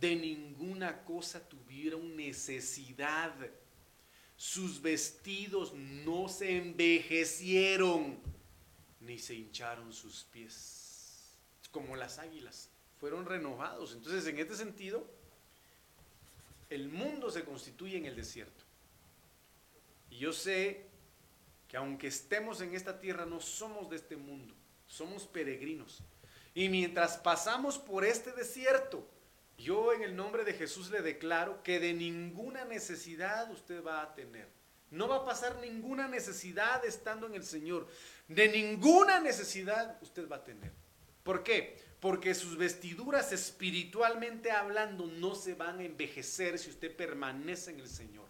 De 0.01 0.16
ninguna 0.16 1.05
cosa 1.05 1.46
tuvieron 1.46 2.16
necesidad. 2.16 3.34
Sus 4.36 4.80
vestidos 4.80 5.74
no 5.74 6.28
se 6.28 6.57
envejecieron, 6.57 8.18
ni 9.01 9.18
se 9.18 9.34
hincharon 9.34 9.92
sus 9.92 10.24
pies. 10.24 11.36
Como 11.70 11.94
las 11.96 12.18
águilas, 12.18 12.70
fueron 12.98 13.26
renovados. 13.26 13.92
Entonces, 13.92 14.26
en 14.26 14.38
este 14.38 14.57
sentido, 14.57 15.07
el 16.70 16.88
mundo 16.88 17.30
se 17.30 17.44
constituye 17.44 17.98
en 17.98 18.07
el 18.07 18.16
desierto. 18.16 18.64
Y 20.09 20.18
yo 20.18 20.32
sé 20.32 20.86
que 21.68 21.76
aunque 21.76 22.09
estemos 22.09 22.61
en 22.61 22.74
esta 22.74 22.98
tierra, 22.98 23.26
no 23.26 23.40
somos 23.40 23.90
de 23.90 23.96
este 23.96 24.16
mundo, 24.16 24.55
somos 24.86 25.26
peregrinos. 25.26 26.03
Y 26.55 26.68
mientras 26.68 27.18
pasamos 27.18 27.78
por 27.78 28.05
este 28.05 28.32
desierto, 28.32 29.07
yo 29.62 29.92
en 29.92 30.02
el 30.02 30.16
nombre 30.16 30.44
de 30.44 30.54
Jesús 30.54 30.90
le 30.90 31.02
declaro 31.02 31.62
que 31.62 31.78
de 31.78 31.92
ninguna 31.92 32.64
necesidad 32.64 33.50
usted 33.50 33.84
va 33.84 34.02
a 34.02 34.14
tener. 34.14 34.48
No 34.90 35.06
va 35.06 35.16
a 35.16 35.24
pasar 35.24 35.58
ninguna 35.61 36.08
necesidad 36.08 36.84
estando 36.84 37.26
en 37.26 37.34
el 37.34 37.44
Señor. 37.44 37.86
De 38.26 38.48
ninguna 38.48 39.20
necesidad 39.20 39.98
usted 40.02 40.28
va 40.28 40.36
a 40.36 40.44
tener. 40.44 40.72
¿Por 41.22 41.42
qué? 41.42 41.90
porque 42.00 42.34
sus 42.34 42.56
vestiduras 42.56 43.30
espiritualmente 43.30 44.50
hablando 44.50 45.06
no 45.06 45.34
se 45.34 45.54
van 45.54 45.78
a 45.78 45.84
envejecer 45.84 46.58
si 46.58 46.70
usted 46.70 46.96
permanece 46.96 47.70
en 47.72 47.80
el 47.80 47.88
Señor. 47.88 48.28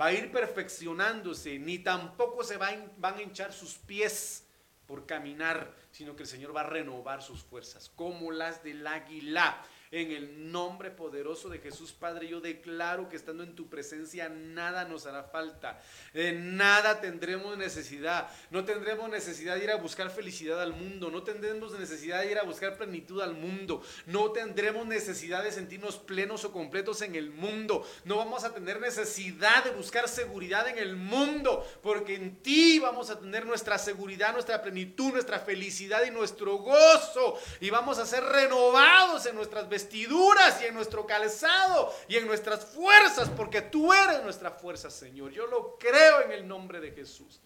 Va 0.00 0.06
a 0.06 0.12
ir 0.12 0.32
perfeccionándose, 0.32 1.58
ni 1.58 1.78
tampoco 1.78 2.42
se 2.42 2.56
van 2.56 2.90
a 3.00 3.22
hinchar 3.22 3.52
sus 3.52 3.74
pies 3.74 4.44
por 4.86 5.06
caminar, 5.06 5.72
sino 5.92 6.16
que 6.16 6.24
el 6.24 6.28
Señor 6.28 6.54
va 6.54 6.62
a 6.62 6.66
renovar 6.66 7.22
sus 7.22 7.44
fuerzas, 7.44 7.90
como 7.94 8.32
las 8.32 8.64
del 8.64 8.84
águila. 8.86 9.64
En 9.92 10.10
el 10.10 10.50
nombre 10.50 10.90
poderoso 10.90 11.50
de 11.50 11.58
Jesús, 11.58 11.92
Padre, 11.92 12.26
yo 12.26 12.40
declaro 12.40 13.10
que 13.10 13.16
estando 13.16 13.42
en 13.42 13.54
tu 13.54 13.68
presencia 13.68 14.30
nada 14.30 14.86
nos 14.86 15.04
hará 15.04 15.24
falta. 15.24 15.82
De 16.14 16.32
nada 16.32 17.02
tendremos 17.02 17.58
necesidad. 17.58 18.30
No 18.48 18.64
tendremos 18.64 19.10
necesidad 19.10 19.56
de 19.56 19.64
ir 19.64 19.70
a 19.70 19.76
buscar 19.76 20.08
felicidad 20.08 20.62
al 20.62 20.72
mundo. 20.72 21.10
No 21.10 21.24
tendremos 21.24 21.78
necesidad 21.78 22.22
de 22.22 22.30
ir 22.30 22.38
a 22.38 22.44
buscar 22.44 22.78
plenitud 22.78 23.20
al 23.20 23.34
mundo. 23.34 23.82
No 24.06 24.32
tendremos 24.32 24.86
necesidad 24.86 25.44
de 25.44 25.52
sentirnos 25.52 25.98
plenos 25.98 26.46
o 26.46 26.52
completos 26.52 27.02
en 27.02 27.14
el 27.14 27.30
mundo. 27.30 27.86
No 28.06 28.16
vamos 28.16 28.44
a 28.44 28.54
tener 28.54 28.80
necesidad 28.80 29.62
de 29.62 29.72
buscar 29.72 30.08
seguridad 30.08 30.68
en 30.68 30.78
el 30.78 30.96
mundo. 30.96 31.66
Porque 31.82 32.14
en 32.14 32.36
ti 32.36 32.78
vamos 32.78 33.10
a 33.10 33.20
tener 33.20 33.44
nuestra 33.44 33.76
seguridad, 33.76 34.32
nuestra 34.32 34.62
plenitud, 34.62 35.12
nuestra 35.12 35.38
felicidad 35.38 36.02
y 36.06 36.10
nuestro 36.10 36.56
gozo. 36.56 37.38
Y 37.60 37.68
vamos 37.68 37.98
a 37.98 38.06
ser 38.06 38.24
renovados 38.24 39.26
en 39.26 39.34
nuestras 39.34 39.68
vestiduras 39.68 39.81
vestiduras 39.82 40.62
y 40.62 40.66
en 40.66 40.74
nuestro 40.74 41.06
calzado 41.06 41.92
y 42.08 42.16
en 42.16 42.26
nuestras 42.26 42.64
fuerzas, 42.66 43.28
porque 43.30 43.62
tú 43.62 43.92
eres 43.92 44.22
nuestra 44.22 44.50
fuerza, 44.50 44.90
Señor. 44.90 45.32
Yo 45.32 45.46
lo 45.46 45.76
creo 45.78 46.22
en 46.22 46.32
el 46.32 46.46
nombre 46.46 46.80
de 46.80 46.92
Jesús. 46.92 47.40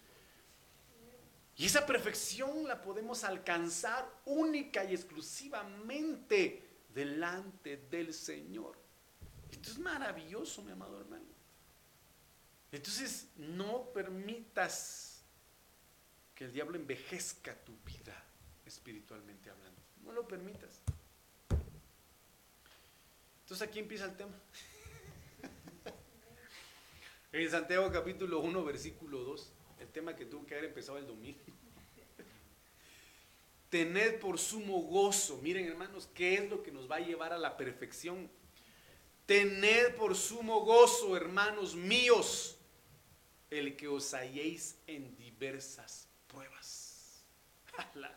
Y 1.56 1.66
esa 1.66 1.86
perfección 1.86 2.68
la 2.68 2.82
podemos 2.82 3.24
alcanzar 3.24 4.06
única 4.26 4.84
y 4.84 4.94
exclusivamente 4.94 6.62
delante 6.92 7.78
del 7.90 8.12
Señor. 8.12 8.76
Esto 9.50 9.70
es 9.70 9.78
maravilloso, 9.78 10.62
mi 10.62 10.72
amado 10.72 11.00
hermano. 11.00 11.24
Entonces, 12.72 13.28
no 13.36 13.90
permitas 13.94 15.22
que 16.34 16.44
el 16.44 16.52
diablo 16.52 16.76
envejezca 16.76 17.54
tu 17.64 17.72
vida 17.86 18.22
espiritualmente 18.66 19.48
hablando. 19.48 19.80
No 20.04 20.12
lo 20.12 20.28
permitas. 20.28 20.82
Entonces 23.46 23.68
aquí 23.68 23.78
empieza 23.78 24.06
el 24.06 24.16
tema. 24.16 24.34
en 27.32 27.48
Santiago 27.48 27.92
capítulo 27.92 28.40
1, 28.40 28.64
versículo 28.64 29.22
2, 29.22 29.52
el 29.78 29.88
tema 29.92 30.16
que 30.16 30.24
tuvo 30.24 30.44
que 30.44 30.54
haber 30.54 30.70
empezado 30.70 30.98
el 30.98 31.06
domingo. 31.06 31.38
Tened 33.70 34.18
por 34.18 34.40
sumo 34.40 34.80
gozo. 34.80 35.38
Miren 35.42 35.68
hermanos, 35.68 36.08
¿qué 36.12 36.34
es 36.34 36.50
lo 36.50 36.60
que 36.64 36.72
nos 36.72 36.90
va 36.90 36.96
a 36.96 37.00
llevar 37.00 37.32
a 37.32 37.38
la 37.38 37.56
perfección? 37.56 38.28
Tened 39.26 39.94
por 39.94 40.16
sumo 40.16 40.62
gozo, 40.64 41.16
hermanos 41.16 41.76
míos, 41.76 42.58
el 43.50 43.76
que 43.76 43.86
os 43.86 44.12
halléis 44.12 44.76
en 44.88 45.16
diversas 45.16 46.08
pruebas. 46.26 47.24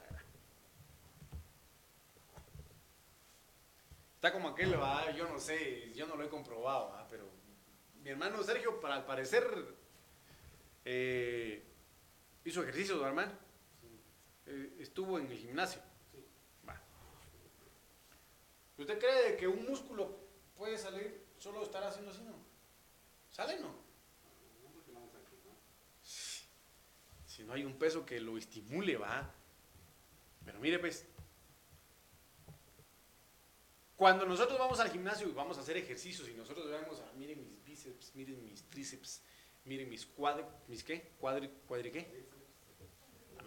Está 4.20 4.34
como 4.34 4.50
aquel, 4.50 4.72
yo 5.16 5.30
no 5.30 5.40
sé, 5.40 5.94
yo 5.94 6.06
no 6.06 6.18
lo 6.18 6.26
he 6.26 6.28
comprobado, 6.28 6.94
pero 7.10 7.24
mi 8.04 8.10
hermano 8.10 8.44
Sergio, 8.44 8.78
para 8.82 8.96
al 8.96 9.06
parecer, 9.06 9.46
eh, 10.84 11.64
hizo 12.44 12.62
ejercicio, 12.62 13.08
hermano. 13.08 13.32
Eh, 14.46 14.76
estuvo 14.80 15.18
en 15.18 15.32
el 15.32 15.38
gimnasio. 15.38 15.82
¿Usted 18.78 19.00
cree 19.00 19.38
que 19.38 19.48
un 19.48 19.66
músculo 19.66 20.14
puede 20.54 20.78
salir 20.78 21.26
solo 21.38 21.64
estar 21.64 21.82
haciendo 21.86 22.12
así, 22.12 22.22
no? 22.24 22.36
¿Sale 23.32 23.58
no? 23.62 23.74
Si 27.26 27.46
no 27.46 27.54
hay 27.54 27.64
un 27.64 27.80
peso 27.80 28.06
que 28.06 28.20
lo 28.20 28.38
estimule, 28.38 28.98
va. 28.98 29.34
Pero 30.44 30.60
mire, 30.60 30.78
pues, 30.78 31.06
cuando 34.00 34.26
nosotros 34.26 34.58
vamos 34.58 34.80
al 34.80 34.90
gimnasio 34.90 35.28
y 35.28 35.34
vamos 35.34 35.58
a 35.58 35.60
hacer 35.60 35.76
ejercicios 35.76 36.30
y 36.30 36.34
nosotros 36.34 36.70
vemos, 36.70 37.02
ah, 37.02 37.12
miren 37.18 37.44
mis 37.44 37.62
bíceps, 37.66 38.16
miren 38.16 38.42
mis 38.46 38.64
tríceps, 38.70 39.22
miren 39.66 39.90
mis 39.90 40.06
cuadri, 40.06 40.46
mis 40.70 40.86
qué, 40.86 41.16
cuadri, 41.20 41.50
cuadri 41.68 41.92
qué, 41.92 42.26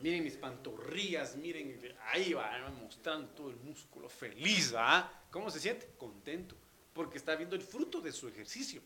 miren 0.03 0.22
mis 0.22 0.36
pantorrillas, 0.36 1.36
miren, 1.36 1.96
ahí 2.03 2.34
va 2.34 2.68
mostrando 2.68 3.28
todo 3.28 3.48
el 3.48 3.57
músculo, 3.57 4.11
feliz, 4.11 4.74
¿va? 4.74 5.24
¿Cómo 5.30 5.50
se 5.50 5.59
siente? 5.59 5.94
Contento, 5.96 6.55
porque 6.92 7.16
está 7.16 7.34
viendo 7.34 7.57
el 7.57 7.62
fruto 7.62 8.03
de 8.03 8.12
su 8.12 8.28
ejercicio. 8.28 8.82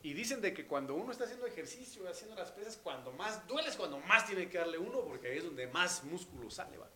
Y 0.00 0.12
dicen 0.12 0.40
de 0.40 0.54
que 0.54 0.64
cuando 0.64 0.94
uno 0.94 1.10
está 1.10 1.24
haciendo 1.24 1.48
ejercicio, 1.48 2.08
haciendo 2.08 2.36
las 2.36 2.52
pesas, 2.52 2.76
cuando 2.76 3.10
más 3.10 3.44
duele 3.48 3.68
es 3.68 3.76
cuando 3.76 3.98
más 3.98 4.28
tiene 4.28 4.48
que 4.48 4.58
darle 4.58 4.78
uno, 4.78 5.00
porque 5.00 5.26
ahí 5.26 5.38
es 5.38 5.44
donde 5.44 5.66
más 5.66 6.04
músculo 6.04 6.48
sale, 6.52 6.78
¿va? 6.78 6.88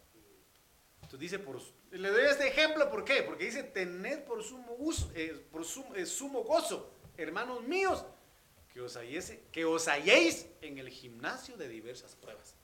Entonces 1.05 1.21
dice, 1.21 1.39
por, 1.39 1.63
le 1.91 2.11
doy 2.11 2.25
este 2.25 2.49
ejemplo, 2.49 2.91
¿por 2.91 3.05
qué? 3.05 3.23
Porque 3.23 3.45
dice, 3.45 3.63
tened 3.63 4.25
por 4.25 4.43
sumo, 4.43 4.77
eh, 5.15 5.47
eh, 5.95 6.07
gozo, 6.45 6.93
hermanos 7.17 7.63
míos, 7.63 8.05
que 8.73 8.81
os, 8.81 8.99
que 9.53 9.65
os 9.65 9.87
halléis 9.87 10.49
en 10.61 10.79
el 10.79 10.89
gimnasio 10.89 11.57
de 11.57 11.69
diversas 11.69 12.17
pruebas. 12.17 12.57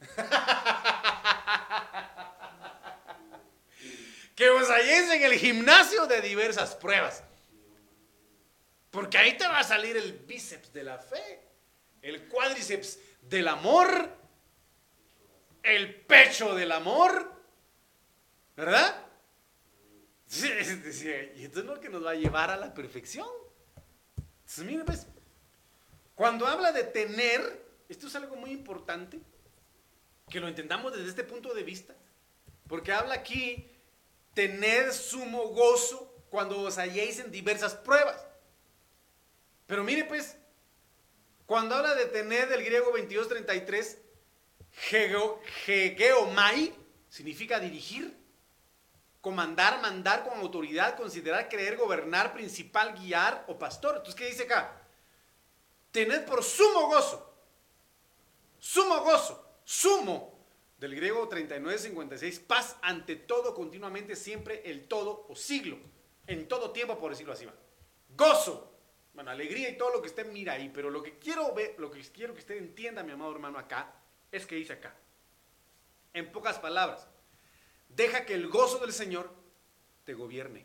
que 4.34 4.48
os 4.48 4.70
halléis 4.70 5.10
en 5.10 5.24
el 5.24 5.34
gimnasio 5.34 6.06
de 6.06 6.22
diversas 6.22 6.74
pruebas. 6.76 7.22
Porque 8.90 9.18
ahí 9.18 9.36
te 9.36 9.46
va 9.46 9.58
a 9.58 9.64
salir 9.64 9.94
el 9.96 10.12
bíceps 10.12 10.72
de 10.72 10.84
la 10.84 10.98
fe, 10.98 11.42
el 12.00 12.28
cuádriceps 12.28 12.98
del 13.22 13.48
amor, 13.48 14.21
el 15.62 15.94
pecho 15.94 16.54
del 16.54 16.72
amor, 16.72 17.32
¿verdad? 18.56 19.06
Y 20.28 21.44
esto 21.44 21.60
es 21.60 21.66
lo 21.66 21.80
que 21.80 21.88
nos 21.88 22.04
va 22.04 22.12
a 22.12 22.14
llevar 22.14 22.50
a 22.50 22.56
la 22.56 22.72
perfección. 22.72 23.28
Entonces, 24.16 24.64
miren, 24.64 24.84
pues, 24.86 25.06
cuando 26.14 26.46
habla 26.46 26.72
de 26.72 26.84
tener, 26.84 27.64
esto 27.88 28.06
es 28.06 28.16
algo 28.16 28.36
muy 28.36 28.50
importante, 28.50 29.20
que 30.28 30.40
lo 30.40 30.48
entendamos 30.48 30.94
desde 30.94 31.10
este 31.10 31.24
punto 31.24 31.52
de 31.52 31.62
vista, 31.62 31.94
porque 32.68 32.92
habla 32.92 33.14
aquí, 33.14 33.68
tener 34.34 34.92
sumo 34.92 35.48
gozo 35.48 36.12
cuando 36.30 36.60
os 36.60 36.78
halléis 36.78 37.18
en 37.18 37.30
diversas 37.30 37.74
pruebas. 37.74 38.24
Pero 39.66 39.84
mire 39.84 40.04
pues, 40.04 40.36
cuando 41.46 41.74
habla 41.74 41.94
de 41.94 42.06
tener 42.06 42.48
del 42.48 42.64
griego 42.64 42.86
2233, 42.86 43.98
hegeomai 44.90 46.74
significa 47.08 47.60
dirigir, 47.60 48.16
comandar, 49.20 49.80
mandar 49.80 50.24
con 50.24 50.38
autoridad, 50.38 50.96
considerar, 50.96 51.48
creer, 51.48 51.76
gobernar, 51.76 52.32
principal, 52.32 52.94
guiar 52.94 53.44
o 53.48 53.58
pastor. 53.58 53.96
Entonces, 53.96 54.14
¿qué 54.14 54.26
dice 54.26 54.44
acá? 54.44 54.82
Tened 55.90 56.24
por 56.24 56.42
sumo 56.42 56.88
gozo, 56.88 57.34
sumo 58.58 59.00
gozo, 59.00 59.60
sumo, 59.64 60.32
del 60.78 60.96
griego 60.96 61.28
3956, 61.28 62.40
paz 62.40 62.76
ante 62.82 63.14
todo, 63.14 63.54
continuamente, 63.54 64.16
siempre, 64.16 64.62
el 64.64 64.88
todo 64.88 65.26
o 65.28 65.36
siglo, 65.36 65.78
en 66.26 66.48
todo 66.48 66.72
tiempo, 66.72 66.98
por 66.98 67.12
decirlo 67.12 67.34
así. 67.34 67.46
Gozo, 68.16 68.72
bueno, 69.14 69.30
alegría 69.30 69.68
y 69.68 69.76
todo 69.76 69.90
lo 69.90 70.02
que 70.02 70.08
usted 70.08 70.26
mira 70.32 70.54
ahí, 70.54 70.70
pero 70.74 70.90
lo 70.90 71.00
que 71.00 71.18
quiero 71.18 71.54
ver, 71.54 71.76
lo 71.78 71.90
que 71.90 72.00
quiero 72.10 72.34
que 72.34 72.40
usted 72.40 72.56
entienda, 72.56 73.04
mi 73.04 73.12
amado 73.12 73.30
hermano, 73.30 73.58
acá, 73.58 73.94
es 74.32 74.46
que 74.46 74.56
dice 74.56 74.72
acá, 74.72 74.94
en 76.14 76.32
pocas 76.32 76.58
palabras, 76.58 77.06
Deja 77.96 78.24
que 78.24 78.34
el 78.34 78.48
gozo 78.48 78.78
del 78.78 78.92
Señor 78.92 79.30
te 80.04 80.14
gobierne. 80.14 80.64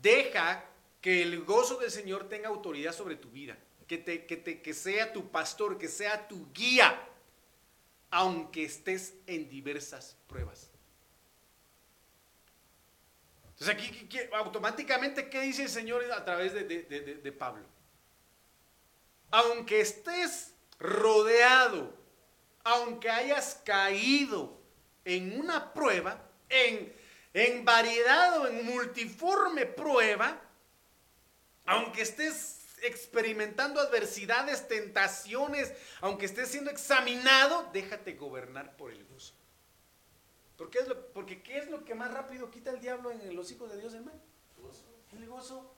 Deja 0.00 0.64
que 1.00 1.22
el 1.22 1.44
gozo 1.44 1.78
del 1.78 1.90
Señor 1.90 2.28
tenga 2.28 2.48
autoridad 2.48 2.92
sobre 2.92 3.16
tu 3.16 3.30
vida. 3.30 3.56
Que, 3.86 3.98
te, 3.98 4.26
que, 4.26 4.36
te, 4.36 4.60
que 4.60 4.74
sea 4.74 5.12
tu 5.12 5.30
pastor, 5.30 5.78
que 5.78 5.88
sea 5.88 6.26
tu 6.28 6.52
guía, 6.52 7.08
aunque 8.10 8.64
estés 8.64 9.14
en 9.26 9.48
diversas 9.48 10.16
pruebas. 10.26 10.70
Entonces 13.52 13.74
aquí 13.74 14.08
automáticamente, 14.34 15.30
¿qué 15.30 15.40
dice 15.40 15.62
el 15.62 15.70
Señor 15.70 16.04
a 16.12 16.24
través 16.24 16.52
de, 16.52 16.64
de 16.64 17.32
Pablo? 17.32 17.64
Aunque 19.30 19.80
estés 19.80 20.52
rodeado, 20.78 21.94
aunque 22.66 23.08
hayas 23.08 23.62
caído, 23.64 24.60
en 25.04 25.38
una 25.38 25.72
prueba, 25.72 26.20
en, 26.48 26.92
en 27.32 27.64
variedad 27.64 28.40
o 28.40 28.48
en 28.48 28.66
multiforme 28.66 29.66
prueba, 29.66 30.42
aunque 31.64 32.02
estés 32.02 32.58
experimentando 32.82 33.80
adversidades, 33.80 34.66
tentaciones, 34.66 35.72
aunque 36.00 36.26
estés 36.26 36.48
siendo 36.48 36.72
examinado, 36.72 37.70
déjate 37.72 38.14
gobernar 38.14 38.76
por 38.76 38.90
el 38.90 39.04
gozo. 39.04 39.32
Porque, 40.58 40.80
es 40.80 40.88
lo, 40.88 41.06
porque 41.12 41.42
¿qué 41.42 41.58
es 41.58 41.70
lo 41.70 41.84
que 41.84 41.94
más 41.94 42.12
rápido 42.12 42.50
quita 42.50 42.70
el 42.70 42.80
diablo 42.80 43.12
en 43.12 43.36
los 43.36 43.48
hijos 43.52 43.70
de 43.70 43.78
Dios, 43.78 43.94
hermano? 43.94 44.20
El 45.12 45.28
gozo. 45.28 45.72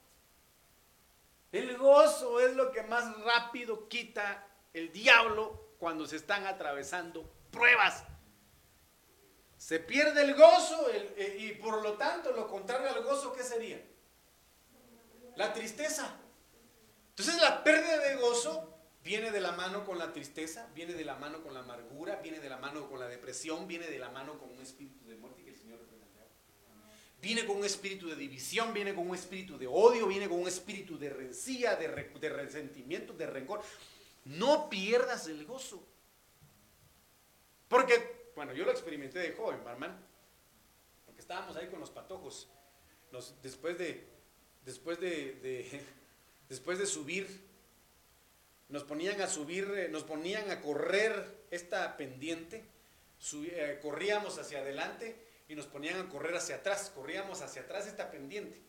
El 1.51 1.77
gozo 1.77 2.39
es 2.39 2.55
lo 2.55 2.71
que 2.71 2.81
más 2.81 3.15
rápido 3.21 3.87
quita 3.87 4.47
el 4.73 4.91
diablo 4.91 5.68
cuando 5.79 6.05
se 6.05 6.17
están 6.17 6.45
atravesando 6.45 7.23
pruebas. 7.51 8.03
Se 9.57 9.79
pierde 9.79 10.21
el 10.21 10.35
gozo 10.35 10.89
eh, 10.91 11.37
y 11.39 11.51
por 11.53 11.81
lo 11.81 11.93
tanto 11.93 12.31
lo 12.31 12.47
contrario 12.47 12.89
al 12.89 13.03
gozo, 13.03 13.33
¿qué 13.33 13.43
sería? 13.43 13.81
La 15.35 15.53
tristeza. 15.53 16.15
Entonces 17.09 17.41
la 17.41 17.63
pérdida 17.63 17.97
de 17.97 18.15
gozo 18.17 18.77
viene 19.03 19.31
de 19.31 19.41
la 19.41 19.53
mano 19.53 19.85
con 19.85 19.97
la 19.97 20.13
tristeza, 20.13 20.67
viene 20.75 20.93
de 20.93 21.03
la 21.03 21.15
mano 21.15 21.41
con 21.41 21.53
la 21.53 21.61
amargura, 21.61 22.17
viene 22.17 22.39
de 22.39 22.49
la 22.49 22.57
mano 22.57 22.89
con 22.89 22.99
la 22.99 23.07
depresión, 23.07 23.67
viene 23.67 23.87
de 23.87 23.99
la 23.99 24.09
mano 24.09 24.37
con 24.37 24.49
un 24.49 24.61
espíritu 24.61 25.07
de 25.07 25.15
muerte 25.15 25.43
que 25.43 25.49
el 25.49 25.57
Señor 25.57 25.79
Viene 27.21 27.45
con 27.45 27.57
un 27.57 27.65
espíritu 27.65 28.07
de 28.07 28.15
división, 28.15 28.73
viene 28.73 28.95
con 28.95 29.09
un 29.09 29.13
espíritu 29.13 29.57
de 29.57 29.67
odio, 29.67 30.07
viene 30.07 30.29
con 30.29 30.39
un 30.39 30.47
espíritu 30.47 30.97
de 30.97 31.09
rencilla, 31.09 31.75
de, 31.75 31.89
de 31.89 32.29
resentimiento, 32.29 33.11
de 33.11 33.27
rencor. 33.27 33.61
No 34.37 34.69
pierdas 34.69 35.27
el 35.27 35.45
gozo. 35.45 35.85
Porque 37.67 38.19
bueno, 38.39 38.53
yo 38.53 38.63
lo 38.63 38.71
experimenté 38.71 39.19
de 39.19 39.33
joven, 39.33 39.61
barman, 39.65 39.99
porque 41.05 41.19
estábamos 41.19 41.57
ahí 41.57 41.67
con 41.67 41.81
los 41.81 41.89
patojos. 41.89 42.47
después 43.43 43.77
de, 43.77 44.07
después 44.63 44.97
de, 45.01 45.83
después 46.47 46.79
de 46.79 46.85
subir, 46.85 47.27
nos 48.69 48.85
ponían 48.85 49.19
a 49.19 49.27
subir, 49.27 49.69
eh, 49.75 49.89
nos 49.89 50.05
ponían 50.05 50.49
a 50.51 50.61
correr 50.61 51.43
esta 51.51 51.97
pendiente, 51.97 52.63
eh, 53.33 53.77
corríamos 53.81 54.37
hacia 54.37 54.59
adelante 54.59 55.21
y 55.49 55.55
nos 55.55 55.65
ponían 55.65 55.99
a 55.99 56.07
correr 56.07 56.33
hacia 56.37 56.55
atrás, 56.55 56.93
corríamos 56.95 57.41
hacia 57.41 57.63
atrás 57.63 57.87
esta 57.87 58.09
pendiente. 58.09 58.61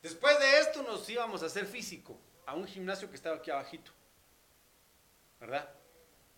Después 0.00 0.38
de 0.38 0.60
esto 0.60 0.82
nos 0.82 1.06
íbamos 1.10 1.42
a 1.42 1.46
hacer 1.46 1.66
físico, 1.66 2.18
a 2.46 2.54
un 2.54 2.66
gimnasio 2.66 3.10
que 3.10 3.16
estaba 3.16 3.36
aquí 3.36 3.50
abajito. 3.50 3.92
¿Verdad? 5.40 5.68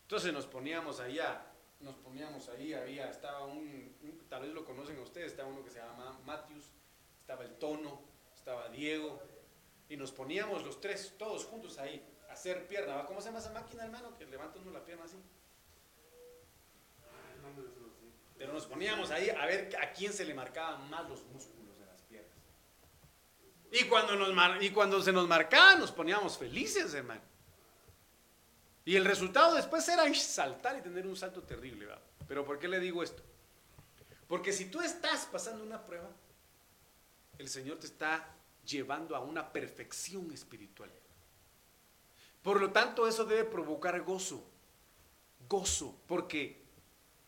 Entonces 0.02 0.32
nos 0.32 0.46
poníamos 0.46 1.00
ahí 1.00 1.18
a, 1.18 1.46
nos 1.80 1.96
poníamos 1.96 2.48
ahí, 2.48 2.72
había, 2.72 3.10
estaba 3.10 3.44
un, 3.44 3.94
tal 4.28 4.42
vez 4.42 4.52
lo 4.52 4.64
conocen 4.64 4.98
ustedes, 4.98 5.32
estaba 5.32 5.48
uno 5.48 5.62
que 5.62 5.70
se 5.70 5.78
llama 5.78 6.18
Matthews, 6.24 6.70
estaba 7.20 7.44
el 7.44 7.54
Tono, 7.56 8.02
estaba 8.34 8.68
Diego, 8.68 9.22
y 9.88 9.96
nos 9.96 10.12
poníamos 10.12 10.64
los 10.64 10.80
tres, 10.80 11.14
todos 11.18 11.44
juntos 11.44 11.78
ahí, 11.78 12.04
a 12.28 12.32
hacer 12.32 12.66
pierna. 12.66 13.04
¿Cómo 13.06 13.20
se 13.20 13.28
llama 13.28 13.38
esa 13.38 13.52
máquina, 13.52 13.84
hermano? 13.84 14.16
Que 14.16 14.26
levanta 14.26 14.58
uno 14.58 14.70
la 14.70 14.84
pierna 14.84 15.04
así. 15.04 15.16
Pero 18.36 18.52
nos 18.52 18.66
poníamos 18.66 19.10
ahí 19.10 19.30
a 19.30 19.46
ver 19.46 19.74
a 19.80 19.92
quién 19.92 20.12
se 20.12 20.24
le 20.24 20.34
marcaban 20.34 20.88
más 20.90 21.08
los 21.08 21.24
músculos 21.26 21.78
de 21.78 21.86
las 21.86 22.00
piernas. 22.02 22.38
Y 23.72 23.84
cuando, 23.84 24.14
nos, 24.14 24.62
y 24.62 24.70
cuando 24.70 25.02
se 25.02 25.12
nos 25.12 25.26
marcaba, 25.26 25.76
nos 25.76 25.90
poníamos 25.90 26.38
felices, 26.38 26.92
hermano. 26.94 27.22
Y 28.88 28.96
el 28.96 29.04
resultado 29.04 29.54
después 29.54 29.86
era 29.90 30.10
saltar 30.14 30.78
y 30.78 30.80
tener 30.80 31.06
un 31.06 31.14
salto 31.14 31.42
terrible. 31.42 31.84
¿verdad? 31.84 32.00
Pero 32.26 32.42
¿por 32.46 32.58
qué 32.58 32.68
le 32.68 32.80
digo 32.80 33.02
esto? 33.02 33.22
Porque 34.26 34.50
si 34.50 34.64
tú 34.70 34.80
estás 34.80 35.26
pasando 35.26 35.62
una 35.62 35.84
prueba, 35.84 36.08
el 37.36 37.50
Señor 37.50 37.78
te 37.80 37.86
está 37.86 38.26
llevando 38.64 39.14
a 39.14 39.20
una 39.20 39.52
perfección 39.52 40.32
espiritual. 40.32 40.90
Por 42.40 42.62
lo 42.62 42.72
tanto, 42.72 43.06
eso 43.06 43.26
debe 43.26 43.44
provocar 43.44 44.00
gozo. 44.04 44.42
Gozo, 45.46 45.94
porque 46.06 46.64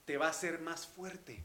te 0.06 0.16
va 0.16 0.28
a 0.28 0.30
hacer 0.30 0.60
más 0.60 0.86
fuerte. 0.86 1.44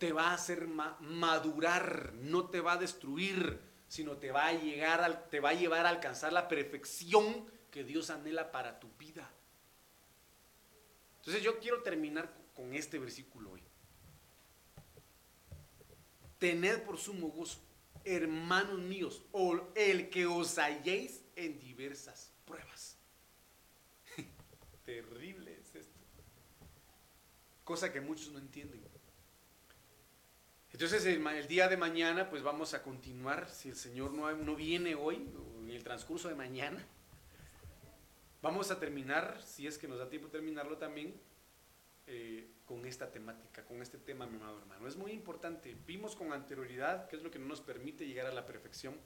Te 0.00 0.12
va 0.12 0.30
a 0.30 0.34
hacer 0.34 0.66
madurar, 0.66 2.12
no 2.14 2.46
te 2.46 2.60
va 2.60 2.72
a 2.72 2.78
destruir, 2.78 3.60
sino 3.86 4.16
te 4.16 4.32
va 4.32 4.46
a 4.46 4.52
llegar 4.52 5.28
te 5.30 5.38
va 5.38 5.50
a 5.50 5.54
llevar 5.54 5.86
a 5.86 5.90
alcanzar 5.90 6.32
la 6.32 6.48
perfección 6.48 7.53
que 7.74 7.82
Dios 7.82 8.08
anhela 8.10 8.52
para 8.52 8.78
tu 8.78 8.88
vida. 9.00 9.28
Entonces 11.18 11.42
yo 11.42 11.58
quiero 11.58 11.82
terminar 11.82 12.32
con 12.54 12.72
este 12.72 13.00
versículo 13.00 13.50
hoy. 13.50 13.62
Tened 16.38 16.82
por 16.82 16.98
sumo 16.98 17.30
gozo, 17.30 17.58
hermanos 18.04 18.78
míos, 18.78 19.24
o 19.32 19.60
el 19.74 20.08
que 20.08 20.24
os 20.24 20.56
halléis 20.56 21.24
en 21.34 21.58
diversas 21.58 22.30
pruebas. 22.44 22.96
Terrible 24.84 25.58
es 25.60 25.74
esto. 25.74 25.98
Cosa 27.64 27.92
que 27.92 28.00
muchos 28.00 28.30
no 28.30 28.38
entienden. 28.38 28.84
Entonces 30.72 31.04
el, 31.06 31.48
día 31.48 31.66
de 31.66 31.76
mañana 31.76 32.30
pues 32.30 32.44
vamos 32.44 32.72
a 32.72 32.84
continuar, 32.84 33.50
si 33.50 33.68
el 33.68 33.76
Señor 33.76 34.12
no, 34.12 34.30
no 34.30 34.54
viene 34.54 34.94
hoy, 34.94 35.28
en 35.60 35.70
el 35.70 35.82
transcurso 35.82 36.28
de 36.28 36.36
mañana, 36.36 36.86
Vamos 38.44 38.70
a 38.70 38.78
terminar, 38.78 39.40
si 39.42 39.66
es 39.66 39.78
que 39.78 39.88
nos 39.88 39.98
da 39.98 40.10
tiempo 40.10 40.28
terminarlo 40.28 40.76
también, 40.76 41.18
eh, 42.06 42.46
con 42.66 42.84
esta 42.84 43.10
temática, 43.10 43.64
con 43.64 43.80
este 43.80 43.96
tema, 43.96 44.26
mi 44.26 44.36
amado 44.36 44.58
hermano. 44.58 44.86
Es 44.86 44.96
muy 44.96 45.12
importante. 45.12 45.74
Vimos 45.86 46.14
con 46.14 46.30
anterioridad 46.30 47.08
qué 47.08 47.16
es 47.16 47.22
lo 47.22 47.30
que 47.30 47.38
no 47.38 47.46
nos 47.46 47.62
permite 47.62 48.06
llegar 48.06 48.26
a 48.26 48.32
la 48.32 48.44
perfección, 48.44 48.96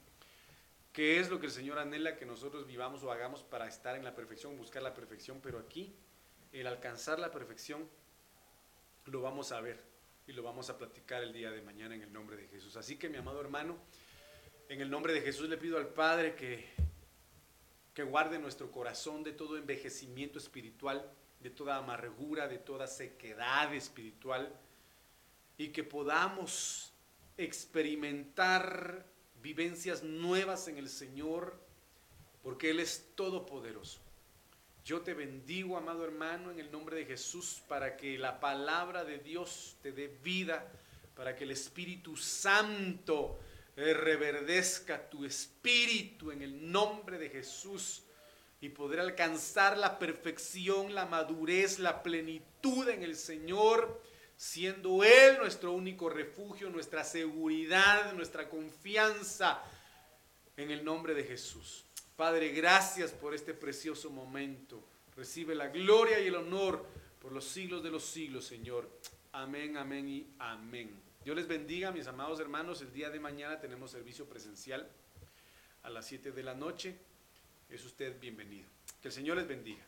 qué 0.92 1.20
es 1.20 1.30
lo 1.30 1.38
que 1.38 1.46
el 1.46 1.52
Señor 1.52 1.78
anhela 1.78 2.16
que 2.16 2.26
nosotros 2.26 2.66
vivamos 2.66 3.04
o 3.04 3.12
hagamos 3.12 3.44
para 3.44 3.68
estar 3.68 3.94
en 3.94 4.02
la 4.02 4.12
perfección, 4.12 4.58
buscar 4.58 4.82
la 4.82 4.92
perfección, 4.92 5.38
pero 5.40 5.60
aquí 5.60 5.94
el 6.50 6.66
alcanzar 6.66 7.20
la 7.20 7.30
perfección 7.30 7.88
lo 9.04 9.22
vamos 9.22 9.52
a 9.52 9.60
ver 9.60 9.80
y 10.26 10.32
lo 10.32 10.42
vamos 10.42 10.68
a 10.68 10.76
platicar 10.76 11.22
el 11.22 11.32
día 11.32 11.52
de 11.52 11.62
mañana 11.62 11.94
en 11.94 12.02
el 12.02 12.12
nombre 12.12 12.36
de 12.36 12.48
Jesús. 12.48 12.76
Así 12.76 12.96
que 12.96 13.08
mi 13.08 13.18
amado 13.18 13.40
hermano, 13.40 13.78
en 14.68 14.80
el 14.80 14.90
nombre 14.90 15.12
de 15.12 15.20
Jesús 15.20 15.48
le 15.48 15.58
pido 15.58 15.78
al 15.78 15.90
Padre 15.90 16.34
que 16.34 16.77
que 17.98 18.04
guarde 18.04 18.38
nuestro 18.38 18.70
corazón 18.70 19.24
de 19.24 19.32
todo 19.32 19.58
envejecimiento 19.58 20.38
espiritual, 20.38 21.04
de 21.40 21.50
toda 21.50 21.78
amargura, 21.78 22.46
de 22.46 22.58
toda 22.58 22.86
sequedad 22.86 23.74
espiritual, 23.74 24.56
y 25.56 25.70
que 25.70 25.82
podamos 25.82 26.92
experimentar 27.36 29.04
vivencias 29.42 30.04
nuevas 30.04 30.68
en 30.68 30.78
el 30.78 30.88
Señor, 30.88 31.58
porque 32.40 32.70
Él 32.70 32.78
es 32.78 33.04
todopoderoso. 33.16 33.98
Yo 34.84 35.00
te 35.00 35.12
bendigo, 35.12 35.76
amado 35.76 36.04
hermano, 36.04 36.52
en 36.52 36.60
el 36.60 36.70
nombre 36.70 36.94
de 36.94 37.04
Jesús, 37.04 37.64
para 37.66 37.96
que 37.96 38.16
la 38.16 38.38
palabra 38.38 39.02
de 39.02 39.18
Dios 39.18 39.76
te 39.82 39.90
dé 39.90 40.06
vida, 40.06 40.70
para 41.16 41.34
que 41.34 41.42
el 41.42 41.50
Espíritu 41.50 42.16
Santo 42.16 43.40
reverdezca 43.78 45.08
tu 45.08 45.24
espíritu 45.24 46.32
en 46.32 46.42
el 46.42 46.70
nombre 46.70 47.16
de 47.16 47.30
Jesús 47.30 48.02
y 48.60 48.70
poder 48.70 48.98
alcanzar 48.98 49.78
la 49.78 49.98
perfección, 49.98 50.94
la 50.94 51.06
madurez, 51.06 51.78
la 51.78 52.02
plenitud 52.02 52.88
en 52.88 53.04
el 53.04 53.14
Señor, 53.14 54.02
siendo 54.36 55.04
Él 55.04 55.38
nuestro 55.38 55.72
único 55.72 56.10
refugio, 56.10 56.70
nuestra 56.70 57.04
seguridad, 57.04 58.12
nuestra 58.14 58.48
confianza 58.48 59.62
en 60.56 60.72
el 60.72 60.84
nombre 60.84 61.14
de 61.14 61.22
Jesús. 61.22 61.84
Padre, 62.16 62.48
gracias 62.48 63.12
por 63.12 63.32
este 63.32 63.54
precioso 63.54 64.10
momento. 64.10 64.82
Recibe 65.16 65.54
la 65.54 65.68
gloria 65.68 66.18
y 66.18 66.26
el 66.26 66.34
honor 66.34 66.84
por 67.20 67.30
los 67.30 67.44
siglos 67.44 67.84
de 67.84 67.90
los 67.90 68.04
siglos, 68.04 68.44
Señor. 68.44 68.88
Amén, 69.30 69.76
amén 69.76 70.08
y 70.08 70.26
amén. 70.40 71.07
Dios 71.24 71.36
les 71.36 71.48
bendiga, 71.48 71.90
mis 71.90 72.06
amados 72.06 72.40
hermanos. 72.40 72.80
El 72.80 72.92
día 72.92 73.10
de 73.10 73.20
mañana 73.20 73.60
tenemos 73.60 73.90
servicio 73.90 74.28
presencial 74.28 74.88
a 75.82 75.90
las 75.90 76.06
7 76.06 76.32
de 76.32 76.42
la 76.42 76.54
noche. 76.54 76.96
Es 77.68 77.84
usted 77.84 78.18
bienvenido. 78.20 78.68
Que 79.02 79.08
el 79.08 79.14
Señor 79.14 79.36
les 79.36 79.46
bendiga. 79.46 79.87